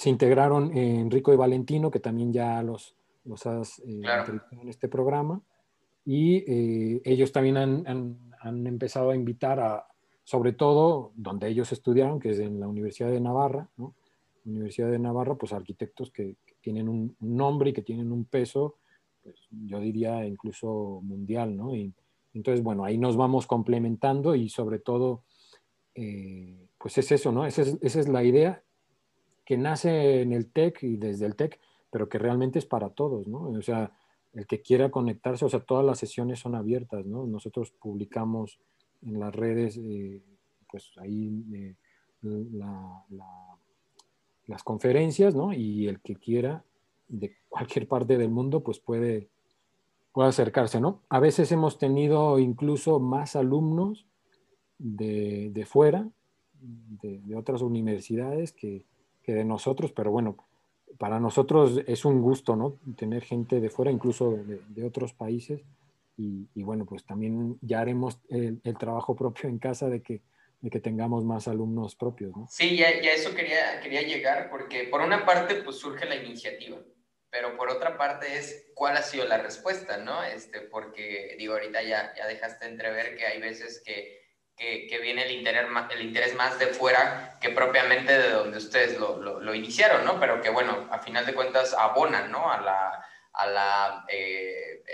se 0.00 0.08
integraron 0.08 0.74
Enrico 0.74 1.30
y 1.30 1.36
Valentino, 1.36 1.90
que 1.90 2.00
también 2.00 2.32
ya 2.32 2.62
los, 2.62 2.96
los 3.24 3.44
has 3.46 3.80
eh, 3.80 4.00
en 4.52 4.68
este 4.68 4.88
programa, 4.88 5.42
y 6.06 6.36
eh, 6.38 7.02
ellos 7.04 7.32
también 7.32 7.58
han, 7.58 8.18
han, 8.40 8.66
empezado 8.66 9.10
a 9.10 9.14
invitar 9.14 9.60
a, 9.60 9.86
sobre 10.24 10.54
todo 10.54 11.12
donde 11.16 11.48
ellos 11.48 11.70
estudiaron, 11.72 12.18
que 12.18 12.30
es 12.30 12.38
en 12.38 12.58
la 12.58 12.66
Universidad 12.66 13.10
de 13.10 13.20
Navarra, 13.20 13.68
¿no? 13.76 13.94
Universidad 14.46 14.90
de 14.90 14.98
Navarra, 14.98 15.34
pues 15.34 15.52
arquitectos 15.52 16.10
que, 16.10 16.36
tienen 16.62 16.88
un, 16.88 17.14
nombre 17.20 17.70
y 17.70 17.72
que 17.74 17.82
tienen 17.82 18.10
un 18.10 18.24
peso, 18.24 18.76
pues, 19.22 19.36
yo 19.50 19.80
diría 19.80 20.26
incluso 20.26 21.00
mundial, 21.02 21.56
¿no? 21.56 21.76
Y 21.76 21.92
entonces, 22.32 22.62
bueno, 22.62 22.84
ahí 22.84 22.96
nos 22.96 23.18
vamos 23.18 23.46
complementando 23.46 24.34
y 24.34 24.48
sobre 24.48 24.78
todo, 24.78 25.24
eh, 25.94 26.68
pues 26.78 26.96
es 26.96 27.12
eso, 27.12 27.32
¿no? 27.32 27.44
Esa 27.44 27.62
es, 27.62 27.76
esa 27.82 28.00
es 28.00 28.08
la 28.08 28.24
idea 28.24 28.62
que 29.50 29.58
nace 29.58 30.22
en 30.22 30.32
el 30.32 30.52
TEC 30.52 30.84
y 30.84 30.96
desde 30.96 31.26
el 31.26 31.34
TEC, 31.34 31.58
pero 31.90 32.08
que 32.08 32.20
realmente 32.20 32.60
es 32.60 32.66
para 32.66 32.90
todos, 32.90 33.26
¿no? 33.26 33.48
O 33.48 33.62
sea, 33.62 33.90
el 34.32 34.46
que 34.46 34.62
quiera 34.62 34.92
conectarse, 34.92 35.44
o 35.44 35.48
sea, 35.48 35.58
todas 35.58 35.84
las 35.84 35.98
sesiones 35.98 36.38
son 36.38 36.54
abiertas, 36.54 37.04
¿no? 37.04 37.26
Nosotros 37.26 37.72
publicamos 37.72 38.60
en 39.02 39.18
las 39.18 39.34
redes, 39.34 39.76
eh, 39.76 40.22
pues 40.70 40.92
ahí 40.98 41.42
eh, 41.52 41.74
las 44.46 44.62
conferencias, 44.62 45.34
¿no? 45.34 45.52
Y 45.52 45.88
el 45.88 45.98
que 45.98 46.14
quiera 46.14 46.62
de 47.08 47.34
cualquier 47.48 47.88
parte 47.88 48.16
del 48.18 48.30
mundo, 48.30 48.62
pues 48.62 48.78
puede, 48.78 49.30
puede 50.12 50.28
acercarse, 50.28 50.80
¿no? 50.80 51.02
A 51.08 51.18
veces 51.18 51.50
hemos 51.50 51.76
tenido 51.76 52.38
incluso 52.38 53.00
más 53.00 53.34
alumnos 53.34 54.06
de, 54.78 55.50
de 55.52 55.66
fuera, 55.66 56.08
de, 56.60 57.18
de, 57.18 57.34
otras 57.34 57.62
universidades 57.62 58.52
que, 58.52 58.84
que, 59.30 59.34
de 59.34 59.44
nosotros, 59.44 59.92
pero 59.92 60.10
bueno, 60.10 60.36
para 60.98 61.20
nosotros 61.20 61.80
es 61.86 62.04
un 62.04 62.20
gusto, 62.20 62.56
¿no? 62.56 62.78
Tener 62.96 63.22
gente 63.22 63.60
de 63.60 63.70
fuera, 63.70 63.90
incluso 63.90 64.32
de, 64.32 64.60
de 64.68 64.84
otros 64.84 65.12
países. 65.14 65.62
Y, 66.16 66.48
y, 66.54 66.62
bueno, 66.62 66.84
pues 66.84 67.04
también 67.04 67.58
ya 67.62 67.80
haremos 67.80 68.18
el, 68.28 68.60
el, 68.64 68.76
trabajo 68.76 69.16
propio 69.16 69.48
en 69.48 69.58
casa 69.58 69.88
de 69.88 70.02
que, 70.02 70.20
de 70.60 70.68
que 70.68 70.80
tengamos 70.80 71.24
más 71.24 71.48
alumnos 71.48 71.96
propios, 71.96 72.36
¿no? 72.36 72.46
Sí, 72.50 72.76
ya, 72.76 73.00
ya 73.00 73.12
eso 73.12 73.34
quería, 73.34 73.80
quería 73.80 74.02
llegar, 74.02 74.50
porque 74.50 74.88
por 74.90 75.00
una 75.00 75.24
parte, 75.24 75.62
pues 75.62 75.76
surge 75.76 76.04
la 76.06 76.16
iniciativa 76.16 76.76
pero 77.30 77.56
por 77.56 77.70
otra 77.70 77.96
parte 77.96 78.36
es 78.36 78.70
cuál 78.74 78.96
ha 78.96 79.02
sido 79.02 79.24
la 79.24 79.38
respuesta, 79.38 79.96
¿no? 79.98 80.22
Este, 80.24 80.62
porque 80.62 81.36
digo, 81.38 81.54
ahorita 81.54 81.82
ya, 81.82 82.12
ya 82.16 82.26
dejaste 82.26 82.66
entrever 82.66 83.16
que 83.16 83.24
hay 83.24 83.40
veces 83.40 83.80
que, 83.84 84.19
que, 84.60 84.86
que 84.86 84.98
viene 84.98 85.24
el 85.24 85.30
interés, 85.30 85.68
más, 85.70 85.90
el 85.90 86.02
interés 86.02 86.34
más 86.34 86.58
de 86.58 86.66
fuera 86.66 87.38
que 87.40 87.48
propiamente 87.48 88.16
de 88.18 88.30
donde 88.30 88.58
ustedes 88.58 89.00
lo, 89.00 89.16
lo, 89.16 89.40
lo, 89.40 89.54
iniciaron, 89.54 90.04
¿no? 90.04 90.20
Pero 90.20 90.42
que 90.42 90.50
bueno, 90.50 90.86
a 90.90 90.98
final 90.98 91.24
de 91.24 91.32
cuentas 91.32 91.72
abonan, 91.72 92.30
¿no? 92.30 92.52
A 92.52 92.60
la, 92.60 93.06
a 93.32 93.46
la 93.46 94.04
eh, 94.08 94.84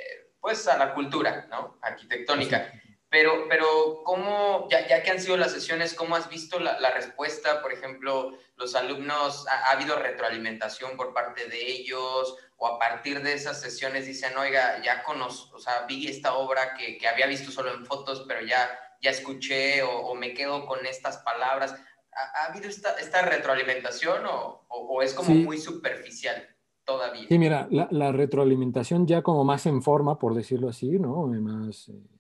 pues 0.41 0.69
a 0.69 0.79
la 0.79 0.95
cultura, 0.95 1.47
¿no? 1.51 1.79
Arquitectónica. 1.83 2.73
Pero, 3.09 3.49
pero 3.49 4.03
¿cómo, 4.05 4.69
ya, 4.71 4.87
ya, 4.87 5.03
que 5.03 5.11
han 5.11 5.21
sido 5.21 5.37
las 5.37 5.51
sesiones, 5.51 5.95
cómo 5.95 6.15
has 6.15 6.29
visto 6.29 6.61
la, 6.61 6.79
la 6.79 6.93
respuesta? 6.93 7.61
Por 7.61 7.73
ejemplo, 7.73 8.39
los 8.57 8.77
alumnos, 8.77 9.49
ha, 9.49 9.67
ha, 9.67 9.73
habido 9.73 9.97
retroalimentación 9.99 10.97
por 10.97 11.13
parte 11.13 11.49
de 11.49 11.61
ellos? 11.61 12.37
¿O 12.57 12.69
a 12.69 12.79
partir 12.79 13.23
de 13.23 13.33
esas 13.33 13.61
sesiones 13.61 14.07
dicen, 14.07 14.37
oiga, 14.37 14.81
ya 14.83 15.03
conozco, 15.03 15.57
o 15.57 15.61
sea, 15.61 15.85
vi 15.89 16.07
esta 16.07 16.35
obra 16.35 16.75
que, 16.75 16.99
que 16.99 17.09
había 17.09 17.27
visto 17.27 17.51
solo 17.51 17.75
en 17.75 17.85
fotos, 17.85 18.25
pero 18.29 18.41
ya, 18.43 18.86
ya 19.07 19.11
escuché 19.11 19.83
o, 19.83 19.91
o 19.91 20.15
me 20.15 20.35
quedo 20.35 20.67
con 20.67 20.85
estas 20.87 21.19
palabras? 21.19 21.75
¿Ha, 22.13 22.43
ha 22.43 22.53
habido 22.53 22.69
esta, 22.69 22.93
esta 22.95 23.23
retroalimentación 23.23 24.27
o, 24.27 24.67
o, 24.69 24.77
o, 24.95 25.03
es 25.03 25.15
como 25.15 25.29
sí. 25.29 25.45
muy 25.45 25.59
superficial 25.59 26.47
todavía? 26.85 27.27
Sí, 27.29 27.39
mira, 27.39 27.67
la, 27.71 27.89
la, 27.91 28.13
retroalimentación 28.13 29.07
ya 29.07 29.23
como 29.23 29.45
más 29.45 29.67
en 29.67 29.83
forma, 29.83 30.19
por 30.19 30.35
decirlo 30.35 30.69
así, 30.69 30.99
¿no? 30.99 31.27
Más... 31.27 31.89
Eh 31.89 32.17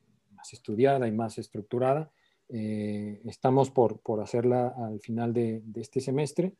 estudiada 0.52 1.06
y 1.06 1.12
más 1.12 1.38
estructurada. 1.38 2.10
Eh, 2.48 3.20
estamos 3.24 3.70
por, 3.70 4.00
por, 4.00 4.20
hacerla 4.20 4.68
al 4.68 5.00
final 5.00 5.32
de, 5.32 5.62
de, 5.64 5.80
este 5.80 6.00
semestre, 6.00 6.54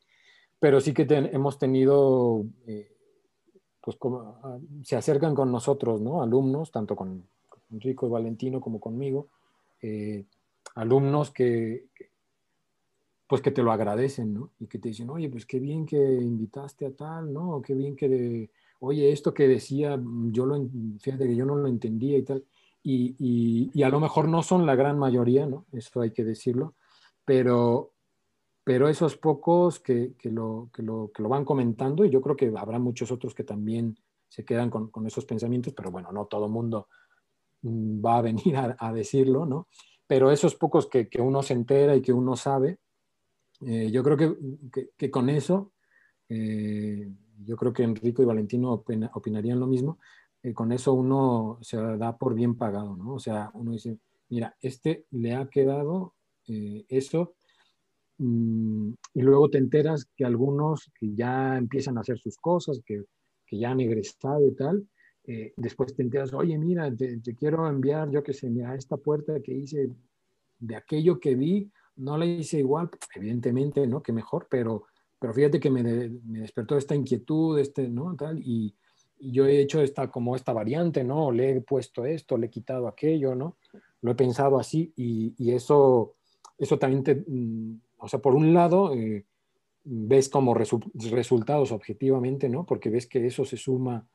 pero 0.59 0.81
sí 0.81 0.93
que 0.93 1.05
ten, 1.05 1.27
hemos 1.33 1.59
tenido, 1.59 2.45
eh, 2.67 2.93
pues 3.81 3.97
como, 3.97 4.41
uh, 4.43 4.85
se 4.85 4.97
acercan 4.97 5.35
con 5.35 5.53
nosotros, 5.53 6.01
¿no? 6.01 6.23
Alumnos, 6.23 6.73
tanto 6.73 6.97
con, 6.97 7.29
con 7.49 7.61
Enrico 7.71 8.07
y 8.07 8.11
Valentino 8.11 8.61
como 8.61 8.81
conmigo, 8.81 9.29
eh, 9.87 10.27
alumnos 10.75 11.31
que, 11.31 11.87
pues 13.29 13.41
que 13.41 13.53
te 13.53 13.63
lo 13.63 13.71
agradecen, 13.71 14.35
¿no? 14.35 14.51
Y 14.59 14.67
que 14.67 14.79
te 14.79 14.89
dicen, 14.89 15.11
oye, 15.11 15.29
pues 15.29 15.47
qué 15.47 15.61
bien 15.61 15.87
que 15.87 15.97
invitaste 15.97 16.87
a 16.87 16.93
tal, 16.93 17.33
¿no? 17.33 17.63
Qué 17.63 17.75
bien 17.75 17.95
que, 17.95 18.09
de, 18.09 18.51
oye, 18.81 19.13
esto 19.13 19.33
que 19.33 19.47
decía, 19.47 19.99
yo 20.33 20.45
lo, 20.45 20.69
fíjate 21.01 21.27
que 21.29 21.37
yo 21.37 21.47
no 21.47 21.55
lo 21.55 21.69
entendía 21.69 22.19
y 22.19 22.23
tal. 22.23 22.45
Y, 22.83 23.71
y, 23.73 23.83
a 23.83 23.89
lo 23.89 23.99
mejor 23.99 24.29
no 24.29 24.43
son 24.43 24.65
la 24.67 24.77
gran 24.77 24.99
mayoría, 24.99 25.47
¿no? 25.47 25.67
Eso 25.73 26.01
hay 26.01 26.13
que 26.13 26.25
decirlo, 26.25 26.75
pero, 27.25 27.93
pero 28.63 28.89
esos 28.89 29.17
pocos 29.17 29.81
que, 29.81 30.15
que, 30.19 30.31
lo, 30.31 30.71
que, 30.73 30.83
lo, 30.83 31.11
que 31.13 31.23
lo 31.23 31.29
van 31.29 31.45
comentando, 31.45 32.05
y 32.05 32.11
yo 32.11 32.21
creo 32.21 32.37
que 32.37 32.53
habrá 32.57 32.79
muchos 32.79 33.11
otros 33.11 33.35
que 33.35 33.45
también 33.45 33.97
se 34.29 34.45
quedan 34.45 34.71
con, 34.71 34.89
con 34.91 35.07
esos 35.07 35.25
pensamientos, 35.25 35.73
pero 35.75 35.91
bueno, 35.91 36.13
no 36.13 36.27
todo 36.27 36.49
mundo 36.49 36.89
va 37.67 38.19
a 38.19 38.23
venir 38.23 38.57
a, 38.57 38.93
decirlo, 38.93 39.47
¿no? 39.47 39.69
Pero 40.07 40.31
esos 40.31 40.55
pocos 40.55 40.87
que, 40.87 41.09
que, 41.09 41.21
uno 41.21 41.43
se 41.43 41.55
entera 41.55 41.97
y 41.97 42.03
que 42.03 42.13
uno 42.13 42.37
sabe, 42.37 42.79
eh, 43.67 43.91
yo 43.91 44.03
creo 44.03 44.17
que, 44.17 44.91
que 44.97 45.11
con 45.11 45.29
eso, 45.29 45.73
eh, 46.29 47.11
yo 47.45 47.57
creo 47.57 47.73
que 47.73 47.83
Enrico 47.83 48.23
y 48.23 48.27
Valentino 48.27 48.73
opina, 48.73 49.11
opinarían 49.15 49.61
lo 49.61 49.67
mismo, 49.67 49.99
eh, 50.43 50.53
con 50.53 50.73
eso 50.73 50.93
uno 50.95 51.59
se 51.63 51.77
da 51.77 52.17
por 52.17 52.35
bien 52.35 52.57
pagado, 52.57 52.97
¿no? 52.97 53.15
O 53.15 53.19
sea, 53.19 53.51
uno 53.55 53.73
dice, 53.73 53.99
mira, 54.29 54.57
este 54.61 55.07
le 55.11 55.35
ha 55.35 55.49
quedado 55.49 56.15
eso, 56.49 57.35
mmm, 58.19 58.93
y 59.15 59.23
luego 59.23 59.51
te 59.51 59.59
enteras 59.59 60.07
que 60.17 60.25
algunos 60.25 60.93
que 60.95 61.13
ya 61.13 61.57
empiezan 61.57 61.99
a 61.99 62.03
hacer 62.03 62.19
sus 62.19 62.37
cosas, 62.37 62.81
que, 62.87 63.03
que 63.45 63.59
ya 63.59 63.71
han 63.71 63.81
egresado 63.81 64.47
y 64.47 64.55
tal, 64.55 64.87
eh, 65.27 65.53
después 65.57 65.95
te 65.95 66.03
enteras, 66.03 66.33
oye, 66.33 66.57
mira, 66.57 66.95
te, 66.95 67.19
te, 67.19 67.35
quiero 67.35 67.69
enviar, 67.69 68.11
yo 68.11 68.23
que 68.23 68.33
sé, 68.33 68.49
mira, 68.49 68.75
esta 68.75 68.97
puerta 68.97 69.41
que 69.41 69.53
hice 69.53 69.91
de 70.59 70.77
aquello 70.77 71.19
que 71.19 71.35
vi, 71.35 71.71
no 71.97 72.17
la 72.17 72.27
hice 72.27 72.59
igual, 72.59 72.91
evidentemente, 73.15 73.87
¿no? 73.87 74.03
Que 74.03 74.13
mejor, 74.13 74.47
pero, 74.51 74.85
pero 75.19 75.35
fíjate 75.35 75.59
que 75.59 75.71
me, 75.71 75.83
de, 75.83 76.11
me 76.25 76.41
despertó 76.41 76.77
esta 76.77 76.95
inquietud, 76.95 77.59
este, 77.59 77.89
¿no? 77.89 78.15
Tal, 78.15 78.41
y, 78.41 78.75
yo 79.19 79.47
he 79.47 79.61
hecho 79.61 79.81
esta, 79.81 80.11
como 80.11 80.37
esta 80.37 80.53
variante, 80.53 81.03
¿no? 81.03 81.33
Le 81.33 81.57
he 81.57 81.61
puesto 81.63 82.05
esto, 82.05 82.37
le 82.37 82.49
he 82.49 82.51
quitado 82.51 82.87
aquello, 82.87 83.35
¿no? 83.35 83.57
Lo 84.03 84.13
he 84.13 84.15
pensado 84.15 84.59
así 84.59 84.93
y, 84.95 85.35
y 85.39 85.53
eso, 85.53 86.17
eso 86.59 86.79
también 86.79 87.03
te, 87.03 87.25
mm, 87.27 87.81
o 87.97 88.09
sea, 88.09 88.21
por 88.21 88.35
un 88.35 88.53
lado, 88.53 88.93
eh, 88.93 89.25
ves 89.85 90.29
como 90.29 90.53
resu 90.53 90.81
resultados 91.11 91.73
objetivamente, 91.73 92.49
¿no? 92.49 92.67
Porque 92.67 92.91
ves 92.91 93.07
que 93.07 93.27
eso 93.27 93.45
se 93.45 93.57
suma 93.57 94.07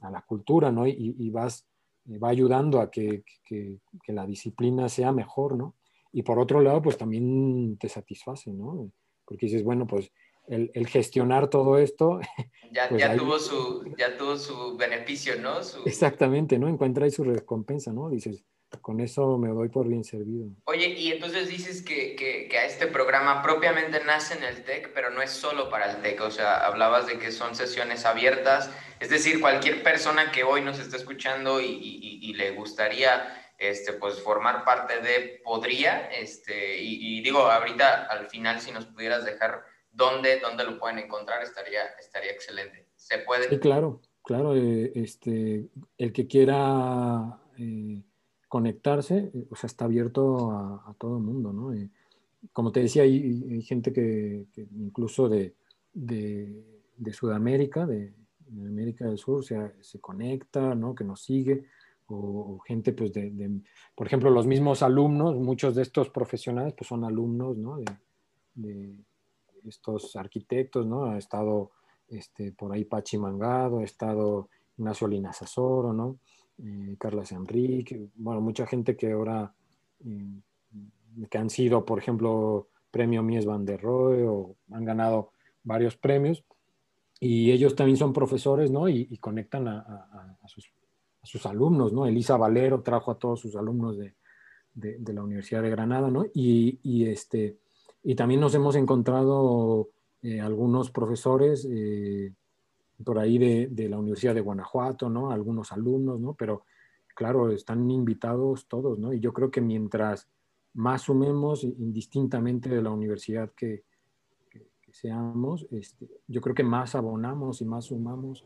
a 0.00 0.10
la 0.10 0.22
cultura, 0.22 0.70
¿no? 0.70 0.86
Y, 0.86 1.16
y 1.18 1.30
vas, 1.30 1.66
eh, 2.08 2.18
va 2.18 2.30
ayudando 2.30 2.80
a 2.80 2.90
que, 2.90 3.24
que, 3.44 3.78
que, 4.02 4.12
la 4.12 4.26
disciplina 4.26 4.88
sea 4.88 5.12
mejor, 5.12 5.56
¿no? 5.56 5.76
Y 6.12 6.22
por 6.22 6.38
otro 6.38 6.60
lado, 6.60 6.82
pues 6.82 6.96
también 6.96 7.76
te 7.78 7.88
satisface, 7.88 8.52
¿no? 8.52 8.90
Porque 9.24 9.46
dices, 9.46 9.62
bueno, 9.62 9.86
pues 9.86 10.10
el, 10.48 10.70
el, 10.74 10.86
gestionar 10.86 11.48
todo 11.48 11.78
esto. 11.78 12.20
Ya, 12.72 12.88
pues 12.88 13.00
ya, 13.00 13.16
tuvo 13.16 13.36
su, 13.40 13.84
ya 13.98 14.16
tuvo 14.16 14.36
su 14.36 14.76
beneficio, 14.76 15.40
¿no? 15.40 15.60
Su... 15.64 15.82
Exactamente, 15.86 16.56
¿no? 16.56 16.68
Encuentra 16.68 17.04
ahí 17.04 17.10
su 17.10 17.24
recompensa, 17.24 17.92
¿no? 17.92 18.08
Dices, 18.08 18.44
con 18.80 19.00
eso 19.00 19.36
me 19.38 19.48
doy 19.48 19.68
por 19.68 19.88
bien 19.88 20.04
servido. 20.04 20.48
Oye, 20.64 20.88
y 20.88 21.12
entonces 21.12 21.48
dices 21.48 21.82
que, 21.82 22.14
que, 22.14 22.48
que, 22.48 22.58
a 22.58 22.64
este 22.64 22.86
programa 22.86 23.42
propiamente 23.42 24.02
nace 24.04 24.34
en 24.34 24.44
el 24.44 24.62
TEC, 24.64 24.92
pero 24.94 25.10
no 25.10 25.22
es 25.22 25.30
solo 25.30 25.68
para 25.68 25.90
el 25.90 26.02
TEC, 26.02 26.20
o 26.20 26.30
sea, 26.30 26.66
hablabas 26.66 27.06
de 27.06 27.18
que 27.18 27.32
son 27.32 27.54
sesiones 27.54 28.04
abiertas, 28.04 28.70
es 29.00 29.10
decir, 29.10 29.40
cualquier 29.40 29.82
persona 29.82 30.30
que 30.30 30.44
hoy 30.44 30.60
nos 30.60 30.78
está 30.78 30.96
escuchando 30.96 31.60
y, 31.60 31.66
y, 31.66 32.20
y 32.22 32.34
le 32.34 32.52
gustaría 32.52 33.36
este, 33.58 33.92
pues 33.92 34.20
formar 34.22 34.64
parte 34.64 35.00
de, 35.00 35.40
podría, 35.44 36.08
este, 36.10 36.80
y, 36.80 37.18
y 37.18 37.22
digo, 37.22 37.40
ahorita 37.40 38.06
al 38.06 38.28
final 38.28 38.60
si 38.60 38.72
nos 38.72 38.86
pudieras 38.86 39.24
dejar 39.24 39.64
dónde, 39.90 40.40
dónde 40.40 40.64
lo 40.64 40.78
pueden 40.78 40.98
encontrar, 40.98 41.42
estaría, 41.42 41.84
estaría 41.98 42.32
excelente. 42.32 42.86
¿Se 42.96 43.18
puede? 43.18 43.48
Sí, 43.48 43.58
claro, 43.58 44.00
claro. 44.22 44.56
Eh, 44.56 44.92
este, 44.94 45.68
el 45.98 46.12
que 46.12 46.26
quiera 46.26 47.38
eh, 47.58 48.02
conectarse, 48.50 49.30
eh, 49.32 49.46
o 49.48 49.54
sea, 49.54 49.68
está 49.68 49.84
abierto 49.84 50.50
a, 50.50 50.94
todo 50.98 51.18
el 51.18 51.22
mundo, 51.22 51.52
¿no? 51.52 51.72
Eh, 51.72 51.88
como 52.52 52.72
te 52.72 52.80
decía, 52.80 53.04
hay, 53.04 53.62
gente 53.62 53.92
que, 53.92 54.46
incluso 54.76 55.28
de, 55.28 55.54
de, 55.94 57.12
Sudamérica, 57.12 57.86
de, 57.86 58.12
América 58.48 59.06
del 59.06 59.18
Sur, 59.18 59.44
se 59.44 60.00
conecta, 60.00 60.74
¿no? 60.74 60.94
Que 60.94 61.04
nos 61.04 61.22
sigue. 61.22 61.66
O, 62.08 62.58
gente, 62.66 62.92
pues, 62.92 63.12
de, 63.12 63.60
por 63.94 64.08
ejemplo, 64.08 64.30
los 64.30 64.46
mismos 64.46 64.82
alumnos, 64.82 65.36
muchos 65.36 65.76
de 65.76 65.82
estos 65.82 66.10
profesionales, 66.10 66.74
pues 66.76 66.88
son 66.88 67.04
alumnos, 67.04 67.56
¿no? 67.56 67.78
de, 68.54 68.96
estos 69.64 70.16
arquitectos, 70.16 70.86
¿no? 70.86 71.04
Ha 71.04 71.18
estado 71.18 71.70
este, 72.08 72.50
por 72.50 72.72
ahí 72.72 72.84
Pachi 72.84 73.16
Mangado, 73.16 73.78
ha 73.78 73.84
estado 73.84 74.48
Ignacio 74.76 75.06
Linaza 75.06 75.46
Soro, 75.46 75.92
¿no? 75.92 76.18
Eh, 76.62 76.96
Carlos 76.98 77.32
Enrique, 77.32 78.08
bueno, 78.16 78.40
mucha 78.40 78.66
gente 78.66 78.96
que 78.96 79.12
ahora, 79.12 79.52
eh, 80.04 80.40
que 81.30 81.38
han 81.38 81.50
sido, 81.50 81.84
por 81.84 81.98
ejemplo, 81.98 82.68
premio 82.90 83.22
Mies 83.22 83.46
van 83.46 83.64
der 83.64 83.80
Rohe 83.80 84.24
o 84.26 84.56
han 84.70 84.84
ganado 84.84 85.32
varios 85.62 85.96
premios, 85.96 86.44
y 87.18 87.50
ellos 87.50 87.74
también 87.74 87.96
son 87.96 88.12
profesores, 88.12 88.70
¿no? 88.70 88.88
Y, 88.88 89.16
conectan 89.18 89.68
a, 89.68 90.36
sus, 91.22 91.46
alumnos, 91.46 91.92
¿no? 91.92 92.06
Elisa 92.06 92.36
Valero 92.36 92.82
trajo 92.82 93.10
a 93.10 93.18
todos 93.18 93.40
sus 93.40 93.56
alumnos 93.56 93.98
de, 93.98 94.14
de, 94.72 94.96
de 94.98 95.12
la 95.12 95.22
Universidad 95.22 95.62
de 95.62 95.70
Granada, 95.70 96.10
¿no? 96.10 96.24
Y, 96.32 96.80
y 96.82 97.06
este 97.06 97.58
y 98.02 98.14
también 98.14 98.40
nos 98.40 98.54
hemos 98.54 98.76
encontrado 98.76 99.90
eh, 100.22 100.40
algunos 100.40 100.90
profesores 100.90 101.66
eh, 101.70 102.32
por 103.04 103.18
ahí 103.18 103.38
de, 103.38 103.68
de, 103.70 103.88
la 103.88 103.98
Universidad 103.98 104.34
de 104.34 104.40
Guanajuato, 104.40 105.08
¿no? 105.08 105.30
Algunos 105.30 105.72
alumnos, 105.72 106.20
¿no? 106.20 106.34
Pero 106.34 106.64
claro, 107.14 107.50
están 107.50 107.90
invitados 107.90 108.66
todos, 108.66 108.98
¿no? 108.98 109.12
Y 109.12 109.20
yo 109.20 109.32
creo 109.32 109.50
que 109.50 109.60
mientras 109.60 110.28
más 110.74 111.02
sumemos 111.02 111.64
indistintamente 111.64 112.68
de 112.68 112.82
la 112.82 112.90
universidad 112.90 113.52
que, 113.52 113.84
seamos, 114.92 115.68
este, 115.70 116.08
yo 116.26 116.40
creo 116.40 116.54
que 116.54 116.64
más 116.64 116.96
abonamos 116.96 117.60
y 117.60 117.64
más 117.64 117.84
sumamos 117.84 118.44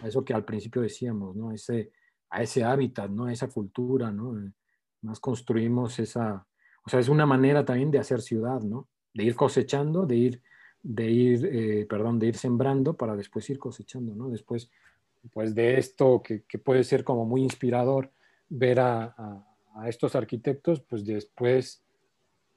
a 0.00 0.08
eso 0.08 0.24
que 0.24 0.32
al 0.32 0.44
principio 0.44 0.80
decíamos, 0.80 1.36
¿no? 1.36 1.52
Ese, 1.52 1.90
a 2.30 2.42
ese 2.42 2.64
hábitat, 2.64 3.10
¿no? 3.10 3.26
A 3.26 3.32
esa 3.32 3.48
cultura, 3.48 4.10
¿no? 4.10 4.34
Más 5.02 5.20
construimos 5.20 5.98
esa, 5.98 6.46
o 6.86 6.88
sea, 6.88 6.98
es 6.98 7.10
una 7.10 7.26
manera 7.26 7.64
también 7.64 7.90
de 7.90 7.98
hacer 7.98 8.22
ciudad, 8.22 8.62
¿no? 8.62 8.88
De 9.12 9.24
ir 9.24 9.34
cosechando, 9.34 10.06
de 10.06 10.16
ir, 10.16 10.42
de 10.82 11.10
ir, 11.10 11.46
eh, 11.46 11.86
perdón, 11.86 12.18
de 12.18 12.28
ir 12.28 12.36
sembrando 12.36 12.94
para 12.94 13.14
después 13.14 13.48
ir 13.50 13.58
cosechando, 13.58 14.14
¿no? 14.14 14.28
Después, 14.28 14.70
pues 15.32 15.54
de 15.54 15.78
esto 15.78 16.22
que, 16.22 16.42
puede 16.58 16.84
ser 16.84 17.04
como 17.04 17.24
muy 17.24 17.42
inspirador 17.42 18.10
ver 18.48 18.80
a, 18.80 19.46
estos 19.86 20.14
arquitectos, 20.14 20.80
pues 20.80 21.02
después 21.06 21.82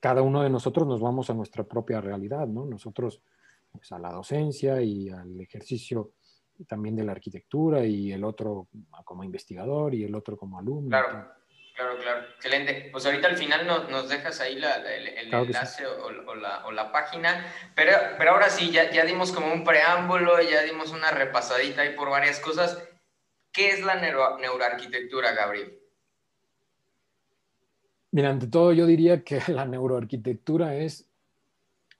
cada 0.01 0.21
uno 0.21 0.43
de 0.43 0.49
nosotros 0.49 0.85
nos 0.85 0.99
vamos 0.99 1.29
a 1.29 1.33
nuestra 1.33 1.63
propia 1.63 2.01
realidad, 2.01 2.45
¿no? 2.45 2.65
Nosotros 2.65 3.21
pues, 3.71 3.89
a 3.93 3.99
la 3.99 4.11
docencia 4.11 4.81
y 4.81 5.07
al 5.09 5.39
ejercicio 5.39 6.11
también 6.67 6.95
de 6.95 7.05
la 7.05 7.13
arquitectura 7.13 7.85
y 7.85 8.11
el 8.11 8.25
otro 8.25 8.67
como 9.05 9.23
investigador 9.23 9.95
y 9.95 10.03
el 10.03 10.13
otro 10.13 10.35
como 10.35 10.59
alumno. 10.59 10.89
Claro. 10.89 11.25
Claro, 11.75 11.97
claro, 11.97 12.21
excelente. 12.35 12.87
Pues 12.89 13.05
ahorita 13.05 13.27
al 13.27 13.37
final 13.37 13.67
nos, 13.67 13.89
nos 13.89 14.07
dejas 14.07 14.39
ahí 14.39 14.55
la, 14.57 14.75
el, 14.75 15.07
enlace 15.33 15.85
o, 15.85 16.35
la, 16.35 16.65
o, 16.65 16.71
la, 16.71 16.91
página, 16.93 17.53
pero, 17.75 17.91
pero 18.17 18.31
ahora 18.31 18.49
sí, 18.49 18.71
ya, 18.71 18.89
ya 18.91 19.03
dimos 19.03 19.33
como 19.33 19.51
un 19.51 19.65
preámbulo, 19.65 20.41
ya 20.41 20.61
dimos 20.61 20.91
una 20.91 21.11
repasadita 21.11 21.81
ahí 21.81 21.93
por 21.93 22.09
varias 22.09 22.39
cosas. 22.39 22.81
¿Qué 23.51 23.71
es 23.71 23.83
la 23.83 23.95
neuro, 23.95 24.37
neuroarquitectura, 24.39 25.33
Gabriel? 25.33 25.77
Mira, 28.11 28.29
ante 28.29 28.47
todo 28.47 28.71
yo 28.71 28.85
diría 28.85 29.25
que 29.25 29.41
la 29.51 29.65
neuroarquitectura 29.65 30.75
es, 30.75 31.09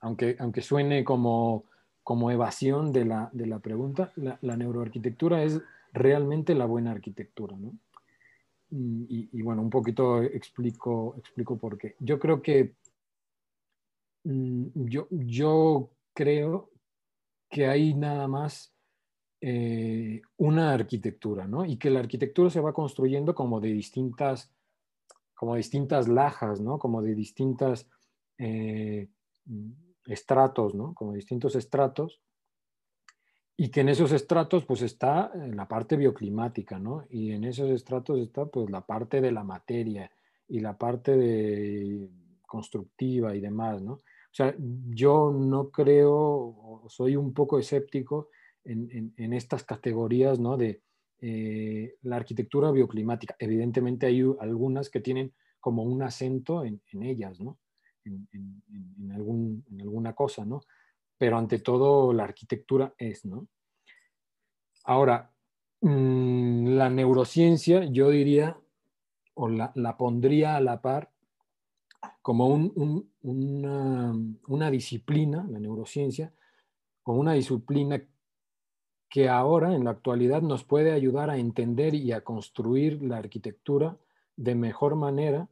aunque, 0.00 0.36
aunque 0.38 0.62
suene 0.62 1.04
como, 1.04 1.66
como 2.02 2.30
evasión 2.30 2.94
de 2.94 3.04
la, 3.04 3.28
de 3.32 3.46
la 3.46 3.58
pregunta, 3.58 4.10
la 4.16 4.56
neuroarquitectura 4.56 5.42
es 5.42 5.60
realmente 5.92 6.54
la 6.54 6.64
buena 6.64 6.92
arquitectura, 6.92 7.56
¿no? 7.58 7.74
Y, 8.78 9.40
bueno, 9.42 9.62
un 9.62 9.70
poquito 9.70 10.22
explico, 10.22 11.14
explico 11.18 11.56
por 11.56 11.78
qué. 11.78 11.96
Yo 11.98 12.18
creo 12.18 12.42
que 12.42 12.74
mm, 14.24 14.66
yo, 14.74 15.06
yo 15.10 15.90
creo 16.12 16.70
que 17.48 17.66
hay 17.66 17.94
nada 17.94 18.28
más 18.28 18.74
eh, 19.40 20.20
una 20.36 20.74
arquitectura, 20.74 21.46
¿no? 21.46 21.64
Y 21.64 21.78
que 21.78 21.88
la 21.88 22.00
arquitectura 22.00 22.50
se 22.50 22.60
va 22.60 22.74
construyendo 22.74 23.34
como 23.34 23.60
de 23.60 23.72
distintas, 23.72 24.52
como 25.34 25.54
distintas 25.56 26.06
lajas, 26.06 26.60
¿no? 26.60 26.78
Como 26.78 27.00
de 27.00 27.14
distintas 27.14 27.88
eh, 28.36 29.08
estratos, 30.06 30.74
¿no? 30.74 30.92
Como 30.92 31.14
distintos 31.14 31.54
estratos 31.54 32.20
y 33.56 33.70
que 33.70 33.80
en 33.80 33.88
esos 33.88 34.12
estratos 34.12 34.64
pues 34.64 34.82
está 34.82 35.30
eh, 35.34 35.52
la 35.54 35.66
parte 35.66 35.96
bioclimática, 35.96 36.78
¿no? 36.78 37.04
Y 37.08 37.32
en 37.32 37.44
esos 37.44 37.70
estratos 37.70 38.20
está 38.20 38.46
pues 38.46 38.70
la 38.70 38.82
parte 38.82 39.20
de 39.20 39.32
la 39.32 39.44
materia 39.44 40.10
y 40.48 40.60
la 40.60 40.76
parte 40.76 41.16
de 41.16 42.08
constructiva 42.46 43.34
y 43.34 43.40
demás, 43.40 43.82
¿no? 43.82 43.94
O 43.94 44.36
sea, 44.36 44.54
yo 44.58 45.32
no 45.32 45.70
creo, 45.70 46.82
soy 46.88 47.16
un 47.16 47.32
poco 47.32 47.58
escéptico 47.58 48.28
en, 48.64 49.14
en, 49.16 49.32
estas 49.32 49.64
categorías, 49.64 50.38
¿no? 50.38 50.58
De 50.58 50.82
eh, 51.20 51.94
la 52.02 52.16
arquitectura 52.16 52.70
bioclimática. 52.70 53.34
Evidentemente 53.38 54.04
hay 54.04 54.22
algunas 54.40 54.90
que 54.90 55.00
tienen 55.00 55.32
como 55.58 55.84
un 55.84 56.02
acento 56.02 56.64
en, 56.64 56.82
en 56.92 57.02
ellas, 57.02 57.40
¿no? 57.40 57.58
En, 58.04 59.10
algún, 59.10 59.64
en 59.70 59.80
alguna 59.80 60.12
cosa, 60.12 60.44
¿no? 60.44 60.60
Pero 61.18 61.38
ante 61.38 61.58
todo 61.58 62.12
la 62.12 62.24
arquitectura 62.24 62.94
es, 62.98 63.24
¿no? 63.24 63.48
Ahora, 64.84 65.32
mm, 65.80 66.68
la 66.76 66.90
neurociencia, 66.90 67.84
yo 67.84 68.10
diría, 68.10 68.58
o 69.34 69.48
la, 69.48 69.96
pondría 69.98 70.56
a 70.56 70.60
la 70.60 70.80
par 70.80 71.10
como 72.22 72.46
una, 72.48 74.14
una, 74.46 74.70
disciplina, 74.70 75.46
la 75.48 75.58
neurociencia, 75.58 76.32
como 77.02 77.20
una 77.20 77.34
disciplina 77.34 78.02
que 79.08 79.28
ahora, 79.28 79.74
en 79.74 79.84
la 79.84 79.90
actualidad, 79.90 80.42
nos 80.42 80.64
puede 80.64 80.92
ayudar 80.92 81.30
a 81.30 81.38
entender 81.38 81.94
y 81.94 82.12
a 82.12 82.22
construir 82.22 83.02
la 83.02 83.18
arquitectura 83.18 83.96
de 84.36 84.54
mejor 84.54 84.96
manera, 84.96 85.48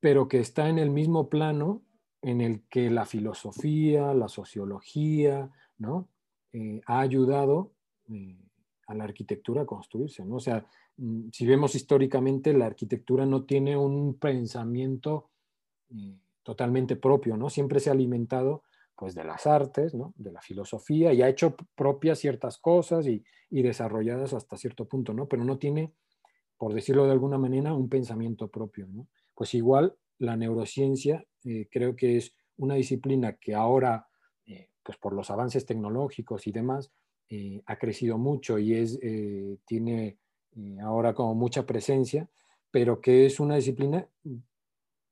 pero 0.00 0.28
que 0.28 0.40
está 0.40 0.68
en 0.68 0.78
el 0.78 0.90
mismo 0.90 1.28
plano 1.28 1.82
en 2.22 2.40
el 2.40 2.62
que 2.68 2.90
la 2.90 3.04
filosofía, 3.04 4.14
la 4.14 4.28
sociología, 4.28 5.50
¿no? 5.78 6.08
Eh, 6.52 6.80
ha 6.86 7.00
ayudado 7.00 7.72
eh, 8.08 8.38
a 8.86 8.94
la 8.94 9.04
arquitectura 9.04 9.62
a 9.62 9.66
construirse, 9.66 10.24
¿no? 10.24 10.36
O 10.36 10.40
sea, 10.40 10.66
mm, 10.96 11.28
si 11.32 11.46
vemos 11.46 11.74
históricamente, 11.74 12.52
la 12.52 12.66
arquitectura 12.66 13.26
no 13.26 13.44
tiene 13.44 13.76
un 13.76 14.18
pensamiento 14.18 15.30
eh, 15.90 16.18
totalmente 16.42 16.96
propio, 16.96 17.36
¿no? 17.36 17.50
Siempre 17.50 17.80
se 17.80 17.90
ha 17.90 17.92
alimentado 17.92 18.62
pues 18.96 19.14
de 19.14 19.24
las 19.24 19.46
artes, 19.46 19.94
¿no? 19.94 20.14
de 20.16 20.32
la 20.32 20.40
filosofía 20.40 21.12
y 21.12 21.20
ha 21.20 21.28
hecho 21.28 21.54
propias 21.74 22.18
ciertas 22.18 22.56
cosas 22.56 23.06
y, 23.06 23.22
y, 23.50 23.60
desarrolladas 23.60 24.32
hasta 24.32 24.56
cierto 24.56 24.88
punto, 24.88 25.12
¿no? 25.12 25.28
Pero 25.28 25.44
no 25.44 25.58
tiene, 25.58 25.92
por 26.56 26.72
decirlo 26.72 27.04
de 27.04 27.12
alguna 27.12 27.36
manera, 27.36 27.74
un 27.74 27.90
pensamiento 27.90 28.48
propio, 28.48 28.86
¿no? 28.86 29.06
Pues 29.34 29.52
igual 29.52 29.94
la 30.18 30.36
neurociencia 30.36 31.24
eh, 31.44 31.68
creo 31.70 31.94
que 31.94 32.16
es 32.16 32.34
una 32.56 32.74
disciplina 32.74 33.34
que 33.34 33.54
ahora, 33.54 34.08
eh, 34.46 34.70
pues 34.82 34.98
por 34.98 35.12
los 35.12 35.30
avances 35.30 35.64
tecnológicos 35.64 36.46
y 36.46 36.52
demás, 36.52 36.90
eh, 37.28 37.62
ha 37.66 37.76
crecido 37.76 38.18
mucho 38.18 38.58
y 38.58 38.74
es, 38.74 38.98
tiene 39.64 40.18
ahora 40.82 41.12
como 41.14 41.34
mucha 41.34 41.66
presencia, 41.66 42.28
pero 42.70 43.00
que 43.00 43.26
es 43.26 43.40
una 43.40 43.56
disciplina 43.56 44.08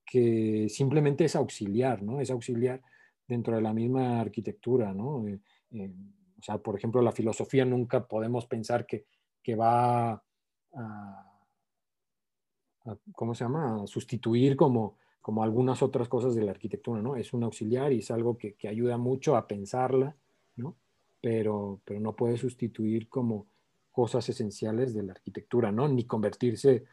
que 0.07 0.69
simplemente 0.69 1.25
es 1.25 1.37
auxiliar, 1.37 2.03
¿no? 2.03 2.21
Es 2.21 2.31
auxiliar 2.31 2.81
dentro 3.27 3.57
de 3.57 3.63
la 3.63 3.73
misma 3.73 4.21
arquitectura, 4.21 4.93
¿no? 4.93 5.25
o 5.25 6.43
sea, 6.43 6.59
por 6.59 6.77
ejemplo, 6.77 7.01
la 7.01 7.11
filosofía 7.11 7.65
nunca 7.65 8.07
podemos 8.07 8.47
pensar 8.47 8.87
que, 8.87 9.07
que 9.43 9.57
va 9.57 10.23
a 10.75 11.34
¿cómo 13.13 13.35
se 13.35 13.45
llama? 13.45 13.83
A 13.83 13.87
sustituir 13.87 14.57
como, 14.57 14.99
como 15.21 15.43
algunas 15.43 15.83
otras 15.83 16.09
cosas 16.09 16.35
de 16.35 16.43
la 16.43 16.51
arquitectura, 16.51 17.01
¿no? 17.01 17.17
Es 17.17 17.33
un 17.33 17.45
auxiliar 17.45 17.93
y 17.93 18.01
es 18.01 18.11
algo 18.11 18.37
que, 18.37 18.55
que 18.55 18.69
ayuda 18.69 18.99
mucho 18.99 19.37
a 19.37 19.47
pensarla, 19.47 20.17
¿no? 20.57 20.77
Pero, 21.21 21.81
pero 21.85 22.01
no 22.01 22.15
puede 22.15 22.37
sustituir 22.37 23.09
como 23.09 23.47
cosas 23.91 24.29
esenciales 24.29 24.93
de 24.93 25.03
la 25.03 25.13
arquitectura, 25.13 25.73
¿no? 25.73 25.89
Ni 25.89 26.05
convertirse 26.05 26.85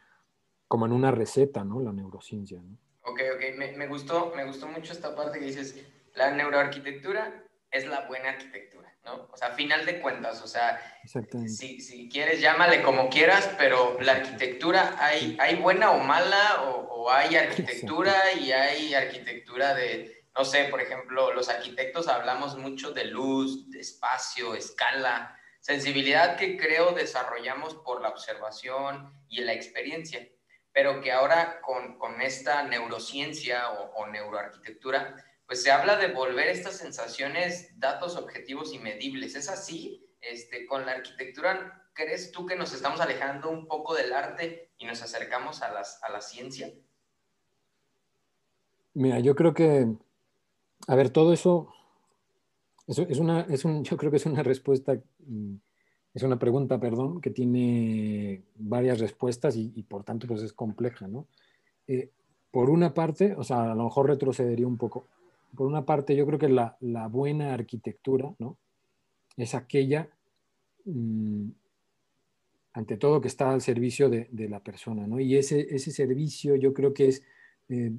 como 0.68 0.86
en 0.86 0.92
una 0.92 1.10
receta, 1.10 1.64
¿no? 1.64 1.80
La 1.80 1.92
neurociencia, 1.92 2.62
¿no? 2.62 2.78
Ok, 3.04 3.20
ok, 3.34 3.58
me, 3.58 3.76
me 3.76 3.88
gustó, 3.88 4.32
me 4.34 4.46
gustó 4.46 4.68
mucho 4.68 4.92
esta 4.92 5.14
parte 5.14 5.38
que 5.38 5.46
dices, 5.46 5.84
la 6.14 6.34
neuroarquitectura 6.34 7.44
es 7.70 7.86
la 7.86 8.06
buena 8.06 8.30
arquitectura. 8.30 8.81
¿No? 9.04 9.28
O 9.32 9.36
sea, 9.36 9.48
a 9.48 9.54
final 9.54 9.84
de 9.84 10.00
cuentas, 10.00 10.42
o 10.42 10.46
sea, 10.46 10.80
si, 11.04 11.80
si, 11.80 12.08
quieres 12.08 12.40
llámale 12.40 12.82
como 12.82 13.08
quieras, 13.08 13.50
pero 13.58 13.98
la 14.00 14.12
arquitectura, 14.12 14.96
¿hay, 14.98 15.36
hay 15.40 15.56
buena 15.56 15.90
o 15.90 15.98
mala? 15.98 16.62
O, 16.62 17.10
hay 17.10 17.34
arquitectura 17.36 18.14
y 18.40 18.52
hay 18.52 18.94
arquitectura 18.94 19.74
de, 19.74 20.24
no 20.36 20.44
sé, 20.44 20.64
por 20.64 20.80
ejemplo, 20.80 21.32
los 21.32 21.48
arquitectos 21.48 22.06
hablamos 22.06 22.56
mucho 22.56 22.92
de 22.92 23.06
luz, 23.06 23.70
de 23.70 23.80
espacio, 23.80 24.54
escala, 24.54 25.36
sensibilidad 25.60 26.36
que 26.36 26.56
creo 26.56 26.92
desarrollamos 26.92 27.74
por 27.74 28.00
la 28.00 28.08
observación 28.08 29.12
y 29.28 29.40
la 29.40 29.52
experiencia, 29.52 30.28
pero 30.72 31.00
que 31.00 31.10
ahora 31.10 31.60
con, 31.60 31.98
con 31.98 32.22
esta 32.22 32.62
neurociencia 32.62 33.70
o, 33.70 33.94
o 33.96 34.06
neuroarquitectura, 34.06 35.16
pues 35.52 35.64
se 35.64 35.70
habla 35.70 35.96
de 35.96 36.14
volver 36.14 36.48
estas 36.48 36.78
sensaciones, 36.78 37.78
datos 37.78 38.16
objetivos 38.16 38.72
y 38.72 38.78
medibles. 38.78 39.34
¿Es 39.34 39.50
así? 39.50 40.02
Este, 40.18 40.64
con 40.64 40.86
la 40.86 40.92
arquitectura, 40.92 41.90
¿crees 41.92 42.32
tú 42.32 42.46
que 42.46 42.56
nos 42.56 42.72
estamos 42.72 43.02
alejando 43.02 43.50
un 43.50 43.66
poco 43.66 43.94
del 43.94 44.14
arte 44.14 44.70
y 44.78 44.86
nos 44.86 45.02
acercamos 45.02 45.60
a, 45.60 45.70
las, 45.70 46.02
a 46.04 46.10
la 46.10 46.22
ciencia? 46.22 46.72
Mira, 48.94 49.20
yo 49.20 49.34
creo 49.34 49.52
que, 49.52 49.94
a 50.86 50.94
ver, 50.94 51.10
todo 51.10 51.34
eso, 51.34 51.68
es 52.86 53.18
una, 53.18 53.42
es 53.42 53.66
un, 53.66 53.84
yo 53.84 53.98
creo 53.98 54.10
que 54.10 54.16
es 54.16 54.24
una 54.24 54.42
respuesta, 54.42 54.98
mm, 55.18 55.56
es 56.14 56.22
una 56.22 56.38
pregunta, 56.38 56.80
perdón, 56.80 57.20
que 57.20 57.28
tiene 57.28 58.42
varias 58.54 59.00
respuestas 59.00 59.54
y, 59.56 59.82
por 59.82 60.02
tanto 60.02 60.26
pues 60.26 60.40
es 60.40 60.54
compleja, 60.54 61.08
¿no? 61.08 61.26
Eh, 61.86 62.10
por 62.50 62.70
una 62.70 62.94
parte, 62.94 63.34
o 63.36 63.44
sea, 63.44 63.72
a 63.72 63.74
lo 63.74 63.84
mejor 63.84 64.08
retrocedería 64.08 64.66
un 64.66 64.78
poco 64.78 65.08
por 65.56 65.66
una 65.66 65.84
parte, 65.84 66.16
yo 66.16 66.26
creo 66.26 66.38
que 66.38 66.48
la, 66.48 66.76
buena 67.08 67.52
arquitectura, 67.54 68.34
¿no? 68.38 68.58
Es 69.36 69.54
aquella, 69.54 70.08
mm, 70.84 71.48
ante 72.74 72.96
todo, 72.96 73.20
que 73.20 73.28
está 73.28 73.52
al 73.52 73.60
servicio 73.60 74.08
de, 74.08 74.48
la 74.48 74.60
persona, 74.60 75.06
¿no? 75.06 75.20
Y 75.20 75.36
ese, 75.36 75.74
ese, 75.74 75.90
servicio 75.90 76.56
yo 76.56 76.72
creo 76.72 76.94
que 76.94 77.08
es 77.08 77.22
eh, 77.68 77.92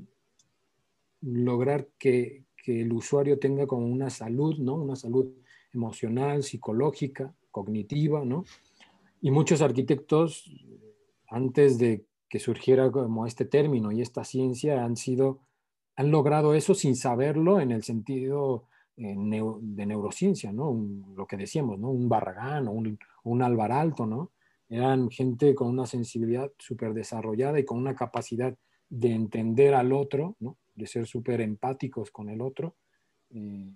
lograr 1.21 1.87
que, 1.97 2.43
el 2.65 2.93
usuario 2.93 3.39
tenga 3.39 3.67
como 3.67 3.85
una 3.87 4.09
salud, 4.09 4.57
¿no? 4.57 4.75
Una 4.75 4.95
salud 4.95 5.33
emocional, 5.73 6.43
psicológica, 6.43 7.35
cognitiva, 7.51 8.23
¿no? 8.23 8.45
Y 9.21 9.31
muchos 9.31 9.61
arquitectos, 9.61 10.49
antes 11.27 11.77
de 11.77 12.05
que 12.29 12.39
surgiera 12.39 12.89
como 12.89 13.27
este 13.27 13.43
término 13.43 13.91
y 13.91 14.01
esta 14.01 14.23
ciencia 14.23 14.85
han 14.85 14.95
sido, 14.95 15.39
han 15.95 16.11
logrado 16.11 16.53
eso 16.53 16.73
sin 16.73 16.95
saberlo 16.95 17.59
en 17.59 17.71
el 17.71 17.83
sentido 17.83 18.65
eh, 18.97 19.15
de 19.15 19.85
neurociencia, 19.85 20.51
¿no? 20.51 20.75
lo 21.15 21.25
que 21.25 21.37
decíamos, 21.37 21.79
¿no? 21.79 21.89
Un 21.89 22.09
Barragán 22.09 22.67
o 22.67 22.71
un, 22.71 22.99
un 23.23 23.41
Alvaralto, 23.41 24.05
¿no? 24.05 24.31
Eran 24.69 25.09
gente 25.09 25.53
con 25.53 25.67
una 25.67 25.85
sensibilidad 25.85 26.51
súper 26.57 26.93
desarrollada 26.93 27.59
y 27.59 27.65
con 27.65 27.77
una 27.77 27.95
capacidad 27.95 28.55
de 28.89 29.11
entender 29.11 29.73
al 29.73 29.93
otro, 29.93 30.35
¿no? 30.39 30.57
De 30.75 30.87
ser 30.87 31.05
súper 31.05 31.41
empáticos 31.41 32.11
con 32.11 32.29
el 32.29 32.41
otro. 32.41 32.75
Eh, 33.31 33.71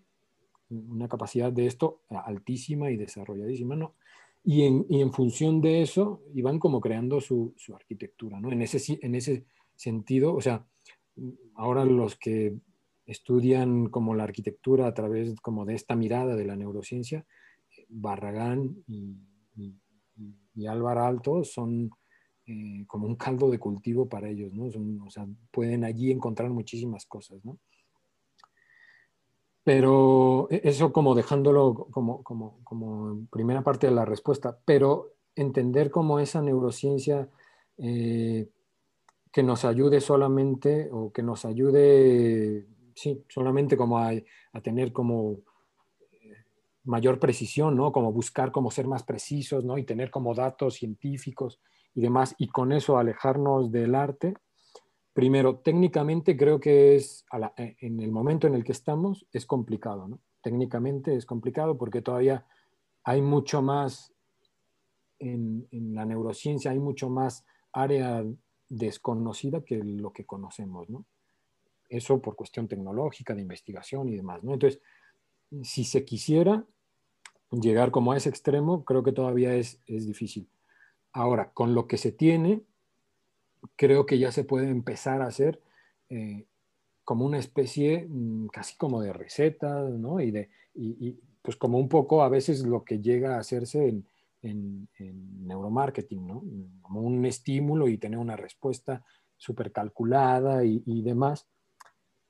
una 0.69 1.07
capacidad 1.07 1.51
de 1.51 1.65
esto 1.65 2.01
altísima 2.09 2.91
y 2.91 2.97
desarrolladísima, 2.97 3.75
¿no? 3.75 3.95
Y 4.43 4.63
en, 4.63 5.11
función 5.11 5.59
de 5.61 5.81
eso 5.81 6.21
iban 6.33 6.57
como 6.57 6.79
creando 6.79 7.19
su, 7.19 7.53
su, 7.57 7.75
arquitectura, 7.75 8.39
¿no? 8.39 8.51
En 8.51 8.61
ese, 8.61 8.97
en 9.01 9.15
ese 9.15 9.45
sentido, 9.75 10.33
o 10.33 10.41
sea, 10.41 10.65
ahora 11.55 11.85
los 11.85 12.15
que 12.15 12.55
estudian 13.05 13.87
como 13.89 14.15
la 14.15 14.23
arquitectura 14.23 14.87
a 14.87 14.93
través 14.93 15.39
como 15.41 15.65
de 15.65 15.75
esta 15.75 15.95
mirada 15.95 16.35
de 16.35 16.45
la 16.45 16.55
neurociencia, 16.55 17.25
Barragán 17.89 18.83
y, 18.87 19.15
y, 20.55 20.67
Álvaro 20.67 21.05
Alto 21.05 21.43
son 21.43 21.91
eh, 22.45 22.83
como 22.87 23.07
un 23.07 23.15
caldo 23.15 23.49
de 23.49 23.59
cultivo 23.59 24.09
para 24.09 24.27
ellos, 24.27 24.53
¿no? 24.53 24.65
o 25.05 25.09
sea, 25.09 25.27
pueden 25.51 25.83
allí 25.83 26.11
encontrar 26.11 26.49
muchísimas 26.49 27.05
cosas, 27.05 27.43
¿no? 27.45 27.59
Pero 29.63 30.47
e, 30.49 30.61
eso 30.63 30.91
como 30.91 31.13
dejándolo 31.13 31.87
como, 31.91 32.23
como, 32.23 32.59
como 32.63 33.27
primera 33.29 33.63
parte 33.63 33.87
de 33.87 33.93
la 33.93 34.05
respuesta, 34.05 34.57
pero 34.65 35.13
entender 35.35 35.91
cómo 35.91 36.19
esa 36.19 36.41
neurociencia 36.41 37.29
eh, 37.77 38.49
que 39.31 39.43
nos 39.43 39.65
ayude 39.65 40.01
solamente 40.01 40.89
o 40.91 41.11
que 41.11 41.23
nos 41.23 41.45
ayude, 41.45 42.67
sí, 42.95 43.23
solamente 43.29 43.77
como 43.77 43.99
a, 43.99 44.11
a 44.53 44.61
tener 44.61 44.91
como 44.91 45.39
eh, 46.11 46.45
mayor 46.83 47.19
precisión, 47.19 47.75
¿no? 47.75 47.91
Como 47.91 48.11
buscar 48.11 48.51
como 48.51 48.71
ser 48.71 48.87
más 48.87 49.03
precisos, 49.03 49.63
¿no? 49.63 49.77
Y 49.77 49.83
tener 49.83 50.09
como 50.11 50.33
datos 50.33 50.75
científicos 50.75 51.59
y 51.93 52.01
demás, 52.01 52.35
y 52.37 52.47
con 52.47 52.71
eso 52.71 52.97
alejarnos 52.97 53.71
del 53.71 53.95
arte, 53.95 54.35
Primero, 55.17 55.57
técnicamente 55.57 56.37
creo 56.37 56.59
que 56.59 56.95
es, 56.95 57.25
eh, 57.57 57.75
en 57.79 57.99
el 58.01 58.11
momento 58.11 58.45
en 58.45 58.53
el 58.53 58.63
que 58.63 58.71
estamos, 58.71 59.25
es 59.33 59.47
complicado, 59.47 60.07
¿no? 60.07 60.19
Técnicamente 60.43 61.15
es 61.15 61.25
complicado 61.25 61.75
porque 61.75 62.03
todavía 62.03 62.45
hay 63.03 63.23
mucho 63.23 63.63
más 63.63 64.13
en, 65.17 65.67
la 65.71 66.05
neurociencia, 66.05 66.69
hay 66.69 66.77
mucho 66.77 67.09
más 67.09 67.47
área 67.73 68.23
desconocida 68.69 69.61
que 69.63 69.77
lo 69.77 70.11
que 70.11 70.25
conocemos, 70.25 70.89
¿no? 70.89 71.05
Eso 71.89 72.21
por 72.21 72.35
cuestión 72.35 72.67
tecnológica, 72.67 73.33
de 73.33 73.41
investigación 73.41 74.09
y 74.09 74.15
demás, 74.15 74.43
¿no? 74.43 74.53
Entonces, 74.53 74.81
si 75.63 75.83
se 75.85 76.03
quisiera 76.03 76.65
llegar 77.51 77.91
como 77.91 78.11
a 78.11 78.17
ese 78.17 78.29
extremo, 78.29 78.83
creo 78.83 79.03
que 79.03 79.13
todavía 79.13 79.55
es, 79.55 79.79
es 79.85 80.05
difícil. 80.05 80.49
Ahora, 81.13 81.51
con 81.51 81.73
lo 81.73 81.87
que 81.87 81.97
se 81.97 82.11
tiene, 82.11 82.61
creo 83.75 84.05
que 84.05 84.19
ya 84.19 84.31
se 84.31 84.43
puede 84.43 84.69
empezar 84.69 85.21
a 85.21 85.27
hacer 85.27 85.61
eh, 86.09 86.45
como 87.03 87.25
una 87.25 87.39
especie 87.39 88.05
mm, 88.09 88.47
casi 88.47 88.75
como 88.75 89.01
de 89.01 89.13
receta, 89.13 89.81
¿no? 89.81 90.19
Y, 90.19 90.31
de, 90.31 90.49
y, 90.75 91.17
pues 91.41 91.55
como 91.55 91.77
un 91.77 91.87
poco 91.87 92.21
a 92.21 92.29
veces 92.29 92.65
lo 92.65 92.83
que 92.83 92.99
llega 92.99 93.35
a 93.35 93.39
hacerse 93.39 93.87
en, 93.87 94.05
en, 94.41 94.89
neuromarketing, 94.99 96.27
¿no? 96.27 96.43
Como 96.81 97.01
un 97.01 97.25
estímulo 97.25 97.87
y 97.87 97.97
tener 97.97 98.19
una 98.19 98.35
respuesta 98.35 99.03
súper 99.35 99.71
calculada 99.71 100.63
y, 100.63 100.81
y, 100.85 101.01
demás. 101.01 101.47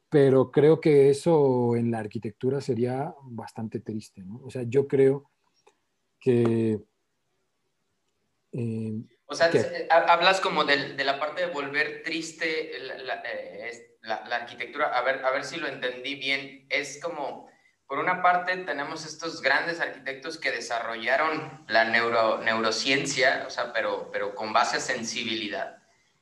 Pero 0.09 0.51
creo 0.51 0.79
que 0.79 1.09
eso 1.09 1.75
en 1.75 1.91
la 1.91 1.99
arquitectura 1.99 2.61
sería 2.61 3.13
bastante 3.23 3.79
triste, 3.79 4.23
¿no? 4.23 4.41
O 4.43 4.49
sea, 4.49 4.63
yo 4.63 4.87
creo 4.87 5.31
que... 6.19 6.79
Eh, 8.53 9.01
o 9.25 9.35
sea, 9.35 9.49
eh, 9.51 9.87
hablas 9.89 10.39
como 10.39 10.63
de, 10.63 10.93
de, 10.93 11.03
la 11.03 11.19
parte 11.19 11.41
de 11.41 11.51
volver 11.51 12.01
triste 12.01 12.71
la, 12.79 13.21
eh, 13.25 13.97
la, 14.01 14.25
la, 14.27 14.35
arquitectura. 14.37 14.97
A 14.97 15.01
ver, 15.03 15.23
a 15.25 15.31
ver 15.31 15.43
si 15.43 15.57
lo 15.57 15.67
entendí 15.67 16.15
bien. 16.15 16.65
Es 16.69 17.01
como, 17.01 17.49
por 17.87 17.99
una 17.99 18.21
parte, 18.21 18.57
tenemos 18.57 19.05
estos 19.05 19.41
grandes 19.41 19.79
arquitectos 19.79 20.37
que 20.37 20.51
desarrollaron 20.51 21.65
la 21.67 21.85
neuro, 21.85 22.39
neurociencia, 22.39 23.45
o 23.47 23.49
sea, 23.49 23.71
pero, 23.71 24.09
pero 24.11 24.35
con 24.35 24.51
base 24.51 24.77
a 24.77 24.81
sensibilidad. 24.81 25.77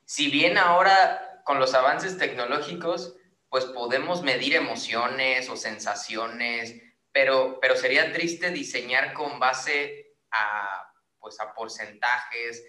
Si 0.06 0.30
bien 0.30 0.60
ahora, 0.60 1.42
con 1.44 1.60
los 1.60 1.74
avances 1.74 2.20
tecnológicos, 2.20 3.16
pues 3.50 3.66
podemos 3.66 4.22
medir 4.22 4.56
emociones 4.56 5.50
o 5.50 5.58
sensaciones, 5.58 6.82
pero, 7.12 7.60
pero 7.60 7.76
sería 7.76 8.14
triste 8.14 8.52
diseñar 8.52 9.14
con 9.14 9.40
base 9.40 10.14
a, 10.32 10.94
pues, 11.20 11.40
a 11.40 11.54
porcentajes, 11.54 12.64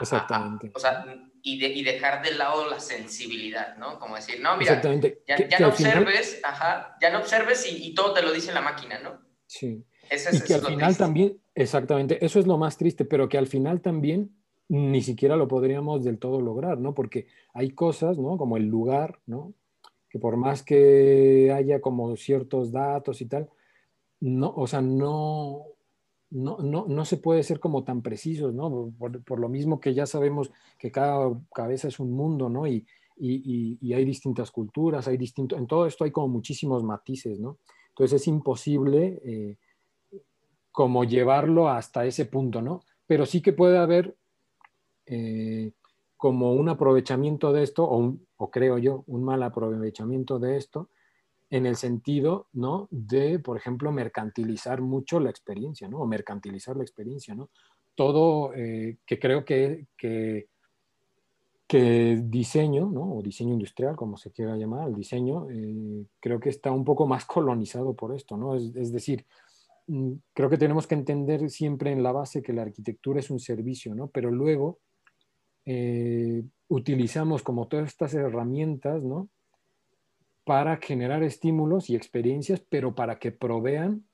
Exactamente. 0.00 0.70
o 0.74 0.78
sea, 0.78 1.04
y, 1.42 1.64
y, 1.64 1.84
dejar 1.84 2.22
de 2.22 2.34
lado 2.34 2.68
la 2.68 2.80
sensibilidad, 2.80 3.76
¿no? 3.76 3.98
Como 3.98 4.16
decir, 4.16 4.40
no, 4.40 4.56
mira, 4.56 4.80
ya, 4.82 5.48
ya 5.48 5.58
no 5.58 5.68
observes, 5.68 6.40
ajá, 6.42 6.96
ya 7.00 7.10
no 7.10 7.18
observes 7.18 7.66
y, 7.70 7.88
y, 7.88 7.94
todo 7.94 8.12
te 8.12 8.22
lo 8.22 8.32
dice 8.32 8.52
la 8.52 8.60
máquina, 8.60 8.98
¿no? 9.00 9.20
Sí. 9.46 9.84
y 10.32 10.40
que 10.40 10.54
al 10.54 10.66
final 10.66 10.96
también, 10.96 11.40
exactamente, 11.54 12.24
eso 12.24 12.38
es 12.38 12.46
lo 12.46 12.58
más 12.58 12.76
triste, 12.76 13.04
pero 13.04 13.28
que 13.28 13.38
al 13.38 13.46
final 13.46 13.80
también 13.80 14.30
ni 14.68 15.02
siquiera 15.02 15.34
lo 15.34 15.48
podríamos 15.48 16.04
del 16.04 16.18
todo 16.18 16.40
lograr, 16.40 16.78
¿no? 16.78 16.94
Porque 16.94 17.26
hay 17.52 17.70
cosas, 17.70 18.18
¿no? 18.18 18.38
Como 18.38 18.56
el 18.56 18.66
lugar, 18.66 19.18
¿no? 19.26 19.52
Que 20.08 20.20
por 20.20 20.36
más 20.36 20.62
que 20.62 21.52
haya 21.52 21.80
como 21.80 22.16
ciertos 22.16 22.70
datos 22.70 23.20
y 23.20 23.26
tal, 23.26 23.50
no, 24.20 24.52
o 24.54 24.68
sea, 24.68 24.80
no, 24.80 25.64
no, 26.30 26.58
no, 26.58 26.86
no, 26.88 27.04
se 27.04 27.16
puede 27.16 27.42
ser 27.42 27.58
como 27.58 27.82
tan 27.82 28.02
precisos, 28.02 28.54
¿no? 28.54 28.92
Por, 28.98 29.40
lo 29.40 29.48
mismo 29.48 29.80
que 29.80 29.94
ya 29.94 30.06
sabemos 30.06 30.52
que 30.78 30.92
cada 30.92 31.32
cabeza 31.52 31.88
es 31.88 31.98
un 31.98 32.12
mundo, 32.12 32.48
¿no? 32.48 32.66
Y, 32.66 32.86
y, 33.16 33.78
y, 33.80 33.92
hay 33.92 34.04
distintas 34.04 34.50
culturas, 34.50 35.08
hay 35.08 35.16
distintos, 35.16 35.58
en 35.58 35.66
todo 35.66 35.86
esto 35.86 36.04
hay 36.04 36.10
como 36.10 36.28
muchísimos 36.28 36.84
matices, 36.84 37.40
¿no? 37.40 37.58
Entonces 37.88 38.22
es 38.22 38.28
imposible 38.28 39.20
eh, 39.24 39.56
como 40.70 41.04
llevarlo 41.04 41.68
hasta 41.68 42.06
ese 42.06 42.26
punto, 42.26 42.62
¿no? 42.62 42.82
Pero 43.06 43.26
sí 43.26 43.42
que 43.42 43.52
puede 43.52 43.76
haber 43.76 44.16
eh, 45.06 45.72
como 46.16 46.52
un 46.52 46.68
aprovechamiento 46.68 47.52
de 47.52 47.64
esto, 47.64 47.84
o, 47.84 48.16
o 48.36 48.50
creo 48.50 48.78
yo, 48.78 49.02
un 49.06 49.24
mal 49.24 49.42
aprovechamiento 49.42 50.38
de 50.38 50.56
esto, 50.56 50.88
en 51.50 51.66
el 51.66 51.76
sentido, 51.76 52.46
¿no? 52.52 52.86
De, 52.90 53.40
por 53.40 53.56
ejemplo, 53.56 53.90
mercantilizar 53.90 54.80
mucho 54.80 55.18
la 55.18 55.30
experiencia, 55.30 55.88
¿no? 55.88 55.98
O 55.98 56.06
mercantilizar 56.06 56.76
la 56.76 56.84
experiencia, 56.84 57.34
¿no? 57.34 57.50
Todo 57.96 58.54
eh, 58.54 58.98
que 59.04 59.18
creo 59.18 59.44
que, 59.44 59.86
que, 59.96 60.46
diseño, 62.22 62.88
¿no? 62.88 63.16
O 63.16 63.22
diseño 63.22 63.52
industrial, 63.52 63.96
como 63.96 64.16
se 64.16 64.30
quiera 64.30 64.56
llamar, 64.56 64.88
el 64.88 64.94
diseño, 64.94 65.50
eh, 65.50 66.06
creo 66.20 66.38
que 66.38 66.50
está 66.50 66.70
un 66.70 66.84
poco 66.84 67.06
más 67.06 67.24
colonizado 67.26 67.94
por 67.94 68.14
esto, 68.14 68.36
¿no? 68.36 68.54
Es, 68.54 68.92
decir, 68.92 69.26
mm, 69.88 70.12
creo 70.32 70.48
que 70.48 70.58
tenemos 70.58 70.86
que 70.86 70.94
entender 70.94 71.50
siempre 71.50 71.90
en 71.90 72.04
la 72.04 72.12
base 72.12 72.42
que 72.42 72.52
la 72.52 72.62
arquitectura 72.62 73.18
es 73.18 73.28
un 73.28 73.40
servicio, 73.40 73.92
¿no? 73.94 74.06
Pero 74.06 74.30
luego 74.30 74.78
eh, 75.66 76.44
utilizamos 76.68 77.42
como 77.42 77.66
todas 77.66 77.88
estas 77.88 78.14
herramientas, 78.14 79.02
¿no? 79.04 79.28
Para 80.44 80.76
generar 80.78 81.22
estímulos 81.22 81.90
y 81.90 81.96
experiencias, 81.96 82.60
pero 82.60 82.94
para 82.94 83.18
que 83.18 83.32
provean 83.32 84.04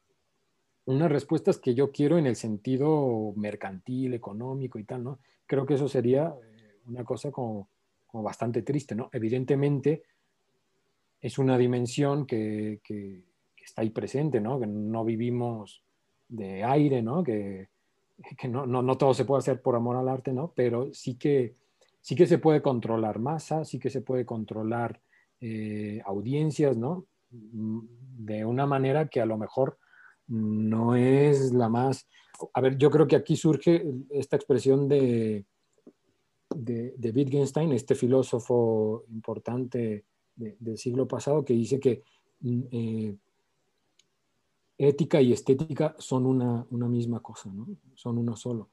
unas 0.87 1.11
respuestas 1.11 1.59
que 1.59 1.75
yo 1.75 1.91
quiero 1.91 2.17
en 2.17 2.27
el 2.27 2.37
sentido 2.37 3.33
mercantil, 3.37 4.15
económico 4.15 4.79
y 4.79 4.85
tal, 4.85 5.03
¿no? 5.03 5.19
Creo 5.47 5.67
que 5.67 5.75
eso 5.75 5.89
sería 5.89 6.35
eh, 6.43 6.79
una 6.87 7.05
cosa 7.05 7.31
como, 7.31 7.69
bastante 8.13 8.63
triste, 8.63 8.95
¿no? 8.95 9.11
Evidentemente 9.13 10.05
es 11.21 11.39
una 11.39 11.59
dimensión 11.59 12.25
que, 12.25 12.81
está 13.63 13.83
ahí 13.83 13.91
presente, 13.91 14.41
¿no? 14.41 14.61
Que 14.61 14.67
no 14.67 15.05
vivimos 15.05 15.83
de 16.29 16.63
aire, 16.63 17.03
¿no? 17.03 17.23
Que, 17.23 17.69
no, 18.49 18.97
todo 18.97 19.13
se 19.13 19.25
puede 19.25 19.41
hacer 19.41 19.61
por 19.61 19.75
amor 19.75 19.97
al 19.97 20.09
arte, 20.09 20.33
¿no? 20.33 20.53
Pero 20.55 20.95
sí 20.95 21.17
que, 21.17 21.57
sí 22.01 22.15
que 22.15 22.27
se 22.27 22.39
puede 22.39 22.63
controlar 22.63 23.19
masa, 23.19 23.65
sí 23.65 23.79
que 23.79 23.91
se 23.91 24.01
puede 24.01 24.25
controlar 24.25 25.01
eh, 25.41 26.01
audiencias, 26.05 26.77
¿no? 26.77 27.07
Mm, 27.31 27.81
de 28.19 28.45
una 28.45 28.67
manera 28.67 29.09
que 29.09 29.21
a 29.21 29.27
lo 29.27 29.37
mejor 29.37 29.79
no 30.29 30.97
es 30.97 31.53
la 31.53 31.69
más... 31.69 32.09
A 32.53 32.61
ver, 32.61 32.77
yo 32.77 32.91
creo 32.91 33.07
que 33.07 33.17
aquí 33.17 33.37
surge 33.37 33.85
esta 34.11 34.37
expresión 34.37 34.89
de, 34.89 35.45
de, 36.55 37.13
Wittgenstein, 37.15 37.73
este 37.73 37.95
filósofo 37.95 39.05
importante 39.09 40.05
del 40.35 40.79
siglo 40.79 41.09
pasado, 41.09 41.45
que 41.45 41.55
dice 41.55 41.81
que 41.81 42.03
mm, 42.41 42.63
eh, 42.71 43.17
ética 44.79 45.21
y 45.21 45.33
estética 45.33 45.95
son 45.99 46.27
una, 46.27 46.67
una, 46.71 46.89
misma 46.89 47.21
cosa, 47.21 47.51
¿no? 47.53 47.67
Son 47.95 48.19
uno 48.19 48.37
solo. 48.37 48.71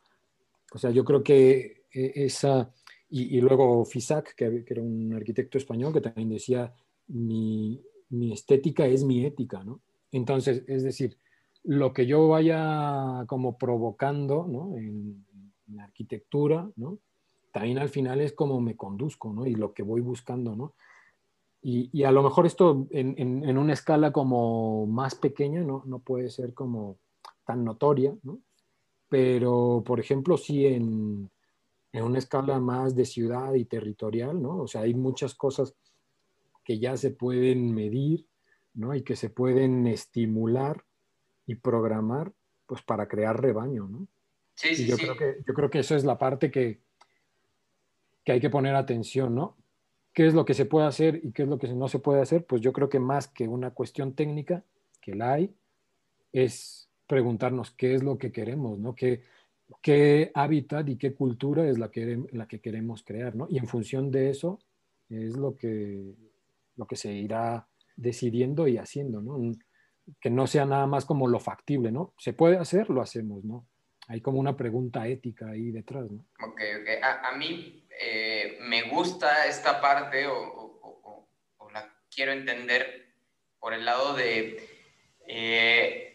O 0.73 0.77
sea, 0.77 0.91
yo 0.91 1.05
creo 1.05 1.23
que 1.23 1.83
eh, 1.93 2.11
esa 2.15 2.69
y, 3.15 3.41
luego 3.41 3.85
Fisac, 3.85 4.33
que, 4.33 4.65
era 4.67 4.81
un 4.81 5.13
arquitecto 5.13 5.59
español, 5.59 5.93
que 5.93 6.01
también 6.01 6.29
decía, 6.29 6.73
mi, 7.09 7.79
mi 8.09 8.33
estética 8.33 8.87
es 8.87 9.03
mi 9.03 9.23
ética, 9.23 9.63
¿no? 9.63 9.81
Entonces, 10.11 10.63
es 10.67 10.81
decir, 10.81 11.15
lo 11.63 11.93
que 11.93 12.07
yo 12.07 12.27
vaya 12.27 13.23
como 13.27 13.57
provocando 13.57 14.47
¿no? 14.47 14.75
en, 14.77 15.25
la 15.67 15.83
arquitectura, 15.83 16.69
¿no? 16.75 16.99
también 17.51 17.77
al 17.77 17.89
final 17.89 18.19
es 18.19 18.33
como 18.33 18.59
me 18.59 18.75
conduzco 18.75 19.31
¿no? 19.31 19.45
y 19.45 19.55
lo 19.55 19.73
que 19.73 19.83
voy 19.83 20.01
buscando. 20.01 20.55
¿no? 20.55 20.73
Y, 21.61 21.89
y 21.93 22.03
a 22.03 22.11
lo 22.11 22.21
mejor 22.21 22.45
esto 22.45 22.87
en, 22.91 23.15
en, 23.17 23.47
en, 23.47 23.57
una 23.57 23.73
escala 23.73 24.11
como 24.11 24.85
más 24.87 25.15
pequeña 25.15 25.61
no, 25.61 25.83
no 25.85 25.99
puede 25.99 26.29
ser 26.29 26.53
como 26.53 26.97
tan 27.45 27.63
notoria, 27.63 28.15
¿no? 28.23 28.39
pero 29.07 29.83
por 29.85 29.99
ejemplo 29.99 30.37
sí 30.37 30.65
en, 30.65 31.29
en 31.93 32.03
una 32.03 32.17
escala 32.17 32.59
más 32.59 32.95
de 32.95 33.05
ciudad 33.05 33.53
y 33.53 33.65
territorial, 33.65 34.41
¿no? 34.41 34.63
O 34.63 34.67
sea, 34.67 34.81
hay 34.81 34.95
muchas 34.95 35.35
cosas 35.35 35.75
que 36.63 36.79
ya 36.79 36.97
se 36.97 37.11
pueden 37.11 37.73
medir, 37.73 38.27
¿no? 38.73 38.95
Y 38.95 39.03
que 39.03 39.15
se 39.15 39.29
pueden 39.29 39.85
estimular 39.85 40.83
y 41.45 41.55
programar, 41.55 42.33
pues 42.65 42.81
para 42.81 43.07
crear 43.07 43.39
rebaño, 43.39 43.87
¿no? 43.87 44.07
Sí, 44.55 44.75
sí, 44.75 44.87
yo 44.87 44.97
sí. 44.97 45.03
Creo 45.03 45.17
que, 45.17 45.43
yo 45.47 45.53
creo 45.53 45.69
que 45.69 45.79
eso 45.79 45.95
es 45.95 46.03
la 46.03 46.17
parte 46.17 46.49
que, 46.49 46.81
que 48.23 48.31
hay 48.31 48.39
que 48.39 48.49
poner 48.49 48.75
atención, 48.75 49.35
¿no? 49.35 49.55
¿Qué 50.13 50.25
es 50.25 50.33
lo 50.33 50.45
que 50.45 50.55
se 50.55 50.65
puede 50.65 50.87
hacer 50.87 51.21
y 51.23 51.31
qué 51.31 51.43
es 51.43 51.47
lo 51.47 51.59
que 51.59 51.67
no 51.67 51.87
se 51.87 51.99
puede 51.99 52.21
hacer? 52.21 52.45
Pues 52.45 52.61
yo 52.61 52.73
creo 52.73 52.89
que 52.89 52.99
más 52.99 53.27
que 53.27 53.47
una 53.47 53.71
cuestión 53.71 54.13
técnica, 54.13 54.63
que 54.99 55.13
la 55.13 55.33
hay, 55.33 55.55
es 56.31 56.89
preguntarnos 57.05 57.69
qué 57.71 57.93
es 57.93 58.03
lo 58.03 58.17
que 58.17 58.31
queremos, 58.31 58.79
¿no? 58.79 58.95
¿Qué, 58.95 59.21
qué 59.81 60.31
hábitat 60.33 60.87
y 60.89 60.97
qué 60.97 61.13
cultura 61.13 61.67
es 61.67 61.77
la 61.77 61.89
que, 61.91 62.23
la 62.31 62.47
que 62.47 62.61
queremos 62.61 63.03
crear, 63.03 63.35
¿no? 63.35 63.47
Y 63.49 63.57
en 63.57 63.67
función 63.67 64.11
de 64.11 64.29
eso 64.29 64.59
es 65.09 65.35
lo 65.35 65.57
que, 65.57 66.13
lo 66.75 66.87
que 66.87 66.95
se 66.95 67.11
irá 67.13 67.67
decidiendo 67.95 68.67
y 68.67 68.77
haciendo, 68.77 69.21
¿no? 69.21 69.39
Que 70.19 70.29
no 70.29 70.47
sea 70.47 70.65
nada 70.65 70.87
más 70.87 71.05
como 71.05 71.27
lo 71.27 71.39
factible, 71.39 71.91
¿no? 71.91 72.13
Se 72.17 72.33
puede 72.33 72.57
hacer, 72.57 72.89
lo 72.89 73.01
hacemos, 73.01 73.43
¿no? 73.43 73.67
Hay 74.07 74.21
como 74.21 74.39
una 74.39 74.57
pregunta 74.57 75.07
ética 75.07 75.49
ahí 75.49 75.71
detrás, 75.71 76.11
¿no? 76.11 76.25
Ok, 76.45 76.61
ok. 76.81 77.03
A, 77.03 77.29
a 77.29 77.37
mí 77.37 77.87
eh, 78.01 78.57
me 78.61 78.89
gusta 78.89 79.47
esta 79.47 79.79
parte 79.79 80.27
o, 80.27 80.37
o, 80.37 81.27
o, 81.57 81.71
la 81.71 81.93
quiero 82.13 82.33
entender 82.33 83.13
por 83.59 83.73
el 83.73 83.85
lado 83.85 84.13
de 84.13 84.57
eh, 85.27 86.12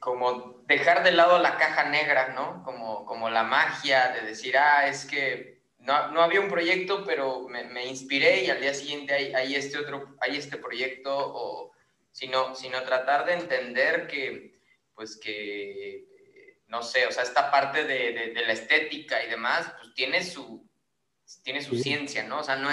como 0.00 0.62
dejar 0.66 1.02
de 1.02 1.12
lado 1.12 1.38
la 1.38 1.56
caja 1.56 1.84
negra, 1.84 2.28
¿no? 2.28 2.62
Como, 2.64 3.04
como 3.04 3.30
la 3.30 3.42
magia 3.42 4.08
de 4.12 4.22
decir, 4.22 4.56
ah, 4.56 4.86
es 4.86 5.04
que 5.04 5.62
no, 5.78 6.08
no 6.12 6.22
había 6.22 6.40
un 6.40 6.48
proyecto, 6.48 7.04
pero 7.04 7.48
me, 7.48 7.64
me, 7.64 7.86
inspiré 7.86 8.44
y 8.44 8.50
al 8.50 8.60
día 8.60 8.74
siguiente 8.74 9.14
hay, 9.14 9.34
hay, 9.34 9.54
este 9.54 9.78
otro, 9.78 10.16
hay 10.20 10.36
este 10.36 10.56
proyecto, 10.56 11.14
o, 11.16 11.72
sino, 12.10 12.54
sino 12.54 12.82
tratar 12.82 13.24
de 13.26 13.34
entender 13.34 14.06
que, 14.06 14.60
pues 14.94 15.18
que, 15.18 16.04
no 16.66 16.82
sé, 16.82 17.06
o 17.06 17.12
sea, 17.12 17.22
esta 17.22 17.50
parte 17.50 17.84
de, 17.84 18.12
de, 18.12 18.32
de 18.34 18.46
la 18.46 18.52
estética 18.52 19.22
y 19.24 19.30
demás, 19.30 19.72
pues 19.80 19.94
tiene 19.94 20.22
su, 20.22 20.68
tiene 21.42 21.62
su 21.62 21.76
sí. 21.76 21.82
ciencia, 21.82 22.22
¿no? 22.24 22.40
O 22.40 22.44
sea, 22.44 22.56
no, 22.56 22.70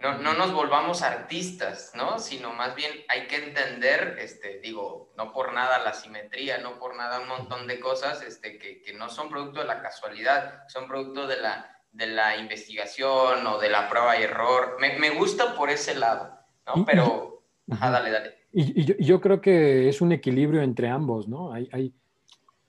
no, 0.00 0.18
no, 0.18 0.34
nos 0.34 0.52
volvamos 0.52 1.02
artistas, 1.02 1.92
¿no? 1.94 2.18
Sino 2.18 2.52
más 2.52 2.74
bien 2.74 2.90
hay 3.08 3.26
que 3.26 3.36
entender, 3.36 4.16
este, 4.18 4.58
digo, 4.60 5.12
no 5.16 5.32
por 5.32 5.52
nada 5.52 5.78
la 5.78 5.92
simetría, 5.92 6.58
no 6.58 6.78
por 6.78 6.96
nada 6.96 7.20
un 7.20 7.28
montón 7.28 7.66
de 7.66 7.80
cosas 7.80 8.22
este, 8.22 8.58
que, 8.58 8.80
que 8.80 8.94
no 8.94 9.08
son 9.08 9.28
producto 9.28 9.60
de 9.60 9.66
la 9.66 9.82
casualidad, 9.82 10.66
son 10.68 10.88
producto 10.88 11.26
de 11.26 11.36
la, 11.36 11.82
de 11.92 12.06
la 12.06 12.36
investigación 12.36 13.46
o 13.46 13.58
de 13.58 13.68
la 13.68 13.88
prueba 13.88 14.18
y 14.18 14.22
error. 14.22 14.76
Me, 14.80 14.98
me 14.98 15.10
gusta 15.10 15.54
por 15.54 15.70
ese 15.70 15.94
lado, 15.94 16.38
¿no? 16.66 16.84
Pero, 16.84 17.44
ajá, 17.70 17.90
dale, 17.90 18.10
dale. 18.10 18.34
Y, 18.52 18.80
y 18.80 18.84
yo, 18.84 18.94
yo, 18.98 19.20
creo 19.20 19.40
que 19.40 19.88
es 19.88 20.00
un 20.00 20.12
equilibrio 20.12 20.62
entre 20.62 20.88
ambos, 20.88 21.28
¿no? 21.28 21.52
Hay, 21.52 21.68
hay 21.72 21.94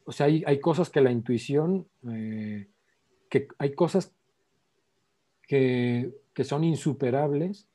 o 0.04 0.12
sea, 0.12 0.26
hay, 0.26 0.44
hay, 0.46 0.60
cosas 0.60 0.90
que 0.90 1.02
la 1.02 1.12
intuición, 1.12 1.88
eh, 2.12 2.68
que 3.30 3.48
hay 3.58 3.74
cosas 3.74 4.14
que, 5.48 6.12
que 6.34 6.44
son 6.44 6.64
insuperables 6.64 7.68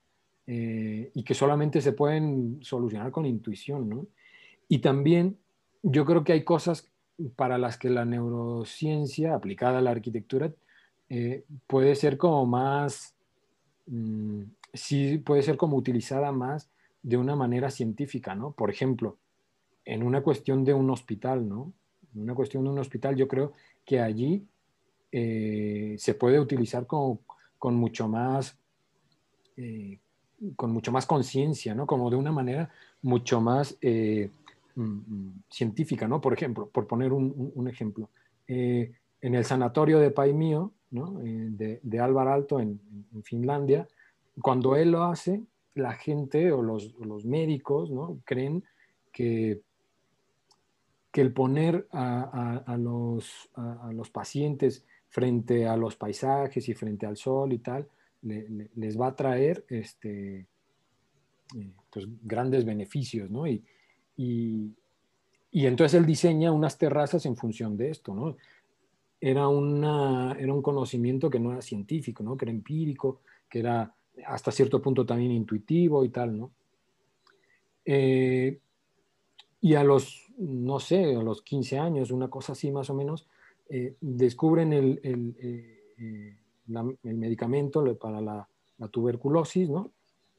eh, 0.47 1.11
y 1.15 1.23
que 1.25 1.35
solamente 1.35 1.81
se 1.81 1.93
pueden 1.93 2.59
solucionar 2.63 3.11
con 3.11 3.27
intuición, 3.27 3.89
¿no? 3.89 4.07
Y 4.69 4.79
también 4.79 5.39
yo 5.83 6.05
creo 6.05 6.25
que 6.25 6.33
hay 6.33 6.45
cosas 6.45 6.91
para 7.37 7.59
las 7.59 7.79
que 7.79 7.91
la 7.91 8.05
neurociencia 8.05 9.35
aplicada 9.35 9.79
a 9.79 9.83
la 9.83 9.91
arquitectura 9.91 10.53
eh, 11.09 11.45
puede 11.67 11.95
ser 11.95 12.19
como 12.19 12.47
más, 12.47 13.15
mmm, 13.87 14.43
sí 14.73 15.19
puede 15.19 15.43
ser 15.43 15.57
como 15.57 15.77
utilizada 15.77 16.33
más 16.33 16.71
de 17.03 17.17
una 17.17 17.37
manera 17.37 17.71
científica, 17.71 18.35
¿no? 18.35 18.53
Por 18.53 18.71
ejemplo, 18.71 19.19
en 19.85 20.03
una 20.03 20.23
cuestión 20.23 20.65
de 20.65 20.75
un 20.75 20.91
hospital, 20.91 21.49
¿no? 21.49 21.73
En 22.15 22.23
una 22.23 22.35
cuestión 22.35 22.65
de 22.65 22.71
un 22.71 22.79
hospital, 22.79 23.17
yo 23.17 23.29
creo 23.29 23.53
que 23.85 24.01
allí 24.01 24.47
eh, 25.13 25.95
se 25.99 26.15
puede 26.15 26.41
utilizar 26.41 26.87
como, 26.87 27.21
con 27.67 27.75
mucho 27.75 28.07
más, 28.07 28.57
eh, 29.57 29.99
con 30.55 30.71
mucho 30.71 30.93
más 30.93 31.05
conciencia, 31.05 31.75
¿no? 31.75 31.85
Como 31.85 32.09
de 32.09 32.15
una 32.15 32.31
manera 32.31 32.71
mucho 33.03 33.41
más 33.41 33.77
eh, 33.81 34.31
mm, 34.77 35.31
científica, 35.51 36.07
¿no? 36.07 36.21
Por 36.21 36.33
ejemplo, 36.33 36.69
por 36.69 36.87
poner 36.87 37.13
un, 37.13 37.67
ejemplo, 37.69 38.09
en 38.47 38.95
el 39.21 39.45
sanatorio 39.45 39.99
de 39.99 40.13
Paimio, 40.13 40.75
¿no? 40.93 41.19
de, 41.19 41.81
de 41.83 41.99
Álvar 41.99 42.29
Alto 42.29 42.61
en, 42.61 42.79
Finlandia, 43.25 43.89
cuando 44.41 44.77
él 44.77 44.93
lo 44.93 45.03
hace, 45.03 45.43
la 45.75 45.95
gente 45.95 46.53
o 46.53 46.63
los, 46.63 47.25
médicos 47.25 47.91
¿no? 47.91 48.21
creen 48.25 48.63
que, 49.11 49.61
que, 51.11 51.21
el 51.21 51.33
poner 51.33 51.89
a 51.91 52.77
los, 52.79 53.51
a, 53.55 53.91
los, 53.93 54.09
pacientes 54.11 54.85
frente 55.09 55.67
a 55.67 55.77
los 55.77 55.97
paisajes 55.97 56.69
y 56.69 56.75
frente 56.75 57.07
al 57.07 57.17
sol 57.17 57.53
y 57.53 57.59
tal, 57.59 57.89
le, 58.23 58.49
le, 58.49 58.71
les 58.75 59.01
va 59.01 59.09
a 59.09 59.17
traer 59.17 59.65
este, 59.69 60.47
eh, 61.57 61.71
pues, 61.91 62.07
grandes 62.23 62.65
beneficios. 62.65 63.31
¿no? 63.31 63.47
Y, 63.47 63.63
y, 64.17 64.71
y, 65.53 65.67
entonces 65.67 65.99
él 65.99 66.07
diseña 66.07 66.53
unas 66.53 66.77
terrazas 66.79 67.25
en 67.27 67.37
función 67.37 67.77
de 67.77 67.91
esto. 67.91 68.15
¿no? 68.15 68.37
Era, 69.21 69.49
una, 69.49 70.37
era 70.39 70.53
un 70.53 70.63
conocimiento 70.63 71.31
que 71.31 71.41
no 71.41 71.53
era 71.53 71.63
científico, 71.63 72.23
¿no? 72.23 72.37
que 72.37 72.45
era 72.45 72.53
empírico, 72.53 73.21
que 73.49 73.61
era 73.61 73.93
hasta 74.27 74.51
cierto 74.51 74.81
punto 74.81 75.05
también 75.05 75.33
intuitivo 75.33 76.05
y 76.05 76.09
tal, 76.09 76.39
¿no? 76.39 76.51
Eh, 77.85 78.59
y 79.61 79.75
a 79.75 79.85
los, 79.85 80.27
no 80.39 80.81
sé, 80.81 81.15
a 81.15 81.23
los 81.23 81.43
15 81.43 81.79
años, 81.79 82.11
una 82.11 82.29
cosa 82.29 82.53
así 82.53 82.71
más 82.71 82.91
o 82.91 82.95
menos, 82.95 83.27
eh, 83.69 83.97
descubren 84.01 84.73
el, 84.73 85.01
el, 85.03 85.37
eh, 85.99 86.39
la, 86.69 86.85
el, 87.03 87.17
medicamento 87.17 87.97
para 87.99 88.21
la, 88.21 88.49
tuberculosis, 88.91 89.71
¿no? 89.71 89.93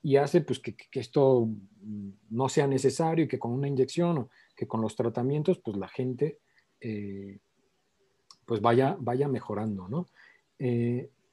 Y 0.03 0.15
hace 0.17 0.41
pues 0.41 0.59
que, 0.59 0.75
que, 0.75 0.99
esto 0.99 1.49
no 2.30 2.49
sea 2.49 2.67
necesario 2.67 3.25
y 3.25 3.28
que 3.28 3.39
con 3.39 3.51
una 3.51 3.67
inyección 3.67 4.17
o 4.19 4.30
que 4.55 4.67
con 4.67 4.80
los 4.82 4.95
tratamientos, 4.95 5.57
pues 5.57 5.75
la 5.75 5.88
gente 5.88 6.38
eh, 6.80 7.39
pues 8.45 8.61
vaya, 8.61 8.95
vaya 8.99 9.28
mejorando, 9.28 9.88
¿no? 9.89 10.07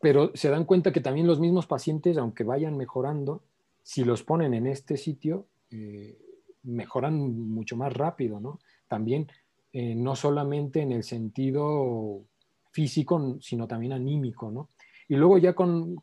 pero 0.05 0.33
se 0.35 0.51
dan 0.51 0.67
cuenta 0.67 0.93
que 0.93 1.01
también 1.01 1.27
los 1.27 1.41
mismos 1.41 1.67
pacientes, 1.67 2.19
aunque 2.19 2.45
vayan 2.45 2.77
mejorando, 2.77 3.43
si 3.83 4.05
los 4.05 4.23
ponen 4.23 4.53
en 4.53 4.67
este 4.67 4.99
sitio, 4.99 5.47
eh, 5.71 6.19
mejoran 6.63 7.15
mucho 7.49 7.75
más 7.75 7.91
rápido, 7.91 8.39
¿no? 8.39 8.61
También 8.87 9.29
eh, 9.77 9.97
no 9.97 10.15
solamente 10.15 10.83
en 10.83 10.93
el 10.93 11.03
sentido 11.03 12.23
físico, 12.71 13.39
sino 13.41 13.67
también 13.67 13.93
anímico, 13.93 14.49
¿no? 14.49 14.69
Y 15.09 15.17
luego 15.17 15.37
ya 15.39 15.53
con, 15.53 15.97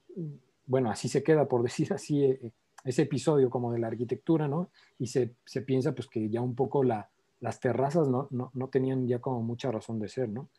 bueno, 0.66 0.92
así 0.92 1.08
se 1.08 1.24
queda, 1.24 1.48
por 1.48 1.64
decir 1.64 1.94
así, 1.94 2.22
eh, 2.22 2.52
ese 2.84 3.04
episodio 3.04 3.50
como 3.50 3.72
de 3.72 3.80
la 3.80 3.88
arquitectura, 3.88 4.50
¿no? 4.50 4.72
Y 5.00 5.08
se, 5.08 5.36
se 5.46 5.62
piensa 5.62 5.94
pues 5.96 6.10
que 6.10 6.30
ya 6.30 6.42
un 6.42 6.54
poco 6.54 6.84
la, 6.84 7.10
las 7.40 7.62
terrazas 7.62 8.10
no, 8.10 8.28
no, 8.32 8.52
no, 8.54 8.68
tenían 8.68 9.08
ya 9.08 9.20
como 9.20 9.42
mucha 9.42 9.72
razón 9.72 10.00
de 10.00 10.10
ser, 10.10 10.28
¿no? 10.28 10.50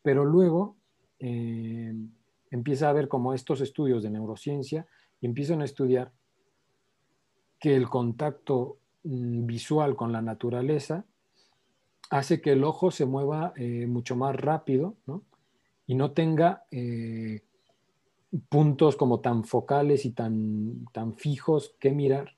Pero 0.00 0.24
luego 0.24 0.76
eh, 1.18 1.94
empieza 2.50 2.86
a 2.86 2.90
haber 2.90 3.06
como 3.06 3.34
estos 3.34 3.60
estudios 3.60 4.02
de 4.02 4.08
neurociencia 4.08 4.86
y 5.20 5.26
empiezan 5.26 5.60
a 5.60 5.66
estudiar 5.66 6.10
que 7.60 7.76
el 7.76 7.90
contacto 7.90 8.78
mm, 9.04 9.44
visual 9.44 9.94
con 9.94 10.10
la 10.10 10.22
naturaleza 10.22 11.04
hace 12.12 12.42
que 12.42 12.52
el 12.52 12.62
ojo 12.62 12.90
se 12.90 13.06
mueva 13.06 13.54
eh, 13.56 13.86
mucho 13.86 14.16
más 14.16 14.36
rápido 14.36 14.96
¿no? 15.06 15.22
y 15.86 15.94
no 15.94 16.12
tenga 16.12 16.64
eh, 16.70 17.40
puntos 18.50 18.96
como 18.96 19.20
tan 19.20 19.44
focales 19.44 20.04
y 20.04 20.10
tan, 20.10 20.84
tan 20.92 21.14
fijos 21.14 21.74
que 21.80 21.90
mirar. 21.90 22.36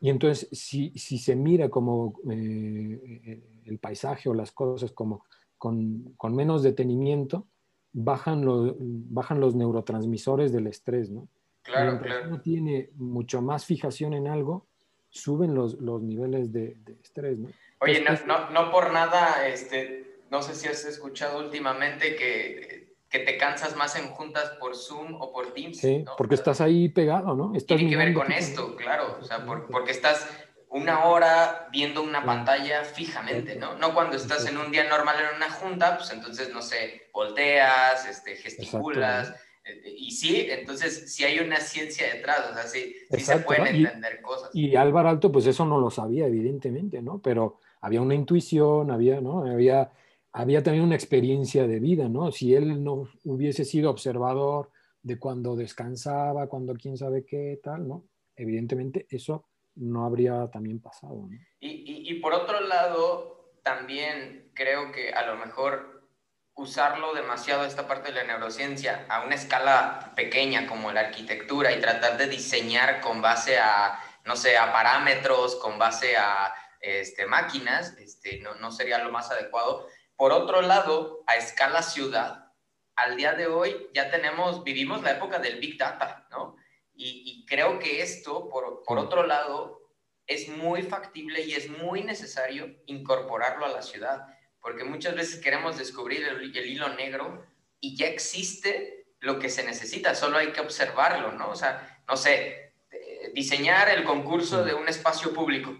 Y 0.00 0.10
entonces, 0.10 0.48
si, 0.52 0.90
si 0.96 1.18
se 1.18 1.34
mira 1.34 1.68
como 1.70 2.14
eh, 2.30 3.42
el 3.64 3.78
paisaje 3.78 4.28
o 4.28 4.34
las 4.34 4.52
cosas 4.52 4.92
como 4.92 5.24
con, 5.58 6.14
con 6.16 6.36
menos 6.36 6.62
detenimiento, 6.62 7.48
bajan, 7.92 8.44
los, 8.44 8.76
bajan 8.78 9.40
los 9.40 9.56
neurotransmisores 9.56 10.52
del 10.52 10.68
estrés, 10.68 11.10
¿no? 11.10 11.26
Claro, 11.62 11.92
Mientras 11.92 12.14
claro. 12.14 12.28
uno 12.28 12.40
tiene 12.42 12.90
mucho 12.94 13.42
más 13.42 13.64
fijación 13.64 14.14
en 14.14 14.28
algo, 14.28 14.66
suben 15.08 15.54
los, 15.54 15.80
los 15.80 16.00
niveles 16.00 16.52
de, 16.52 16.76
de 16.84 16.92
estrés, 17.02 17.38
¿no? 17.38 17.48
Oye, 17.84 18.00
no, 18.02 18.18
no, 18.26 18.50
no 18.50 18.70
por 18.70 18.92
nada, 18.92 19.46
este, 19.46 20.20
no 20.30 20.42
sé 20.42 20.54
si 20.54 20.68
has 20.68 20.84
escuchado 20.84 21.38
últimamente 21.38 22.16
que, 22.16 22.96
que 23.08 23.18
te 23.20 23.36
cansas 23.38 23.76
más 23.76 23.94
en 23.96 24.08
juntas 24.08 24.50
por 24.58 24.74
Zoom 24.76 25.14
o 25.20 25.32
por 25.32 25.52
Teams. 25.54 25.78
Sí, 25.78 25.98
¿no? 25.98 26.12
porque 26.16 26.34
estás 26.34 26.60
ahí 26.60 26.88
pegado, 26.88 27.34
¿no? 27.34 27.54
Estás 27.54 27.76
Tiene 27.78 27.90
que 27.90 27.96
ver 27.96 28.12
con 28.14 28.32
esto, 28.32 28.74
claro, 28.76 29.18
o 29.20 29.24
sea, 29.24 29.44
por- 29.44 29.66
porque 29.70 29.92
estás 29.92 30.26
una 30.70 31.04
hora 31.04 31.68
viendo 31.70 32.02
una 32.02 32.24
pantalla 32.24 32.82
fijamente, 32.82 33.54
¿no? 33.54 33.76
No 33.78 33.94
cuando 33.94 34.16
estás 34.16 34.44
en 34.48 34.58
un 34.58 34.72
día 34.72 34.88
normal 34.88 35.14
en 35.30 35.36
una 35.36 35.48
junta, 35.48 35.96
pues 35.96 36.10
entonces, 36.10 36.52
no 36.52 36.62
sé, 36.62 37.10
volteas, 37.12 38.06
este, 38.08 38.34
gesticulas, 38.34 39.32
eh, 39.64 39.94
y 39.96 40.10
sí, 40.10 40.48
entonces 40.50 41.14
sí 41.14 41.24
hay 41.24 41.38
una 41.38 41.60
ciencia 41.60 42.12
detrás, 42.12 42.50
o 42.50 42.54
sea, 42.54 42.64
sí, 42.64 42.94
sí 43.08 43.20
se 43.20 43.38
pueden 43.38 43.64
¿no? 43.64 43.70
Y- 43.70 43.84
entender 43.84 44.20
cosas. 44.20 44.50
Y 44.52 44.74
Álvaro 44.74 45.10
Alto, 45.10 45.30
pues 45.30 45.46
eso 45.46 45.64
no 45.64 45.78
lo 45.78 45.90
sabía, 45.90 46.26
evidentemente, 46.26 47.00
¿no? 47.00 47.20
Pero 47.20 47.60
había 47.84 48.00
una 48.00 48.14
intuición, 48.14 48.90
había, 48.90 49.20
¿no? 49.20 49.44
Había, 49.44 49.92
había 50.32 50.62
también 50.62 50.84
una 50.84 50.94
experiencia 50.94 51.66
de 51.66 51.80
vida, 51.80 52.08
¿no? 52.08 52.32
Si 52.32 52.54
él 52.54 52.82
no 52.82 53.08
hubiese 53.24 53.64
sido 53.64 53.90
observador 53.90 54.70
de 55.02 55.18
cuando 55.18 55.54
descansaba, 55.54 56.46
cuando 56.46 56.74
quién 56.74 56.96
sabe 56.96 57.26
qué, 57.26 57.60
tal, 57.62 57.86
¿no? 57.86 58.04
Evidentemente 58.36 59.06
eso 59.10 59.44
no 59.76 60.06
habría 60.06 60.48
también 60.50 60.80
pasado. 60.80 61.28
Y, 61.60 61.68
y- 61.68 62.10
y 62.10 62.14
por 62.20 62.32
otro 62.32 62.60
lado, 62.60 63.52
también 63.62 64.50
creo 64.54 64.90
que 64.90 65.12
a 65.12 65.26
lo 65.26 65.36
mejor 65.36 66.08
usarlo 66.56 67.12
demasiado 67.14 67.64
esta 67.66 67.86
parte 67.86 68.12
de 68.12 68.14
la 68.14 68.24
neurociencia 68.24 69.04
a 69.10 69.24
una 69.26 69.34
escala 69.34 70.12
pequeña 70.16 70.66
como 70.66 70.90
la 70.92 71.00
arquitectura 71.00 71.70
y 71.76 71.80
tratar 71.80 72.16
de 72.16 72.28
diseñar 72.28 73.00
con 73.00 73.20
base 73.20 73.58
a, 73.58 73.98
no 74.24 74.36
sé, 74.36 74.56
a 74.56 74.72
parámetros, 74.72 75.56
con 75.56 75.78
base 75.78 76.16
a 76.16 76.54
este, 76.84 77.26
máquinas, 77.26 77.96
este, 77.98 78.38
no, 78.40 78.54
no 78.56 78.70
sería 78.70 79.02
lo 79.02 79.10
más 79.10 79.30
adecuado. 79.30 79.88
Por 80.16 80.32
otro 80.32 80.62
lado, 80.62 81.24
a 81.26 81.36
escala 81.36 81.82
ciudad, 81.82 82.52
al 82.94 83.16
día 83.16 83.32
de 83.32 83.46
hoy 83.46 83.88
ya 83.94 84.10
tenemos, 84.10 84.62
vivimos 84.62 85.02
la 85.02 85.12
época 85.12 85.38
del 85.38 85.58
Big 85.58 85.78
Data, 85.78 86.28
¿no? 86.30 86.56
Y, 86.94 87.22
y 87.26 87.46
creo 87.46 87.78
que 87.78 88.02
esto, 88.02 88.48
por, 88.48 88.82
por 88.84 88.98
otro 88.98 89.26
lado, 89.26 89.80
es 90.26 90.48
muy 90.48 90.82
factible 90.82 91.42
y 91.42 91.54
es 91.54 91.68
muy 91.68 92.04
necesario 92.04 92.76
incorporarlo 92.86 93.66
a 93.66 93.70
la 93.70 93.82
ciudad, 93.82 94.26
porque 94.60 94.84
muchas 94.84 95.14
veces 95.14 95.40
queremos 95.40 95.76
descubrir 95.76 96.24
el, 96.24 96.56
el 96.56 96.66
hilo 96.66 96.88
negro 96.90 97.44
y 97.80 97.96
ya 97.96 98.06
existe 98.06 99.06
lo 99.20 99.38
que 99.38 99.48
se 99.48 99.64
necesita, 99.64 100.14
solo 100.14 100.38
hay 100.38 100.52
que 100.52 100.60
observarlo, 100.60 101.32
¿no? 101.32 101.50
O 101.50 101.56
sea, 101.56 102.02
no 102.06 102.16
sé, 102.16 102.74
eh, 102.90 103.32
diseñar 103.34 103.88
el 103.88 104.04
concurso 104.04 104.64
de 104.64 104.74
un 104.74 104.88
espacio 104.88 105.32
público 105.32 105.74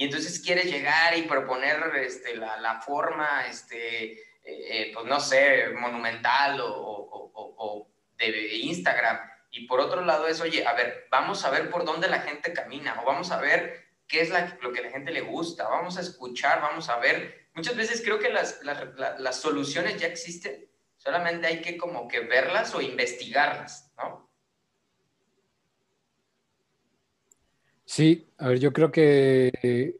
y 0.00 0.04
entonces 0.04 0.40
quieres 0.40 0.64
llegar 0.64 1.14
y 1.14 1.22
proponer 1.22 1.92
este, 1.96 2.34
la, 2.34 2.56
la 2.58 2.80
forma, 2.80 3.44
este, 3.46 4.12
eh, 4.12 4.18
eh, 4.44 4.90
pues 4.94 5.04
no 5.04 5.20
sé, 5.20 5.68
monumental 5.78 6.58
o, 6.62 6.66
o- 6.74 7.30
o- 7.34 7.54
o 7.58 7.90
de 8.16 8.56
Instagram. 8.56 9.20
Y 9.50 9.66
por 9.66 9.78
otro 9.78 10.00
lado 10.02 10.26
es, 10.26 10.40
oye, 10.40 10.66
a 10.66 10.72
ver, 10.72 11.06
vamos 11.10 11.44
a 11.44 11.50
ver 11.50 11.68
por 11.68 11.84
dónde 11.84 12.08
la 12.08 12.20
gente 12.20 12.54
camina 12.54 12.98
o 13.02 13.04
vamos 13.04 13.30
a 13.30 13.38
ver 13.42 13.88
qué 14.08 14.22
es 14.22 14.30
la- 14.30 14.56
lo 14.62 14.72
que 14.72 14.80
la 14.80 14.88
gente 14.90 15.10
le 15.12 15.20
gusta, 15.20 15.68
vamos 15.68 15.98
a 15.98 16.00
escuchar, 16.00 16.62
vamos 16.62 16.88
a 16.88 16.96
ver. 16.96 17.48
Muchas 17.52 17.76
veces 17.76 18.00
creo 18.02 18.18
que 18.18 18.30
las, 18.30 18.62
las- 18.62 18.94
la- 18.96 19.18
las 19.18 19.36
soluciones 19.38 20.00
ya 20.00 20.06
existen, 20.06 20.66
solamente 20.96 21.46
hay 21.46 21.60
que 21.60 21.76
como 21.76 22.08
que 22.08 22.20
verlas 22.20 22.74
o 22.74 22.80
investigarlas, 22.80 23.92
¿no? 23.98 24.29
Sí, 27.92 28.24
a 28.38 28.46
ver, 28.46 28.60
yo 28.60 28.72
creo 28.72 28.92
que, 28.92 29.96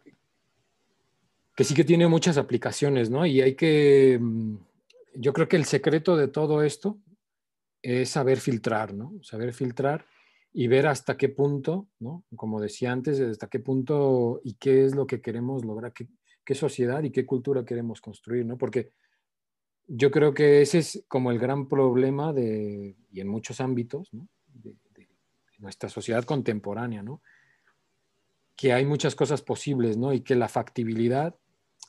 que 1.57 1.65
sí 1.65 1.75
que 1.75 1.83
tiene 1.83 2.07
muchas 2.07 2.37
aplicaciones, 2.39 3.11
¿no? 3.11 3.27
Y 3.27 3.41
hay 3.41 3.57
que, 3.57 4.17
mm, 4.21 4.55
yo 5.17 5.33
creo 5.33 5.49
que 5.49 5.57
el 5.57 5.65
secreto 5.65 6.17
de 6.17 6.29
todo 6.29 6.63
esto 6.63 7.01
es 7.83 8.11
saber 8.11 8.39
filtrar, 8.39 8.95
¿no? 8.95 9.15
Saber 9.25 9.53
filtrar 9.53 10.07
y 10.53 10.69
ver 10.69 10.87
hasta 10.87 11.17
qué 11.17 11.31
punto, 11.31 11.89
¿no? 11.99 12.23
Como 12.37 12.61
decía 12.61 12.93
antes, 12.93 13.19
hasta 13.19 13.49
qué 13.49 13.59
punto 13.59 14.41
y 14.45 14.55
qué 14.55 14.85
es 14.85 14.95
lo 14.95 15.05
que 15.09 15.21
queremos 15.21 15.65
lograr, 15.65 15.93
qué, 15.93 16.07
qué 16.45 16.55
sociedad 16.55 17.03
y 17.03 17.11
qué 17.11 17.27
cultura 17.27 17.65
queremos 17.65 18.01
construir, 18.01 18.47
¿no? 18.47 18.57
Porque 18.57 18.93
yo 19.89 20.13
creo 20.13 20.33
que 20.33 20.63
ese 20.63 20.79
es 20.79 21.05
como 21.09 21.33
el 21.33 21.41
gran 21.41 21.67
problema 21.67 22.33
de, 22.33 22.95
y 23.11 23.21
en 23.21 23.27
muchos 23.27 23.61
ámbitos, 23.61 24.15
¿no? 24.15 24.29
de, 24.47 24.77
de 24.95 25.09
nuestra 25.59 25.89
sociedad 25.89 26.23
contemporánea, 26.23 27.03
¿no? 27.03 27.21
Que 28.61 28.75
hay 28.75 28.85
muchas 28.85 29.15
cosas 29.15 29.41
posibles, 29.41 29.97
¿no? 29.97 30.13
Y 30.13 30.21
que 30.21 30.35
la 30.35 30.47
factibilidad 30.49 31.35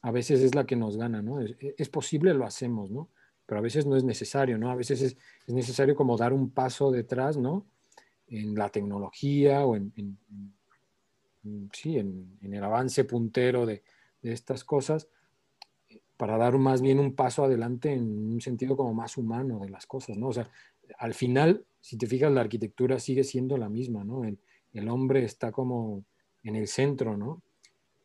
a 0.04 0.12
veces 0.12 0.40
es 0.42 0.56
la 0.56 0.66
que 0.66 0.78
nos 0.78 0.96
gana, 0.96 1.22
¿no? 1.22 1.42
Es, 1.42 1.54
es 1.78 1.90
posible, 1.90 2.34
lo 2.34 2.46
hacemos, 2.46 2.92
¿no? 2.92 3.10
Pero 3.46 3.60
a 3.60 3.62
veces 3.62 3.86
no 3.86 3.98
es 3.98 4.06
necesario, 4.06 4.58
¿no? 4.58 4.72
A 4.72 4.76
veces 4.76 5.02
es, 5.02 5.18
es 5.48 5.54
necesario 5.54 5.96
como 5.96 6.16
dar 6.16 6.32
un 6.32 6.50
paso 6.52 6.90
detrás, 6.90 7.36
¿no? 7.36 7.66
En 8.28 8.56
la 8.56 8.70
tecnología 8.70 9.66
o 9.66 9.76
en, 9.76 9.92
en- 9.98 10.18
en- 11.44 11.70
sí, 11.74 11.98
en, 11.98 12.38
en 12.42 12.54
el 12.54 12.64
avance 12.64 13.04
puntero 13.04 13.66
de, 13.66 13.84
de 14.22 14.32
estas 14.32 14.64
cosas 14.64 15.10
para 16.18 16.38
dar 16.38 16.58
más 16.58 16.82
bien 16.82 17.00
un 17.00 17.16
paso 17.16 17.44
adelante 17.44 17.92
en 17.94 18.04
un 18.34 18.42
sentido 18.42 18.78
como 18.78 18.94
más 18.94 19.18
humano 19.18 19.60
de 19.60 19.70
las 19.70 19.86
cosas, 19.88 20.18
¿no? 20.18 20.28
O 20.28 20.34
sea, 20.34 20.48
al 21.00 21.14
final, 21.14 21.66
si 21.80 21.98
te 21.98 22.06
fijas, 22.08 22.32
la 22.32 22.42
arquitectura 22.42 23.00
sigue 23.00 23.24
siendo 23.24 23.58
la 23.58 23.70
misma, 23.70 24.04
¿no? 24.04 24.24
El, 24.24 24.40
el 24.74 24.88
hombre 24.90 25.24
está 25.24 25.52
como 25.52 26.04
en 26.44 26.56
el 26.56 26.68
centro, 26.68 27.18
¿no? 27.18 27.42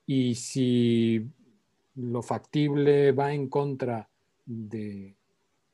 Y 0.06 0.34
si 0.36 1.26
lo 1.96 2.22
factible 2.22 3.12
va 3.12 3.32
en 3.34 3.48
contra 3.48 4.08
de, 4.44 5.16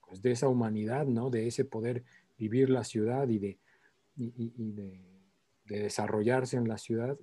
pues, 0.07 0.23
de 0.23 0.33
esa 0.33 0.49
humanidad, 0.49 1.07
¿no? 1.07 1.31
De 1.31 1.47
ese 1.49 1.65
poder 1.65 2.05
vivir 2.39 2.71
la 2.71 2.85
ciudad 2.85 3.29
y 3.29 3.39
de, 3.39 3.59
y, 4.17 4.33
y- 4.37 4.73
de, 4.73 5.01
de 5.67 5.81
desarrollarse 5.81 6.57
en 6.57 6.69
la 6.69 6.79
ciudad, 6.79 7.19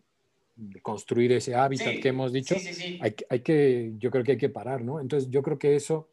de 0.56 0.82
construir 0.82 1.32
ese 1.34 1.56
hábitat 1.56 1.96
Sí, 1.96 2.02
que 2.02 2.10
hemos 2.10 2.34
dicho, 2.34 2.60
Sí, 2.60 2.74
sí, 2.74 2.98
hay, 3.00 3.16
hay 3.30 3.42
que, 3.42 3.94
yo 3.98 4.12
creo 4.12 4.24
que 4.24 4.34
hay 4.34 4.38
que 4.38 4.50
parar, 4.50 4.84
¿no? 4.84 5.00
Entonces 5.00 5.30
yo 5.30 5.42
creo 5.44 5.60
que 5.60 5.76
eso 5.76 6.10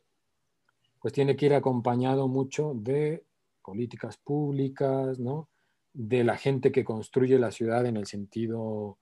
pues 1.01 1.13
tiene 1.13 1.37
que 1.37 1.47
ir 1.47 1.55
acompañado 1.55 2.29
mucho 2.29 2.73
de 2.75 3.25
políticas 3.63 4.17
públicas, 4.17 5.19
¿no? 5.19 5.49
De 5.93 6.25
la 6.25 6.37
gente 6.37 6.73
que 6.73 6.85
construye 6.85 7.39
la 7.39 7.51
ciudad 7.51 7.87
en 7.87 7.97
el 7.97 8.07
sentido 8.07 8.99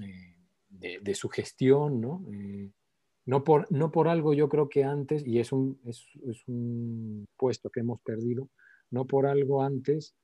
eh, 0.00 0.36
de, 0.68 0.98
de 1.00 1.14
su 1.14 1.28
gestión, 1.28 2.00
¿no? 2.00 2.24
Eh, 2.32 2.70
no, 3.26 3.44
por, 3.44 3.70
no 3.70 3.90
por 3.90 4.08
algo 4.08 4.34
yo 4.34 4.48
creo 4.48 4.68
que 4.68 4.84
antes, 4.84 5.26
y 5.26 5.38
es 5.38 5.52
un, 5.52 5.78
es, 5.84 6.06
es 6.26 6.42
un 6.48 7.26
puesto 7.36 7.70
que 7.70 7.80
hemos 7.80 8.00
perdido, 8.00 8.48
no 8.90 9.04
por 9.06 9.26
algo 9.26 9.62
antes, 9.62 10.14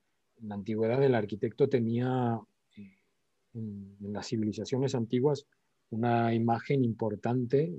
en 0.41 0.49
la 0.49 0.55
antigüedad 0.57 1.03
el 1.03 1.15
arquitecto 1.15 1.69
tenía 1.69 2.41
eh, 2.77 2.99
en, 3.55 3.97
en 4.01 4.13
las 4.13 4.27
civilizaciones 4.29 4.95
antiguas 4.95 5.47
una 5.91 6.35
imagen 6.35 6.85
importante 6.85 7.73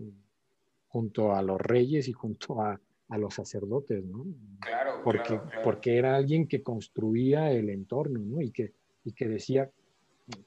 junto 0.87 1.35
a 1.35 1.41
los 1.41 1.59
reyes 1.59 2.07
y 2.07 2.13
junto 2.13 2.61
a, 2.61 2.79
a 3.09 3.17
los 3.17 3.33
sacerdotes, 3.33 4.03
¿no? 4.05 4.25
Claro, 4.59 5.01
Porque, 5.03 5.23
claro, 5.27 5.45
claro. 5.47 5.61
porque 5.63 5.97
era 5.97 6.15
alguien 6.15 6.47
que 6.47 6.61
construía 6.63 7.51
el 7.51 7.69
entorno, 7.69 8.19
¿no? 8.19 8.41
Y 8.41 8.51
que, 8.51 8.73
y 9.03 9.11
que 9.13 9.27
decía, 9.27 9.69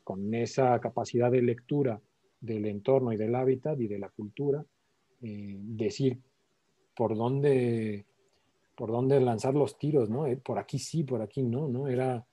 con 0.05 0.35
esa 0.35 0.79
capacidad 0.81 1.31
de 1.31 1.43
lectura 1.43 2.01
del 2.41 2.67
entorno 2.67 3.13
y 3.13 3.17
del 3.17 3.35
hábitat 3.35 3.79
y 3.81 3.89
de 3.89 3.99
la 3.99 4.09
cultura, 4.09 4.65
eh, 5.23 5.57
decir 5.61 6.19
por 6.97 7.17
dónde, 7.17 8.07
por 8.77 8.91
dónde 8.91 9.21
lanzar 9.21 9.55
los 9.55 9.79
tiros, 9.79 10.11
¿no? 10.11 10.27
Eh, 10.27 10.37
Por 10.37 10.59
aquí 10.59 10.79
sí, 10.79 11.05
por 11.05 11.23
aquí 11.23 11.43
no, 11.43 11.69
¿no? 11.69 11.89
Era, 11.89 12.25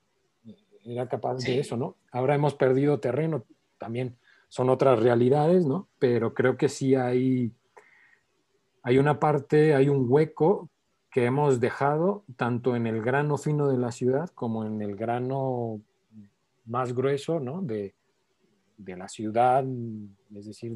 era 0.86 1.08
capaz 1.08 1.40
Sí. 1.40 1.52
de 1.54 1.60
eso, 1.60 1.78
¿no? 1.78 1.96
Ahora 2.12 2.36
hemos 2.36 2.56
perdido 2.56 3.00
terreno, 3.00 3.44
también 3.78 4.16
son 4.50 4.70
otras 4.70 5.00
realidades, 5.02 5.66
¿no? 5.66 5.88
Pero 6.00 6.34
creo 6.34 6.56
que 6.58 6.70
sí 6.70 6.96
hay, 6.96 7.52
hay 8.84 8.98
una 8.98 9.20
parte, 9.20 9.74
hay 9.76 9.90
un 9.90 10.06
hueco 10.10 10.70
que 11.12 11.26
hemos 11.26 11.60
dejado 11.60 12.24
tanto 12.38 12.76
en 12.76 12.88
el 12.88 13.02
grano 13.02 13.38
fino 13.38 13.68
de 13.68 13.78
la 13.78 13.92
ciudad 13.92 14.30
como 14.30 14.66
en 14.66 14.82
el 14.82 14.96
grano 14.96 15.82
más 16.68 16.94
grueso, 16.94 17.40
¿no? 17.40 17.62
De, 17.62 17.96
de 18.78 18.96
la 18.96 19.08
ciudad, 19.08 19.64
es 20.36 20.46
decir, 20.46 20.74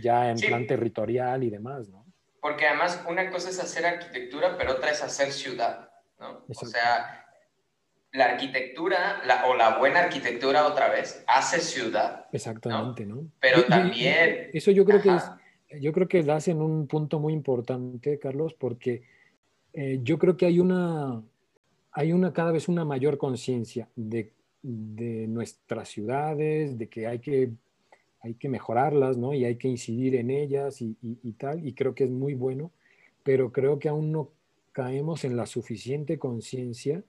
ya 0.00 0.30
en 0.30 0.38
Sí. 0.38 0.46
plan 0.46 0.66
territorial 0.66 1.42
y 1.42 1.50
demás, 1.50 1.88
¿no? 1.88 2.06
Porque 2.40 2.66
además 2.66 3.04
una 3.08 3.30
cosa 3.30 3.50
es 3.50 3.58
hacer 3.60 3.84
arquitectura, 3.84 4.56
pero 4.56 4.72
otra 4.72 4.90
es 4.92 5.02
hacer 5.02 5.32
ciudad, 5.32 5.90
¿no? 6.18 6.30
O 6.38 6.44
Exacto. 6.48 6.66
sea, 6.70 7.26
la 8.12 8.24
arquitectura, 8.26 9.22
la, 9.24 9.46
o 9.46 9.54
la 9.54 9.78
buena 9.78 10.00
arquitectura 10.00 10.66
otra 10.66 10.88
vez, 10.90 11.24
hace 11.26 11.60
ciudad, 11.60 12.26
Exactamente, 12.32 13.04
¿no? 13.06 13.30
Pero 13.40 13.60
Y- 13.60 13.68
también- 13.68 14.50
eso 14.52 14.70
yo 14.70 14.84
creo 14.84 15.00
que 15.00 15.08
es, 15.14 15.22
Ajá. 15.22 15.40
yo 15.80 15.92
creo 15.92 16.08
que 16.08 16.22
das 16.22 16.48
en 16.48 16.60
un 16.60 16.86
punto 16.86 17.18
muy 17.20 17.32
importante, 17.32 18.18
Carlos, 18.18 18.54
porque 18.54 19.08
Eh, 19.72 20.00
yo 20.02 20.18
creo 20.18 20.36
que 20.36 20.46
hay 20.46 20.58
una, 20.58 21.22
hay 21.92 22.12
una 22.12 22.32
cada 22.32 22.50
vez 22.50 22.66
una 22.66 22.84
mayor 22.84 23.18
conciencia 23.18 23.88
de, 23.94 24.34
de, 24.62 25.26
nuestras 25.26 25.88
ciudades, 25.88 26.78
de 26.78 26.88
que 26.88 27.06
hay 27.06 27.18
que, 27.18 27.50
hay 28.20 28.34
que 28.34 28.48
mejorarlas, 28.48 29.16
¿no? 29.16 29.34
Y 29.34 29.44
hay 29.44 29.56
que 29.56 29.68
incidir 29.68 30.14
en 30.16 30.30
ellas 30.30 30.82
y, 30.82 30.96
y 31.00 31.32
tal, 31.32 31.66
y 31.66 31.72
creo 31.74 31.94
que 31.94 32.04
es 32.04 32.10
muy 32.10 32.34
bueno, 32.34 32.72
pero 33.22 33.52
creo 33.52 33.78
que 33.78 33.88
aún 33.88 34.12
no 34.12 34.30
caemos 34.72 35.24
en 35.24 35.36
la 35.36 35.46
suficiente 35.46 36.18
conciencia 36.18 37.02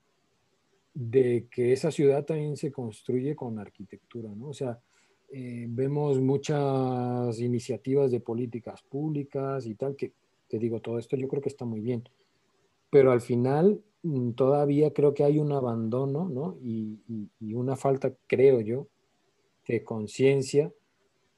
de 0.93 1.47
que 1.49 1.71
esa 1.73 1.91
ciudad 1.91 2.25
también 2.25 2.57
se 2.57 2.71
construye 2.71 3.35
con 3.35 3.59
arquitectura, 3.59 4.29
¿no? 4.35 4.47
O 4.47 4.53
sea, 4.53 4.79
eh, 5.31 5.65
vemos 5.69 6.19
muchas 6.19 7.39
iniciativas 7.39 8.11
de 8.11 8.19
políticas 8.19 8.81
públicas 8.81 9.65
y 9.65 9.75
tal, 9.75 9.95
que 9.95 10.11
te 10.49 10.59
digo, 10.59 10.81
todo 10.81 10.99
esto 10.99 11.15
yo 11.15 11.29
creo 11.29 11.41
que 11.41 11.49
está 11.49 11.63
muy 11.63 11.79
bien, 11.79 12.03
pero 12.89 13.13
al 13.13 13.21
final 13.21 13.81
todavía 14.35 14.93
creo 14.93 15.13
que 15.13 15.23
hay 15.23 15.39
un 15.39 15.51
abandono, 15.51 16.27
¿no? 16.27 16.57
Y, 16.63 16.99
una 17.53 17.75
falta, 17.75 18.13
creo 18.27 18.61
yo, 18.61 18.87
de 19.67 19.83
conciencia 19.83 20.71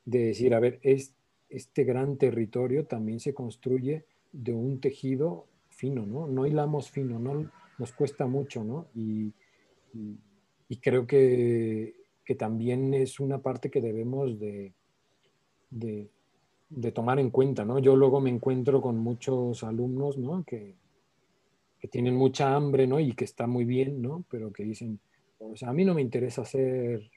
de 0.06 0.26
decir, 0.26 0.54
a 0.54 0.60
ver, 0.60 0.80
es, 0.82 1.14
este 1.50 1.84
gran 1.84 2.18
territorio 2.18 2.86
también 2.86 3.20
se 3.20 3.34
construye 3.34 4.06
de 4.32 4.54
un 4.54 4.80
tejido 4.80 5.46
fino, 5.70 6.06
¿no? 6.06 6.28
No 6.28 6.46
hilamos 6.46 6.90
fino, 6.90 7.20
no 7.20 7.52
nos 7.78 7.92
cuesta 7.92 8.26
mucho, 8.26 8.64
¿no? 8.64 8.88
Y, 8.96 9.34
y, 10.70 10.78
creo 10.78 11.06
que, 11.06 11.94
que, 12.26 12.36
también 12.36 12.94
es 12.94 13.20
una 13.20 13.40
parte 13.40 13.70
que 13.70 13.82
debemos 13.82 14.40
de, 14.40 14.74
de, 15.70 16.10
de, 16.70 16.92
tomar 16.92 17.20
en 17.20 17.30
cuenta, 17.30 17.66
¿no? 17.66 17.80
Yo 17.80 17.96
luego 17.96 18.20
me 18.22 18.30
encuentro 18.30 18.82
con 18.82 18.98
muchos 18.98 19.64
alumnos, 19.64 20.18
¿no? 20.18 20.44
Que, 20.44 20.76
que 21.84 21.90
tienen 21.90 22.16
mucha 22.16 22.56
hambre, 22.56 22.88
¿no? 22.88 22.98
Y 23.02 23.12
que 23.12 23.26
está 23.26 23.46
muy 23.46 23.66
bien, 23.66 24.02
¿no? 24.02 24.24
Pero 24.30 24.54
que 24.54 24.64
dicen, 24.64 25.02
o 25.38 25.58
sea, 25.58 25.72
a 25.72 25.74
mí 25.74 25.84
no 25.84 25.94
me 25.94 26.02
interesa 26.02 26.44
hacer 26.44 27.12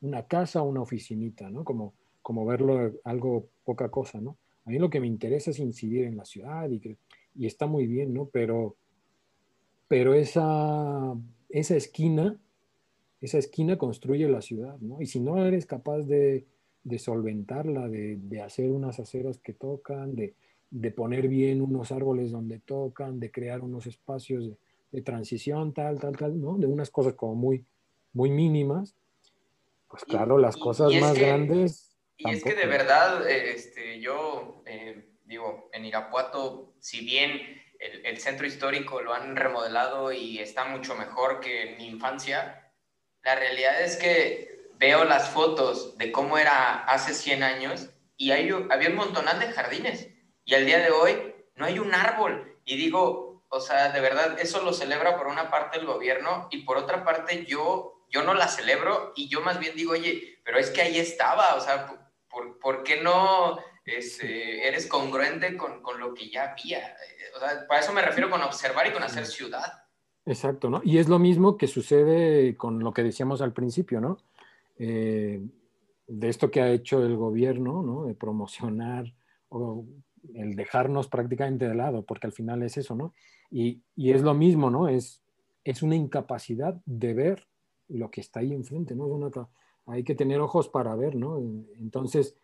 una 0.00 0.26
casa 0.26 0.60
o 0.60 0.68
una 0.68 0.80
oficinita, 0.80 1.48
¿no? 1.50 1.62
Como, 1.62 1.94
como 2.20 2.44
verlo 2.44 2.94
algo 3.04 3.46
poca 3.62 3.92
cosa, 3.92 4.20
¿no? 4.20 4.36
A 4.64 4.70
mí 4.70 4.80
lo 4.80 4.90
que 4.90 4.98
me 4.98 5.06
interesa 5.06 5.52
es 5.52 5.60
incidir 5.60 6.04
en 6.04 6.16
la 6.16 6.24
ciudad 6.24 6.68
y, 6.68 6.80
que, 6.80 6.96
y 7.36 7.46
está 7.46 7.68
muy 7.68 7.86
bien, 7.86 8.12
¿no? 8.12 8.26
Pero, 8.26 8.74
pero 9.86 10.14
esa 10.14 11.14
esa 11.48 11.76
esquina, 11.76 12.40
esa 13.20 13.38
esquina 13.38 13.78
construye 13.78 14.28
la 14.28 14.42
ciudad, 14.42 14.80
¿no? 14.80 15.00
Y 15.00 15.06
si 15.06 15.20
no 15.20 15.46
eres 15.46 15.64
capaz 15.64 16.00
de, 16.00 16.44
solventarla, 16.98 17.86
de, 17.88 18.42
hacer 18.42 18.72
unas 18.72 18.98
aceras 18.98 19.38
que 19.38 19.52
tocan, 19.52 20.16
de, 20.16 20.34
poner 20.94 21.28
bien 21.28 21.60
unos 21.60 21.92
árboles 21.92 22.30
donde 22.30 22.58
tocan, 22.58 23.20
de 23.20 23.30
crear 23.30 23.60
unos 23.60 23.86
espacios 23.86 24.50
de, 24.90 25.02
transición, 25.02 25.74
tal, 25.74 26.00
tal, 26.00 26.16
tal, 26.16 26.40
¿no? 26.40 26.56
De 26.56 26.66
unas 26.66 26.90
cosas 26.90 27.14
como 27.14 27.34
muy, 27.34 27.64
muy 28.12 28.30
mínimas, 28.30 28.96
pues 29.88 30.04
claro, 30.04 30.38
las 30.38 30.56
cosas 30.56 30.92
más 30.94 31.18
grandes. 31.18 31.96
Y 32.16 32.30
es 32.30 32.42
que 32.42 32.54
de 32.54 32.66
verdad, 32.66 33.28
este, 33.28 34.00
yo 34.00 34.62
eh, 34.66 35.08
digo, 35.24 35.70
en 35.72 35.84
Irapuato, 35.84 36.74
si 36.80 37.04
bien 37.04 37.40
el, 37.78 38.18
centro 38.18 38.46
histórico 38.46 39.00
lo 39.02 39.14
han 39.14 39.36
remodelado 39.36 40.12
y 40.12 40.38
está 40.38 40.64
mucho 40.64 40.94
mejor 40.94 41.40
que 41.40 41.70
en 41.70 41.78
mi 41.78 41.86
infancia. 41.86 42.72
La 43.22 43.34
realidad 43.34 43.80
es 43.82 43.96
que 43.96 44.68
veo 44.78 45.04
las 45.04 45.30
fotos 45.30 45.96
de 45.98 46.10
cómo 46.12 46.38
era 46.38 46.84
hace 46.84 47.14
100 47.14 47.42
años 47.42 47.90
y 48.16 48.30
hay, 48.30 48.50
había 48.70 48.88
un 48.88 48.96
montonal 48.96 49.38
de 49.38 49.52
jardines 49.52 50.08
y 50.48 50.54
al 50.54 50.64
día 50.64 50.78
de 50.78 50.90
hoy 50.90 51.12
no 51.56 51.66
hay 51.66 51.78
un 51.78 51.94
árbol. 51.94 52.56
Y 52.64 52.76
digo, 52.76 53.44
o 53.50 53.60
sea, 53.60 53.92
de 53.92 54.00
verdad, 54.00 54.40
eso 54.40 54.62
lo 54.62 54.72
celebra 54.72 55.18
por 55.18 55.26
una 55.26 55.50
parte 55.50 55.78
el 55.78 55.84
gobierno 55.84 56.48
y 56.50 56.62
por 56.62 56.78
otra 56.78 57.04
parte 57.04 57.44
yo, 57.44 58.06
yo 58.08 58.22
no 58.22 58.32
la 58.32 58.48
celebro 58.48 59.12
y 59.14 59.28
yo 59.28 59.42
más 59.42 59.60
bien 59.60 59.76
digo, 59.76 59.92
oye, 59.92 60.40
pero 60.46 60.58
es 60.58 60.70
que 60.70 60.80
ahí 60.80 60.96
estaba, 60.96 61.54
o 61.54 61.60
sea, 61.60 61.94
¿por, 62.30 62.58
por 62.60 62.82
qué 62.82 63.02
no 63.02 63.58
este, 63.84 64.66
eres 64.66 64.86
congruente 64.86 65.54
con, 65.54 65.82
con, 65.82 66.00
lo 66.00 66.14
que 66.14 66.30
ya 66.30 66.52
había? 66.52 66.96
O 67.36 67.40
sea, 67.40 67.66
para 67.68 67.82
eso 67.82 67.92
me 67.92 68.00
refiero 68.00 68.30
con 68.30 68.40
observar 68.40 68.86
y 68.86 68.92
con 68.92 69.02
hacer 69.02 69.26
ciudad. 69.26 69.84
Exacto, 70.24 70.70
¿no? 70.70 70.80
Y 70.82 70.96
es 70.96 71.08
lo 71.08 71.18
mismo 71.18 71.58
que 71.58 71.66
sucede 71.66 72.56
con 72.56 72.78
lo 72.78 72.94
que 72.94 73.02
decíamos 73.02 73.42
al 73.42 73.52
principio, 73.52 74.00
¿no? 74.00 74.16
Eh, 74.78 75.42
de 76.06 76.28
esto 76.30 76.50
que 76.50 76.62
ha 76.62 76.70
hecho 76.70 77.04
el 77.04 77.16
gobierno, 77.16 77.82
¿no? 77.82 78.06
De 78.06 78.14
promocionar 78.14 79.12
o 79.50 79.84
el 80.34 80.56
dejarnos 80.56 81.08
prácticamente 81.08 81.68
de 81.68 81.74
lado, 81.74 82.04
porque 82.04 82.26
al 82.26 82.32
final 82.32 82.62
es 82.62 82.76
eso, 82.76 82.94
¿no? 82.94 83.12
Y, 83.50 83.82
y, 83.96 84.12
es 84.12 84.22
lo 84.22 84.34
mismo, 84.34 84.70
¿no? 84.70 84.88
Es, 84.88 85.22
es 85.64 85.82
una 85.82 85.96
incapacidad 85.96 86.80
de 86.84 87.14
ver 87.14 87.48
lo 87.88 88.10
que 88.10 88.20
está 88.20 88.40
ahí 88.40 88.52
enfrente, 88.52 88.94
¿no? 88.94 89.06
hay 89.86 90.04
que 90.04 90.14
tener 90.14 90.40
ojos 90.40 90.68
para 90.68 90.94
ver, 90.94 91.16
¿no? 91.16 91.38
Entonces, 91.78 92.36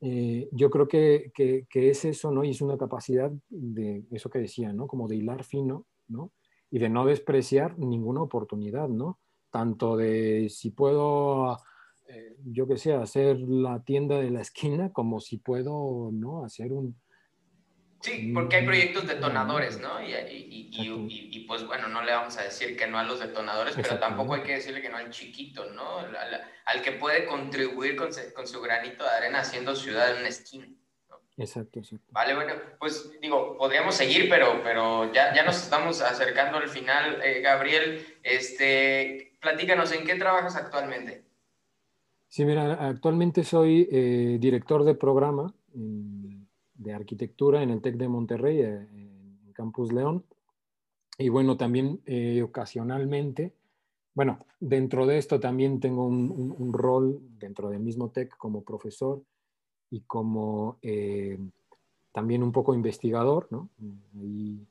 eh, 0.00 0.48
yo 0.52 0.70
creo 0.70 0.86
que, 0.86 1.32
que, 1.34 1.90
es 1.90 2.04
eso, 2.04 2.30
¿no? 2.30 2.44
Y 2.44 2.50
es 2.50 2.60
una 2.60 2.78
capacidad 2.78 3.32
de 3.48 4.04
eso 4.10 4.30
que 4.30 4.38
decía, 4.38 4.72
¿no? 4.72 4.86
Como 4.86 5.08
de 5.08 5.16
hilar 5.16 5.44
fino, 5.44 5.86
¿no? 6.08 6.32
Y 6.70 6.78
de 6.78 6.88
no 6.88 7.04
despreciar 7.04 7.78
ninguna 7.78 8.22
oportunidad, 8.22 8.88
¿no? 8.88 9.18
Tanto 9.50 9.96
de 9.96 10.48
si 10.50 10.70
puedo, 10.70 11.58
eh, 12.08 12.36
yo 12.44 12.66
que 12.68 12.76
sé, 12.76 12.94
hacer 12.94 13.40
la 13.40 13.82
tienda 13.82 14.20
de 14.20 14.30
la 14.30 14.40
esquina, 14.40 14.92
como 14.92 15.20
si 15.20 15.38
puedo, 15.38 16.10
¿no? 16.12 16.44
Hacer 16.44 16.72
un, 16.72 16.96
Sí, 18.04 18.32
porque 18.34 18.56
hay 18.56 18.66
proyectos 18.66 19.06
detonadores, 19.06 19.80
¿no? 19.80 19.98
Y, 20.02 20.12
y, 20.12 20.68
y, 20.70 21.30
y, 21.32 21.40
pues 21.46 21.66
bueno, 21.66 21.88
no 21.88 22.02
le 22.02 22.12
vamos 22.12 22.36
a 22.36 22.42
decir 22.42 22.76
que 22.76 22.86
no 22.86 22.98
a 22.98 23.02
los 23.02 23.18
detonadores, 23.18 23.74
pero 23.74 23.98
tampoco 23.98 24.34
hay 24.34 24.42
que 24.42 24.56
decirle 24.56 24.82
que 24.82 24.90
no 24.90 24.98
al 24.98 25.08
chiquito, 25.08 25.64
¿no? 25.70 26.00
Al, 26.66 26.82
que 26.82 26.92
puede 26.92 27.24
contribuir 27.24 27.96
con, 27.96 28.10
con, 28.36 28.46
su 28.46 28.60
granito 28.60 29.04
de 29.04 29.08
arena 29.08 29.38
haciendo 29.38 29.74
ciudad 29.74 30.10
en 30.10 30.18
una 30.18 30.28
esquina. 30.28 30.66
Exacto, 31.38 31.78
exacto. 31.78 32.04
Vale, 32.10 32.34
bueno, 32.34 32.52
pues 32.78 33.10
digo, 33.22 33.56
podríamos 33.56 33.94
seguir, 33.94 34.28
pero, 34.28 34.60
pero 34.62 35.10
ya, 35.10 35.34
ya 35.34 35.42
nos 35.42 35.56
estamos 35.56 36.02
acercando 36.02 36.58
al 36.58 36.68
final. 36.68 37.22
Eh, 37.24 37.40
Gabriel, 37.40 38.06
este, 38.22 39.38
platícanos, 39.40 39.92
¿en 39.92 40.04
qué 40.04 40.16
trabajas 40.16 40.56
actualmente? 40.56 41.24
Sí, 42.28 42.44
mira, 42.44 42.74
actualmente 42.86 43.44
soy 43.44 43.88
eh, 43.90 44.36
director 44.38 44.84
de 44.84 44.94
programa 44.94 45.54
en 45.74 46.13
de 46.84 46.94
arquitectura 46.94 47.62
en 47.62 47.70
el 47.70 47.80
TEC 47.80 47.96
de 47.96 48.08
Monterrey, 48.08 48.60
eh, 48.60 48.86
en 48.92 49.52
Campus 49.52 49.92
León. 49.92 50.24
Y 51.18 51.28
bueno, 51.28 51.56
también 51.56 52.00
eh, 52.06 52.42
ocasionalmente, 52.42 53.52
bueno, 54.14 54.38
dentro 54.60 55.06
de 55.06 55.18
esto 55.18 55.40
también 55.40 55.80
tengo 55.80 56.06
un, 56.06 56.72
rol 56.72 57.20
dentro 57.38 57.68
del 57.68 57.80
mismo 57.80 58.10
TEC 58.10 58.36
como 58.36 58.62
profesor 58.62 59.20
y 59.90 60.00
como 60.02 60.78
eh, 60.82 61.36
también 62.12 62.44
un 62.44 62.52
poco 62.52 62.74
investigador, 62.74 63.48
¿no? 63.50 63.68
Ahí, 64.16 64.64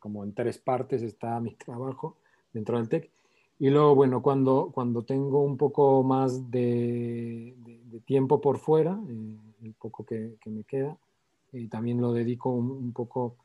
como 0.00 0.24
en 0.24 0.34
tres 0.34 0.58
partes 0.58 1.02
está 1.02 1.38
mi 1.38 1.54
trabajo 1.64 2.16
dentro 2.52 2.76
del 2.76 2.88
TEC. 2.88 3.10
Y 3.60 3.70
luego, 3.70 3.94
bueno, 3.94 4.20
cuando, 4.20 4.72
cuando 4.74 5.02
tengo 5.04 5.40
un 5.42 5.56
poco 5.56 6.02
más 6.02 6.50
de, 6.50 7.54
tiempo 8.04 8.40
por 8.40 8.58
fuera, 8.58 8.98
el 9.62 9.74
poco 9.74 10.04
que, 10.04 10.36
me 10.46 10.64
queda. 10.64 10.96
y 11.52 11.68
también 11.68 12.00
lo 12.00 12.12
dedico 12.12 12.50
un, 12.50 12.92
poco 12.92 13.36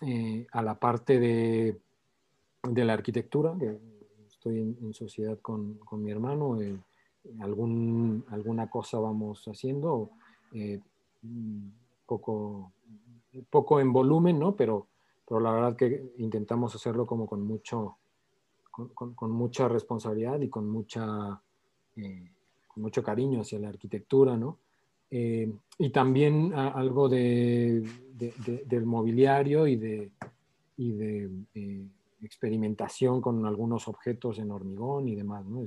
eh, 0.00 0.46
a 0.52 0.62
la 0.62 0.78
parte 0.78 1.18
de, 1.18 1.78
de, 2.62 2.84
la 2.84 2.94
arquitectura, 2.94 3.54
que 3.58 3.78
estoy 4.26 4.58
en, 4.58 4.94
sociedad 4.94 5.38
con, 5.40 5.74
con, 5.78 6.02
mi 6.02 6.10
hermano. 6.10 6.60
Eh, 6.60 6.76
algún, 7.40 8.24
alguna 8.30 8.68
cosa 8.68 8.98
vamos 8.98 9.44
haciendo, 9.46 10.10
eh, 10.52 10.80
poco, 12.06 12.72
poco 13.48 13.80
en 13.80 13.92
volumen, 13.92 14.38
¿no? 14.38 14.56
Pero, 14.56 14.88
pero 15.26 15.40
la 15.40 15.52
verdad 15.52 15.76
que 15.76 16.12
intentamos 16.18 16.74
hacerlo 16.74 17.06
como 17.06 17.26
con 17.26 17.42
mucho, 17.42 17.98
con, 18.70 19.30
mucha 19.30 19.68
responsabilidad 19.68 20.40
y 20.40 20.48
con 20.48 20.68
mucha 20.68 21.40
mucho 22.76 23.02
cariño 23.02 23.42
hacia 23.42 23.58
la 23.58 23.68
arquitectura, 23.68 24.36
¿no? 24.36 24.58
Eh, 25.14 25.46
y 25.76 25.90
también 25.90 26.54
algo 26.54 27.06
de, 27.06 27.86
del 28.16 28.86
mobiliario 28.86 29.66
y 29.66 29.76
de, 29.76 30.10
y 30.78 30.92
de 30.92 31.30
eh, 31.54 31.84
experimentación 32.22 33.20
con 33.20 33.44
algunos 33.44 33.88
objetos 33.88 34.38
en 34.38 34.50
hormigón 34.50 35.08
y 35.08 35.14
demás. 35.14 35.44
¿no? 35.44 35.64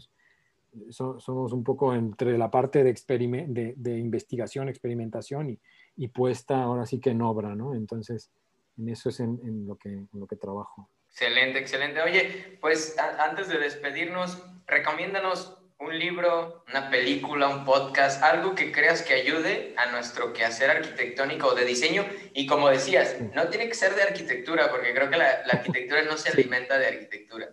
somos 0.90 1.54
un 1.54 1.64
poco 1.64 1.94
entre 1.94 2.40
la 2.40 2.50
parte 2.50 2.84
de, 2.84 3.74
de 3.78 3.98
investigación, 4.00 4.68
experimentación 4.68 5.52
y, 5.52 5.60
y, 5.96 6.08
puesta 6.08 6.64
ahora 6.64 6.88
sí 6.88 7.00
que 7.00 7.12
en 7.12 7.22
obra. 7.22 7.54
¿no? 7.54 7.76
Entonces, 7.76 8.32
en 8.80 8.90
eso 8.90 9.10
es 9.10 9.20
en, 9.20 9.68
lo, 9.68 9.76
que, 9.76 9.90
en 9.90 10.10
lo 10.14 10.26
que 10.26 10.38
trabajo. 10.38 10.90
Excelente, 11.10 11.60
excelente. 11.60 12.02
Oye, 12.02 12.58
pues 12.60 12.98
antes 12.98 13.48
de 13.48 13.60
despedirnos, 13.60 14.44
recomiéndanos 14.66 15.60
un 15.80 16.00
libro, 16.00 16.64
una 16.70 16.90
película, 16.90 17.50
un 17.50 17.66
podcast, 17.66 18.24
algo 18.24 18.56
que 18.56 18.72
creas 18.72 19.02
que 19.02 19.14
ayude 19.14 19.76
a 19.78 19.92
nuestro 19.92 20.32
quehacer 20.32 20.70
arquitectónico 20.70 21.48
o 21.48 21.56
de 21.56 21.66
diseño. 21.66 22.04
Y 22.34 22.46
como 22.46 22.70
decías, 22.70 23.18
no 23.36 23.48
tiene 23.50 23.68
que 23.68 23.74
ser 23.74 23.94
de 23.96 24.04
arquitectura, 24.04 24.70
porque 24.72 24.94
creo 24.94 25.10
que 25.10 25.18
la, 25.18 25.30
arquitectura 25.52 26.04
no 26.04 26.18
se 26.18 26.30
alimenta 26.30 26.78
de 26.78 26.88
arquitectura. 26.88 27.50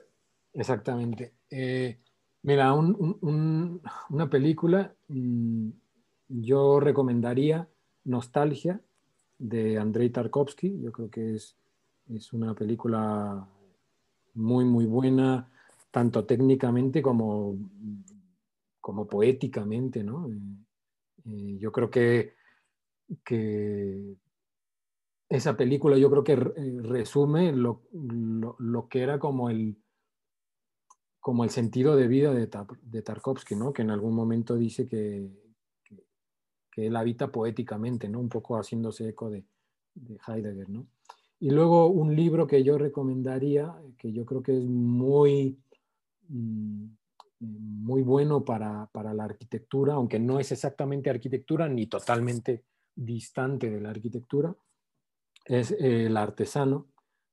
Exactamente. 0.54 1.32
Eh, 1.50 1.98
mira, 2.42 2.72
una 2.72 4.30
película, 4.30 4.94
mm, 5.08 5.70
yo 6.28 6.80
recomendaría 6.80 7.68
Nostalgia 8.04 8.80
de 9.38 9.78
Andrei 9.78 10.10
Tarkovsky. 10.10 10.80
Yo 10.80 10.92
creo 10.92 11.10
que 11.10 11.34
es, 11.34 11.56
es 12.14 12.32
una 12.32 12.54
película 12.54 13.46
muy, 14.34 14.64
muy 14.64 14.86
buena, 14.86 15.48
tanto 15.90 16.24
técnicamente 16.24 17.02
como 17.02 17.56
como 18.82 19.06
poéticamente, 19.06 20.02
¿no? 20.02 20.28
Eh, 20.28 20.38
eh, 21.24 21.56
yo 21.58 21.72
creo 21.72 21.88
que, 21.88 22.34
esa 25.28 25.56
película 25.56 25.96
yo 25.96 26.10
creo 26.10 26.24
que 26.24 26.32
eh, 26.32 26.80
resume 26.82 27.52
lo, 27.52 27.80
que 28.90 29.00
era 29.00 29.18
como 29.18 29.48
el, 29.48 29.78
como 31.20 31.44
el 31.44 31.50
sentido 31.50 31.96
de 31.96 32.08
vida 32.08 32.34
de, 32.34 33.02
Tarkovsky, 33.02 33.54
¿no? 33.54 33.72
Que 33.72 33.82
en 33.82 33.90
algún 33.90 34.14
momento 34.14 34.56
dice 34.56 34.86
que, 34.86 35.30
que, 36.70 36.86
él 36.86 36.96
habita 36.96 37.30
poéticamente, 37.30 38.08
¿no? 38.08 38.18
Un 38.18 38.28
poco 38.28 38.56
haciéndose 38.56 39.08
eco 39.08 39.30
de, 39.30 39.44
de 39.94 40.18
Heidegger, 40.26 40.68
¿no? 40.68 40.86
Y 41.38 41.50
luego 41.50 41.86
un 41.86 42.14
libro 42.14 42.46
que 42.46 42.62
yo 42.64 42.78
recomendaría, 42.78 43.74
que 43.98 44.12
yo 44.12 44.24
creo 44.24 44.42
que 44.42 44.56
es 44.56 44.64
muy, 44.64 45.58
mm, 46.28 46.86
muy 47.42 48.02
bueno 48.02 48.44
para, 48.44 48.88
la 48.94 49.24
arquitectura, 49.24 49.94
aunque 49.94 50.18
no 50.18 50.38
es 50.38 50.52
exactamente 50.52 51.10
arquitectura 51.10 51.68
ni 51.68 51.86
totalmente 51.86 52.64
distante 52.94 53.68
de 53.68 53.80
la 53.80 53.90
arquitectura, 53.90 54.54
es 55.44 55.72
El 55.72 56.16
artesano 56.16 56.86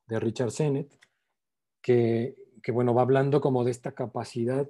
de 0.07 0.20
Richard 0.20 0.51
Sennett, 0.51 0.97
que, 1.82 2.36
bueno, 2.74 2.93
va 2.93 3.03
hablando 3.03 3.39
como 3.39 3.64
de 3.64 3.72
esta 3.72 3.91
capacidad, 3.91 4.68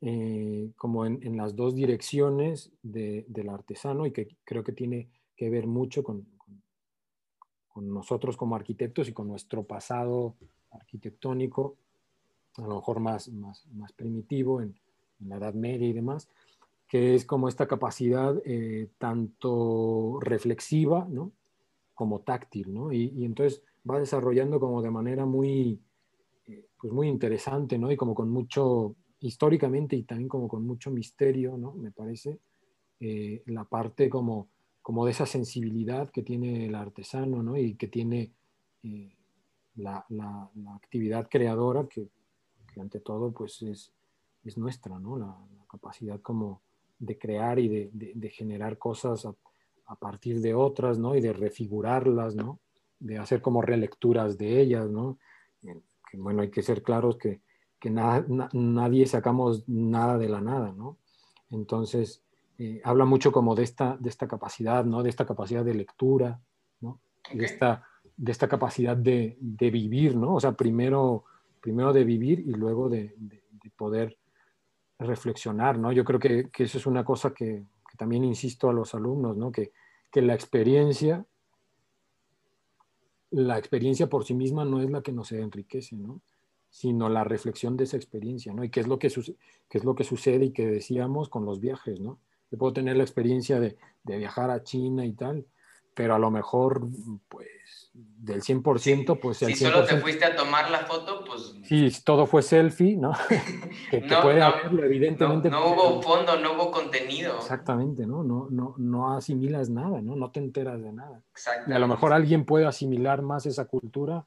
eh, 0.00 0.72
como 0.76 1.04
en, 1.04 1.36
las 1.36 1.54
dos 1.54 1.74
direcciones 1.74 2.72
del 2.82 3.48
artesano 3.50 4.06
y 4.06 4.12
que 4.12 4.36
creo 4.44 4.64
que 4.64 4.72
tiene 4.72 5.10
que 5.36 5.50
ver 5.50 5.66
mucho 5.66 6.02
con, 6.02 6.26
con 7.68 7.92
nosotros 7.92 8.38
como 8.38 8.56
arquitectos 8.56 9.08
y 9.08 9.12
con 9.12 9.28
nuestro 9.28 9.64
pasado 9.64 10.36
arquitectónico 10.70 11.76
a 12.58 12.66
lo 12.66 12.76
mejor 12.76 13.00
más, 13.00 13.28
más, 13.28 13.66
más 13.72 13.92
primitivo 13.92 14.60
en, 14.60 14.74
la 15.20 15.36
Edad 15.36 15.54
Media 15.54 15.88
y 15.88 15.92
demás, 15.92 16.28
que 16.86 17.14
es 17.14 17.24
como 17.24 17.48
esta 17.48 17.66
capacidad 17.66 18.36
eh, 18.44 18.88
tanto 18.98 20.18
reflexiva 20.20 21.06
¿no? 21.08 21.32
como 21.94 22.20
táctil, 22.20 22.74
¿no? 22.74 22.92
Y, 22.92 23.24
entonces 23.24 23.62
va 23.88 23.98
desarrollando 23.98 24.60
como 24.60 24.82
de 24.82 24.90
manera 24.90 25.24
muy, 25.24 25.80
eh, 26.46 26.66
pues 26.78 26.92
muy 26.92 27.08
interesante, 27.08 27.78
¿no? 27.78 27.90
Y 27.90 27.96
como 27.96 28.14
con 28.14 28.28
mucho, 28.28 28.96
históricamente 29.20 29.96
y 29.96 30.02
también 30.02 30.28
como 30.28 30.46
con 30.46 30.66
mucho 30.66 30.90
misterio, 30.90 31.56
¿no? 31.56 31.72
Me 31.72 31.90
parece, 31.90 32.38
eh, 33.00 33.42
la 33.46 33.64
parte 33.64 34.10
como, 34.10 34.48
como 34.82 35.06
de 35.06 35.12
esa 35.12 35.26
sensibilidad 35.26 36.10
que 36.10 36.22
tiene 36.22 36.66
el 36.66 36.74
artesano, 36.74 37.42
¿no? 37.42 37.56
Y 37.56 37.76
que 37.76 37.88
tiene 37.88 38.32
la, 39.76 40.04
la, 40.10 40.50
la, 40.54 40.74
actividad 40.74 41.28
creadora 41.30 41.86
que 41.88 42.08
que 42.74 42.80
ante 42.80 43.00
todo 43.00 43.30
pues 43.30 43.62
es, 43.62 43.92
es 44.44 44.58
nuestra, 44.58 44.98
¿no? 44.98 45.16
La, 45.16 45.36
capacidad 45.70 46.20
como 46.20 46.60
de 47.00 47.18
crear 47.18 47.58
y 47.58 47.66
de, 47.66 47.90
de, 48.14 48.30
generar 48.30 48.78
cosas 48.78 49.26
a, 49.26 49.34
a, 49.86 49.96
partir 49.96 50.40
de 50.40 50.54
otras, 50.54 51.00
¿no? 51.00 51.16
Y 51.16 51.20
de 51.20 51.32
refigurarlas, 51.32 52.36
¿no? 52.36 52.60
De 53.00 53.18
hacer 53.18 53.42
como 53.42 53.60
relecturas 53.60 54.38
de 54.38 54.60
ellas, 54.60 54.88
¿no? 54.88 55.18
Que, 55.60 55.82
bueno, 56.16 56.42
hay 56.42 56.50
que 56.50 56.62
ser 56.62 56.84
claros 56.84 57.16
que, 57.16 57.40
que 57.80 57.90
nadie 57.90 59.06
sacamos 59.06 59.64
nada 59.66 60.16
de 60.16 60.28
la 60.28 60.40
nada, 60.40 60.70
¿no? 60.70 60.96
Entonces, 61.50 62.22
eh, 62.58 62.80
habla 62.84 63.04
mucho 63.04 63.32
como 63.32 63.56
de 63.56 63.64
esta, 63.64 63.96
de 63.98 64.10
esta 64.10 64.28
capacidad, 64.28 64.84
¿no? 64.84 65.02
De 65.02 65.10
esta 65.10 65.26
capacidad 65.26 65.64
de 65.64 65.74
lectura, 65.74 66.40
¿no? 66.80 67.00
De, 67.32 67.44
esta, 67.44 67.82
de 68.16 68.30
esta 68.30 68.46
capacidad 68.46 68.96
de, 68.96 69.36
de 69.40 69.70
vivir, 69.72 70.14
¿no? 70.14 70.34
O 70.36 70.40
sea, 70.40 70.52
primero 70.52 71.24
primero 71.64 71.94
de 71.94 72.04
vivir 72.04 72.40
y 72.40 72.52
luego 72.52 72.90
de, 72.90 73.16
poder 73.74 74.18
reflexionar, 74.98 75.78
¿no? 75.78 75.92
Yo 75.92 76.04
creo 76.04 76.20
que, 76.20 76.50
eso 76.58 76.76
es 76.76 76.84
una 76.84 77.06
cosa 77.06 77.32
que, 77.32 77.64
también 77.96 78.22
insisto 78.22 78.68
a 78.68 78.74
los 78.74 78.94
alumnos, 78.94 79.34
¿no? 79.38 79.50
Que, 79.50 79.72
la 80.12 80.34
experiencia, 80.34 81.24
la 83.30 83.56
experiencia 83.56 84.10
por 84.10 84.26
sí 84.26 84.34
misma 84.34 84.66
no 84.66 84.82
es 84.82 84.90
la 84.90 85.00
que 85.00 85.10
nos 85.10 85.32
enriquece, 85.32 85.96
¿no? 85.96 86.20
Sino 86.68 87.08
la 87.08 87.24
reflexión 87.24 87.78
de 87.78 87.84
esa 87.84 87.96
experiencia, 87.96 88.52
¿no? 88.52 88.62
Y 88.62 88.68
qué 88.68 88.80
es 88.80 88.86
lo 88.86 88.98
que, 88.98 89.08
qué 89.08 89.78
es 89.78 89.84
lo 89.84 89.94
que 89.94 90.04
sucede 90.04 90.44
y 90.44 90.52
que 90.52 90.66
decíamos 90.66 91.30
con 91.30 91.46
los 91.46 91.60
viajes, 91.60 91.98
¿no? 91.98 92.20
Yo 92.50 92.58
puedo 92.58 92.74
tener 92.74 92.98
la 92.98 93.04
experiencia 93.04 93.58
de, 93.58 93.78
de 94.02 94.18
viajar 94.18 94.50
a 94.50 94.62
China 94.62 95.06
y 95.06 95.14
tal, 95.14 95.46
pero 95.94 96.14
a 96.14 96.18
lo 96.18 96.30
mejor, 96.30 96.88
pues, 97.28 97.48
del 97.92 98.42
100%, 98.42 99.20
pues 99.20 99.42
el 99.42 99.54
Si 99.54 99.64
solo 99.64 99.84
te 99.84 99.96
fuiste 99.98 100.24
a 100.24 100.34
tomar 100.34 100.70
la 100.70 100.80
foto, 100.80 101.24
pues... 101.24 101.54
Sí, 101.62 101.88
todo 102.04 102.26
fue 102.26 102.42
selfie, 102.42 102.96
¿no? 102.96 103.12
que, 103.90 104.00
no, 104.00 104.22
puede 104.22 104.42
haberlo, 104.42 104.84
evidentemente. 104.84 105.48
No, 105.48 105.66
hubo 105.68 106.02
fondo, 106.02 106.38
no 106.40 106.54
hubo 106.54 106.70
contenido. 106.70 107.36
Exactamente, 107.36 108.06
¿no? 108.06 108.24
No, 108.24 108.48
no, 108.50 108.74
no 108.78 109.14
asimilas 109.14 109.70
nada, 109.70 110.00
¿no? 110.00 110.16
No 110.16 110.30
te 110.30 110.40
enteras 110.40 110.82
de 110.82 110.92
nada. 110.92 111.22
Y 111.66 111.72
a 111.72 111.78
lo 111.78 111.86
mejor 111.86 112.12
alguien 112.12 112.44
puede 112.44 112.66
asimilar 112.66 113.22
más 113.22 113.46
esa 113.46 113.66
cultura, 113.66 114.26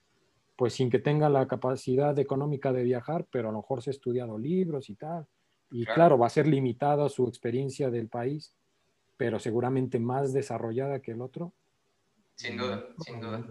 pues 0.55 0.73
sin 0.73 0.89
que 0.89 0.99
tenga 0.99 1.27
la 1.29 1.47
capacidad 1.47 2.17
económica 2.17 2.71
de 2.71 2.83
viajar, 2.83 3.25
pero 3.29 3.49
a 3.49 3.51
lo 3.51 3.59
mejor 3.59 3.81
se 3.81 3.89
ha 3.89 3.91
estudiado 3.91 4.37
libros 4.37 4.89
y 4.89 4.95
tal. 4.95 5.27
Y 5.69 5.85
claro 5.85 6.17
va 6.17 6.27
a 6.27 6.29
ser 6.29 6.47
limitado 6.47 7.09
su 7.09 7.27
experiencia 7.27 7.89
del 7.89 8.07
país, 8.07 8.53
pero 9.17 9.39
seguramente 9.39 9.99
más 9.99 10.31
desarrollada 10.33 11.01
que 11.01 11.11
el 11.11 11.21
otro 11.21 11.53
sin 12.37 12.55
duda, 12.55 12.87
sin 13.03 13.19
duda. 13.19 13.43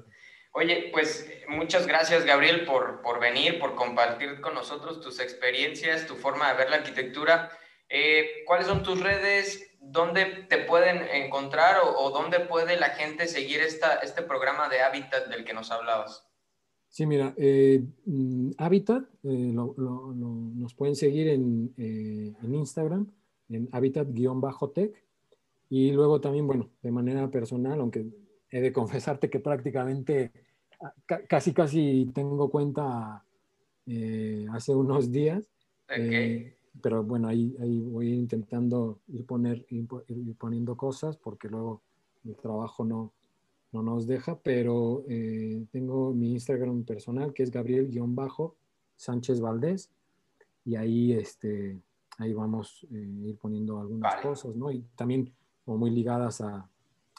Oye, 0.53 0.91
pues 0.93 1.29
muchas 1.49 1.87
gracias 1.87 2.25
Gabriel 2.25 2.65
por, 2.65 3.03
por 3.03 3.21
venir, 3.21 3.59
por 3.59 3.75
compartir 3.75 4.41
con 4.41 4.55
nosotros 4.55 5.01
tus 5.01 5.19
experiencias, 5.21 6.07
tu 6.07 6.15
forma 6.15 6.51
de 6.51 6.57
ver 6.57 6.71
la 6.71 6.77
arquitectura. 6.77 7.51
Eh, 7.89 8.45
¿Cuáles 8.47 8.69
son 8.69 8.83
tus 8.83 9.03
redes? 9.03 9.77
¿Dónde 9.81 10.47
te 10.49 10.59
pueden 10.59 11.03
encontrar 11.03 11.79
o, 11.83 12.11
dónde 12.11 12.41
puede 12.41 12.79
la 12.79 12.91
gente 12.91 13.27
seguir 13.27 13.61
esta, 13.61 13.97
este 13.97 14.23
programa 14.23 14.69
de 14.69 14.81
Habitat 14.81 15.27
del 15.29 15.45
que 15.45 15.53
nos 15.53 15.71
hablabas? 15.71 16.25
Sí, 16.89 17.07
mira, 17.07 17.35
eh, 17.37 17.83
mm, 18.07 18.53
Habitat 18.57 19.03
eh, 19.25 19.53
nos 19.53 20.75
pueden 20.75 20.95
seguir 20.97 21.29
en, 21.29 21.75
en 21.77 22.55
Instagram, 22.55 23.13
en 23.49 23.69
Habitat-tech. 23.73 25.06
Y 25.69 25.93
luego 25.93 26.21
también, 26.21 26.47
bueno, 26.47 26.71
de 26.83 26.91
manera 26.91 27.29
personal, 27.31 27.81
aunque 27.81 28.07
he 28.51 28.61
de 28.61 28.73
confesarte 28.73 29.31
que 29.31 29.41
prácticamente 29.41 30.33
ah, 30.81 30.93
casi 31.29 31.53
casi 31.53 32.11
tengo 32.15 32.51
cuenta 32.51 33.25
eh, 33.87 34.47
hace 34.53 34.75
unos 34.75 35.11
días. 35.11 35.49
Eh, 35.89 36.57
pero 36.83 37.03
bueno, 37.03 37.29
ahí, 37.29 37.57
ahí 37.61 37.81
voy 37.81 38.13
intentando 38.13 39.01
ir, 39.09 39.25
poner, 39.25 39.65
ir, 39.71 39.87
poniendo 40.37 40.77
cosas 40.77 41.17
porque 41.17 41.49
luego 41.49 41.81
el 42.25 42.37
trabajo 42.37 42.85
no, 42.85 43.13
no 43.73 43.83
nos 43.83 44.07
deja, 44.07 44.39
pero 44.39 45.05
eh, 45.09 45.65
tengo 45.71 46.13
mi 46.13 46.33
Instagram 46.33 46.85
personal 46.85 47.33
que 47.33 47.45
es 47.45 47.51
Gabriel-Sánchez 47.51 49.41
Valdés 49.41 49.91
y 50.65 50.75
ahí, 50.75 51.13
este, 51.13 51.81
ahí 52.19 52.35
vamos 52.35 52.85
a 52.91 52.95
ir 52.95 53.39
poniendo 53.39 53.81
algunas 53.81 54.17
cosas, 54.17 54.57
¿no? 54.57 54.71
Y 54.73 54.85
también 54.97 55.33
como 55.67 55.79
muy 55.79 55.91
ligadas 55.91 56.41
a, 56.41 56.67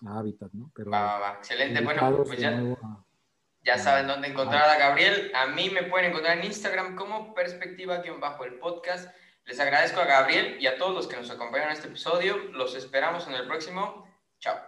Hábitat, 0.05 0.51
¿no? 0.53 0.69
Pero 0.75 0.91
va, 0.91 1.17
va, 1.17 1.33
Excelente. 1.39 1.81
Bueno, 1.81 2.23
pues 2.23 2.39
ya, 2.39 2.61
ya 3.65 3.79
saben 3.79 4.05
dónde 4.05 4.27
encontrar 4.27 4.69
a 4.69 4.77
Gabriel. 4.77 5.31
A 5.33 5.47
mí 5.47 5.71
me 5.71 5.83
pueden 5.83 6.11
encontrar 6.11 6.37
en 6.37 6.45
Instagram 6.45 6.95
como 6.95 7.33
perspectiva-bajo 7.33 8.43
el 8.45 8.59
podcast. 8.59 9.09
Les 9.45 9.59
agradezco 9.59 9.99
a 9.99 10.05
Gabriel 10.05 10.57
y 10.61 10.67
a 10.67 10.77
todos 10.77 10.93
los 10.93 11.07
que 11.07 11.17
nos 11.17 11.31
acompañaron 11.31 11.71
en 11.71 11.77
este 11.77 11.87
episodio. 11.87 12.37
Los 12.51 12.75
esperamos 12.75 13.25
en 13.27 13.33
el 13.33 13.47
próximo. 13.47 14.07
Chao. 14.39 14.59